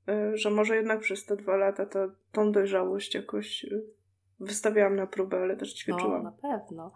e, 0.08 0.36
że 0.36 0.50
może 0.50 0.76
jednak 0.76 1.00
przez 1.00 1.24
te 1.24 1.36
dwa 1.36 1.56
lata 1.56 1.86
to, 1.86 2.08
tą 2.32 2.52
dojrzałość 2.52 3.14
jakoś 3.14 3.64
e, 3.64 3.80
wystawiałam 4.40 4.96
na 4.96 5.06
próbę, 5.06 5.42
ale 5.42 5.56
też 5.56 5.74
ćwiczyłam. 5.74 6.22
No, 6.22 6.30
na 6.30 6.32
pewno. 6.32 6.92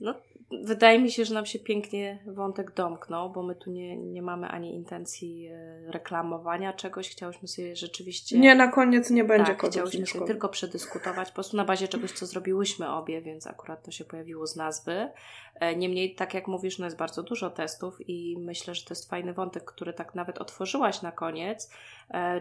No, 0.00 0.20
wydaje 0.62 0.98
mi 0.98 1.10
się, 1.10 1.24
że 1.24 1.34
nam 1.34 1.46
się 1.46 1.58
pięknie 1.58 2.18
wątek 2.26 2.74
domknął, 2.74 3.30
bo 3.30 3.42
my 3.42 3.54
tu 3.54 3.70
nie, 3.70 3.96
nie 3.96 4.22
mamy 4.22 4.48
ani 4.48 4.74
intencji 4.74 5.46
e, 5.46 5.92
reklamowania 5.92 6.72
czegoś. 6.72 7.10
Chciałyśmy 7.10 7.48
sobie 7.48 7.76
rzeczywiście. 7.76 8.38
Nie, 8.38 8.54
na 8.54 8.68
koniec 8.68 9.10
nie 9.10 9.24
będzie 9.24 9.54
tak, 9.54 9.70
Chciałyśmy 9.70 10.06
sobie 10.06 10.26
tylko 10.26 10.48
przedyskutować, 10.48 11.28
po 11.28 11.34
prostu 11.34 11.56
na 11.56 11.64
bazie 11.64 11.88
czegoś, 11.88 12.12
co 12.12 12.26
zrobiłyśmy 12.26 12.90
obie, 12.90 13.22
więc 13.22 13.46
akurat 13.46 13.82
to 13.82 13.90
się 13.90 14.04
pojawiło 14.04 14.46
z 14.46 14.56
nazwy. 14.56 15.08
E, 15.54 15.76
niemniej, 15.76 16.14
tak 16.14 16.34
jak 16.34 16.48
mówisz, 16.48 16.78
no 16.78 16.84
jest 16.84 16.96
bardzo 16.96 17.22
dużo 17.22 17.50
testów 17.50 18.08
i 18.08 18.36
myślę, 18.38 18.74
że 18.74 18.84
to 18.84 18.94
jest 18.94 19.10
fajny 19.10 19.32
wątek, 19.32 19.64
który 19.64 19.92
tak 19.92 20.14
nawet 20.14 20.38
otworzyłaś 20.38 21.02
na 21.02 21.12
koniec 21.12 21.70
e, 22.10 22.40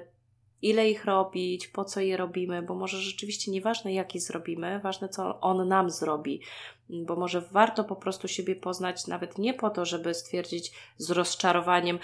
ile 0.64 0.90
ich 0.90 1.06
robić, 1.06 1.68
po 1.68 1.86
co 1.86 2.00
je 2.00 2.18
robimy, 2.18 2.62
bo 2.62 2.76
może 2.76 2.98
rzeczywiście 2.98 3.52
nieważne 3.52 3.94
jaki 3.94 4.20
zrobimy, 4.20 4.80
ważne 4.80 5.10
co 5.10 5.42
on 5.42 5.68
nam 5.68 5.90
zrobi, 5.90 6.42
bo 6.90 7.16
może 7.16 7.42
warto 7.42 7.84
po 7.84 7.96
prostu 7.96 8.28
siebie 8.28 8.56
poznać 8.56 9.08
nawet 9.08 9.38
nie 9.38 9.54
po 9.54 9.70
to, 9.70 9.86
żeby 9.86 10.14
stwierdzić 10.14 10.72
z 10.98 11.12
rozczarowaniem, 11.12 12.00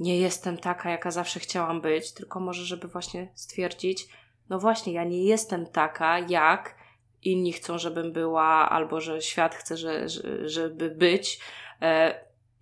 nie 0.00 0.18
jestem 0.18 0.56
taka, 0.56 0.90
jaka 0.90 1.10
zawsze 1.10 1.40
chciałam 1.40 1.80
być, 1.80 2.12
tylko 2.12 2.40
może 2.40 2.64
żeby 2.64 2.88
właśnie 2.88 3.28
stwierdzić, 3.34 4.08
no 4.50 4.58
właśnie, 4.58 4.92
ja 4.92 5.04
nie 5.04 5.24
jestem 5.24 5.66
taka, 5.66 6.18
jak 6.18 6.74
inni 7.22 7.52
chcą, 7.52 7.78
żebym 7.78 8.12
była, 8.12 8.70
albo 8.70 9.00
że 9.00 9.22
świat 9.22 9.54
chce, 9.54 9.76
że, 9.76 10.08
żeby 10.44 10.90
być. 10.90 11.40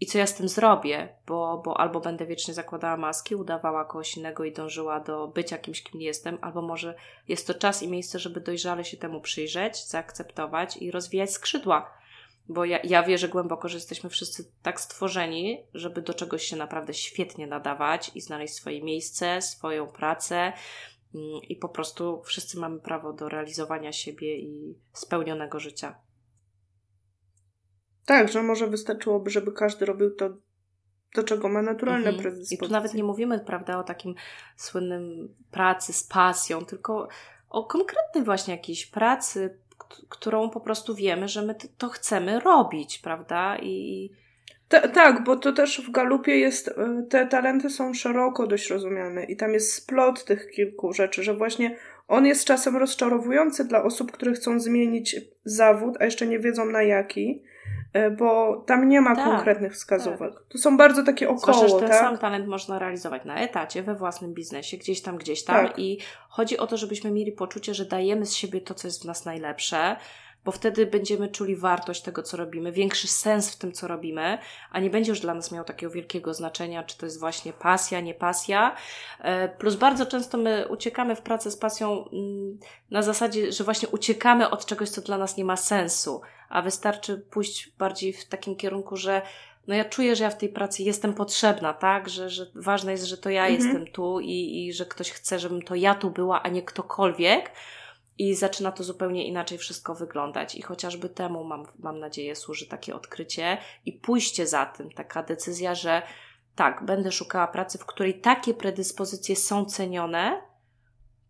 I 0.03 0.07
co 0.07 0.18
ja 0.18 0.26
z 0.26 0.34
tym 0.34 0.48
zrobię? 0.48 1.09
Bo, 1.26 1.62
bo 1.64 1.80
albo 1.80 2.00
będę 2.00 2.26
wiecznie 2.26 2.55
zakładała 2.55 2.96
maski, 2.96 3.36
udawała 3.36 3.84
kogoś 3.84 4.16
innego 4.16 4.44
i 4.44 4.53
dążyła 4.53 5.00
do 5.00 5.28
bycia 5.28 5.59
kimś, 5.59 5.82
kim 5.82 6.00
nie 6.00 6.07
jestem, 6.07 6.38
albo 6.40 6.62
może 6.62 6.94
jest 7.28 7.46
to 7.46 7.55
czas 7.55 7.82
i 7.82 7.88
miejsce, 7.88 8.18
żeby 8.18 8.40
dojrzale 8.40 8.84
się 8.84 8.96
temu 8.96 9.20
przyjrzeć, 9.20 9.84
zaakceptować 9.84 10.76
i 10.76 10.90
rozwijać 10.90 11.30
skrzydła. 11.30 11.90
Bo 12.48 12.64
ja, 12.64 12.78
ja 12.84 13.03
wierzę 13.03 13.28
głęboko, 13.28 13.68
że 13.68 13.76
jesteśmy 13.76 14.11
wszyscy 14.11 14.44
tak 14.62 14.80
stworzeni, 14.80 15.62
żeby 15.74 16.03
do 16.03 16.14
czegoś 16.14 16.42
się 16.42 16.57
naprawdę 16.57 16.94
świetnie 16.94 17.46
nadawać 17.46 18.11
i 18.14 18.20
znaleźć 18.20 18.55
swoje 18.55 18.82
miejsce, 18.82 19.42
swoją 19.42 19.86
pracę, 19.86 20.53
Mm, 21.14 21.42
i 21.48 21.57
po 21.57 21.68
prostu 21.68 22.22
wszyscy 22.24 22.59
mamy 22.59 22.80
prawo 22.80 23.12
do 23.12 23.28
realizowania 23.28 23.92
siebie 23.92 24.38
i 24.38 24.74
spełnionego 24.92 25.61
życia. 25.61 25.94
Tak, 28.07 28.28
że 28.28 28.42
może 28.42 28.66
wystarczyłoby, 28.66 29.30
żeby 29.30 29.53
każdy 29.53 29.86
robił 29.86 30.11
to, 30.11 30.30
do 31.14 31.22
czego 31.22 31.48
ma 31.48 31.62
naturalne 31.62 32.09
mhm. 32.09 32.22
predyspozycje. 32.22 32.57
I 32.57 32.61
tu 32.61 32.72
nawet 32.72 32.94
nie 32.94 33.05
mówimy, 33.05 33.40
prawda, 33.40 33.78
o 33.78 33.82
takim 33.82 34.14
słynnym 34.57 35.34
pracy 35.50 35.92
z 35.92 36.05
pasją, 36.05 36.64
tylko 36.64 37.09
o 37.50 37.64
konkretnej 37.64 38.24
właśnie 38.24 38.55
jakiejś 38.55 38.86
pracy, 38.86 39.59
którą 40.09 40.50
po 40.50 40.61
prostu 40.61 40.94
wiemy, 40.94 41.28
że 41.28 41.42
my 41.42 41.55
to 41.78 41.88
chcemy 41.88 42.40
robić, 42.40 42.98
prawda? 42.98 43.59
I, 43.59 44.11
ta, 44.68 44.88
tak, 44.88 45.24
bo 45.24 45.36
to 45.36 45.53
też 45.53 45.80
w 45.80 45.90
galupie 45.90 46.38
jest, 46.38 46.68
e, 46.68 47.07
te 47.11 47.26
talenty 47.26 47.70
są 47.70 47.94
szeroko 47.94 48.46
dość 48.46 48.70
rozumiane 48.70 49.24
i 49.24 49.36
tam 49.36 49.53
jest 49.53 49.74
splot 49.74 50.24
tych 50.24 50.50
kilku 50.50 50.92
rzeczy, 50.92 51.22
że 51.22 51.34
właśnie 51.34 51.76
on 52.09 52.26
jest 52.26 52.44
czasem 52.44 52.76
rozczarowujący 52.76 53.64
dla 53.64 53.82
osób, 53.82 54.12
które 54.12 54.32
chcą 54.32 54.61
zmienić 54.61 55.16
zawód, 55.44 55.96
a 56.00 56.05
jeszcze 56.05 56.26
nie 56.26 56.38
wiedzą 56.38 56.64
na 56.64 56.82
jaki, 56.82 57.42
bo 58.18 58.57
tam 58.66 58.88
nie 58.88 59.01
ma 59.01 59.16
tak, 59.16 59.24
konkretnych 59.24 59.72
wskazówek. 59.72 60.34
Tak. 60.34 60.43
To 60.49 60.59
są 60.59 60.76
bardzo 60.76 61.05
takie 61.05 61.28
około, 61.28 61.55
Zwłaszcza, 61.55 61.68
że 61.68 61.80
ten 61.80 61.88
tak? 61.88 62.01
sam 62.01 62.18
talent 62.18 62.47
można 62.47 62.78
realizować 62.78 63.24
na 63.24 63.36
etacie, 63.36 63.82
we 63.82 63.95
własnym 63.95 64.34
biznesie, 64.34 64.76
gdzieś 64.76 65.03
tam, 65.03 65.16
gdzieś 65.16 65.45
tam 65.45 65.66
tak. 65.66 65.78
i 65.78 65.99
chodzi 66.28 66.59
o 66.59 66.66
to, 66.66 66.76
żebyśmy 66.76 67.11
mieli 67.11 67.32
poczucie, 67.32 67.74
że 67.74 67.84
dajemy 67.84 68.26
z 68.26 68.34
siebie 68.34 68.61
to, 68.61 68.74
co 68.74 68.88
jest 68.88 69.03
w 69.03 69.05
nas 69.05 69.24
najlepsze, 69.24 69.97
bo 70.45 70.53
wtedy 70.53 70.86
będziemy 70.86 71.28
czuli 71.28 71.57
wartość 71.57 72.03
tego, 72.03 72.22
co 72.22 72.36
robimy, 72.36 72.72
większy 72.72 73.09
sens 73.09 73.53
w 73.53 73.59
tym, 73.59 73.72
co 73.72 73.88
robimy, 73.88 74.38
a 74.70 74.80
nie 74.80 74.90
będzie 74.90 75.11
już 75.11 75.20
dla 75.20 75.34
nas 75.34 75.53
miał 75.53 75.64
takiego 75.64 75.93
wielkiego 75.93 76.34
znaczenia, 76.34 76.82
czy 76.82 76.99
to 76.99 77.07
jest 77.07 77.20
właśnie 77.20 77.53
pasja, 77.53 78.01
nie 78.01 78.14
pasja. 78.14 78.76
E, 79.20 79.49
plus 79.49 79.76
bardzo 79.76 80.07
często 80.07 80.38
my 80.38 80.68
uciekamy 80.68 81.16
w 81.16 81.22
pracę 81.22 81.51
z 81.51 81.57
pasją 81.57 82.09
mm, 82.09 82.59
na 82.90 83.03
zasadzie, 83.03 83.53
że 83.53 83.64
właśnie 83.64 83.88
uciekamy 83.88 84.51
od 84.51 84.66
czegoś, 84.66 84.88
co 84.88 85.01
dla 85.01 85.18
nas 85.18 85.36
nie 85.36 85.45
ma 85.45 85.57
sensu, 85.57 86.20
a 86.49 86.62
wystarczy 86.62 87.18
pójść 87.30 87.72
bardziej 87.78 88.12
w 88.12 88.24
takim 88.24 88.57
kierunku, 88.57 88.97
że 88.97 89.22
no 89.66 89.74
ja 89.74 89.84
czuję, 89.84 90.16
że 90.16 90.24
ja 90.24 90.30
w 90.30 90.38
tej 90.38 90.49
pracy 90.49 90.82
jestem 90.82 91.14
potrzebna, 91.14 91.72
tak? 91.74 92.09
Że, 92.09 92.30
że 92.30 92.47
ważne 92.55 92.93
jest, 92.93 93.05
że 93.05 93.18
to 93.18 93.30
ja 93.30 93.47
mhm. 93.47 93.62
jestem 93.62 93.86
tu 93.86 94.20
i, 94.20 94.66
i 94.66 94.72
że 94.72 94.86
ktoś 94.86 95.11
chce, 95.11 95.38
żebym 95.38 95.62
to 95.62 95.74
ja 95.74 95.95
tu 95.95 96.11
była, 96.11 96.43
a 96.43 96.49
nie 96.49 96.62
ktokolwiek 96.62 97.51
i 98.18 98.34
zaczyna 98.34 98.72
to 98.72 98.84
zupełnie 98.84 99.26
inaczej 99.26 99.58
wszystko 99.58 99.94
wyglądać. 99.94 100.54
I 100.54 100.62
chociażby 100.62 101.08
temu 101.08 101.44
mam, 101.44 101.66
mam 101.78 101.98
nadzieję 101.98 102.36
służy 102.36 102.66
takie 102.68 102.94
odkrycie 102.94 103.58
i 103.86 103.92
pójście 103.92 104.46
za 104.46 104.66
tym, 104.66 104.90
taka 104.90 105.22
decyzja, 105.22 105.74
że 105.74 106.02
tak, 106.54 106.84
będę 106.84 107.12
szukała 107.12 107.46
pracy, 107.46 107.78
w 107.78 107.86
której 107.86 108.20
takie 108.20 108.54
predyspozycje 108.54 109.36
są 109.36 109.64
cenione, 109.64 110.42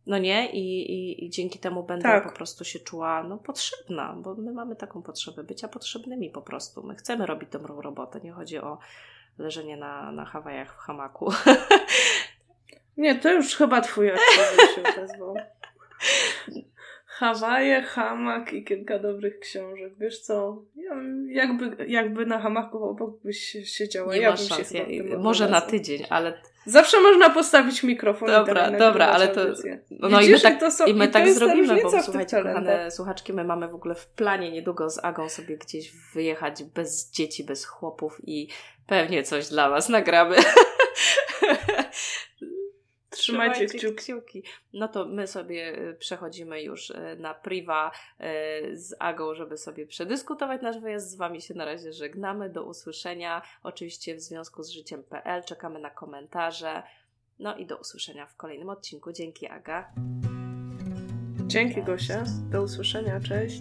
no 0.06 0.18
nie, 0.18 0.52
i, 0.52 0.92
i, 0.92 1.24
i 1.24 1.30
dzięki 1.30 1.58
temu 1.58 1.82
będę 1.82 2.02
tak. 2.02 2.24
po 2.24 2.36
prostu 2.36 2.64
się 2.64 2.78
czuła 2.78 3.22
no, 3.22 3.38
potrzebna, 3.38 4.14
bo 4.18 4.34
my 4.34 4.52
mamy 4.52 4.76
taką 4.76 5.02
potrzebę 5.02 5.44
bycia 5.44 5.68
potrzebnymi 5.68 6.30
po 6.30 6.42
prostu. 6.42 6.82
My 6.82 6.94
chcemy 6.94 7.26
robić 7.26 7.50
dobrą 7.50 7.80
robotę, 7.80 8.20
nie 8.20 8.32
chodzi 8.32 8.58
o 8.58 8.78
leżenie 9.38 9.76
na, 9.76 10.12
na 10.12 10.24
Hawajach 10.24 10.74
w 10.74 10.78
hamaku. 10.78 11.32
Nie, 12.96 13.14
to 13.14 13.32
już 13.32 13.56
chyba 13.56 13.80
twój 13.80 14.12
odpowiedź 14.12 14.74
się 14.74 15.00
odezwał. 15.00 15.34
Hawaje, 17.12 17.82
hamak 17.82 18.52
i 18.52 18.64
kilka 18.64 18.98
dobrych 18.98 19.38
książek. 19.38 19.92
Wiesz 19.98 20.20
co, 20.20 20.62
jakby, 21.28 21.86
jakby 21.88 22.26
na 22.26 22.38
hamaku 22.38 22.84
obok 22.84 23.22
byś 23.24 23.56
siedziała, 23.64 24.14
nie 24.14 24.20
ja 24.20 24.32
bym 24.32 24.64
się 24.64 24.78
ja, 24.78 25.18
Może 25.18 25.48
na 25.48 25.60
tydzień, 25.60 26.04
ale... 26.10 26.42
Zawsze 26.66 27.00
można 27.00 27.30
postawić 27.30 27.82
mikrofon 27.82 28.28
Dobra, 28.28 28.70
dobra, 28.70 29.06
ale 29.06 29.28
to... 29.28 29.40
No 29.90 30.08
Widzisz, 30.08 30.28
i 30.28 30.32
my 30.32 30.40
tak, 30.40 30.60
to 30.60 30.70
są, 30.70 30.86
i 30.86 30.94
my 30.94 31.04
i 31.04 31.08
tak 31.08 31.32
zrobimy, 31.32 31.82
bo 31.82 32.02
słuchajcie, 32.02 32.42
kochane 32.42 32.90
słuchaczki, 32.90 33.32
my 33.32 33.44
mamy 33.44 33.68
w 33.68 33.74
ogóle 33.74 33.94
w 33.94 34.06
planie 34.06 34.52
niedługo 34.52 34.90
z 34.90 35.04
Agą 35.04 35.28
sobie 35.28 35.58
gdzieś 35.58 35.92
wyjechać 36.14 36.64
bez 36.64 37.10
dzieci, 37.10 37.44
bez 37.44 37.64
chłopów 37.64 38.20
i 38.26 38.48
pewnie 38.86 39.22
coś 39.22 39.48
dla 39.48 39.70
was 39.70 39.88
nagramy. 39.88 40.36
Trzymajcie, 43.16 43.66
kciuki. 43.66 43.96
kciuki. 43.96 44.42
No 44.72 44.88
to 44.88 45.04
my 45.04 45.26
sobie 45.26 45.78
y, 45.90 45.94
przechodzimy 45.94 46.62
już 46.62 46.90
y, 46.90 47.16
na 47.18 47.34
priwa 47.34 47.90
y, 47.90 48.76
z 48.76 48.94
Agą, 48.98 49.34
żeby 49.34 49.56
sobie 49.56 49.86
przedyskutować 49.86 50.62
nasz 50.62 50.78
wyjazd. 50.78 51.10
Z 51.10 51.16
Wami 51.16 51.42
się 51.42 51.54
na 51.54 51.64
razie 51.64 51.92
żegnamy. 51.92 52.50
Do 52.50 52.64
usłyszenia. 52.64 53.42
Oczywiście 53.62 54.14
w 54.14 54.20
związku 54.20 54.62
z 54.62 54.70
życiem.pl 54.70 55.44
czekamy 55.44 55.80
na 55.80 55.90
komentarze. 55.90 56.82
No 57.38 57.56
i 57.56 57.66
do 57.66 57.76
usłyszenia 57.76 58.26
w 58.26 58.36
kolejnym 58.36 58.68
odcinku. 58.68 59.12
Dzięki 59.12 59.46
Aga. 59.46 59.92
Dzięki 61.46 61.82
Gosia. 61.82 62.24
Do 62.50 62.62
usłyszenia. 62.62 63.20
Cześć. 63.20 63.60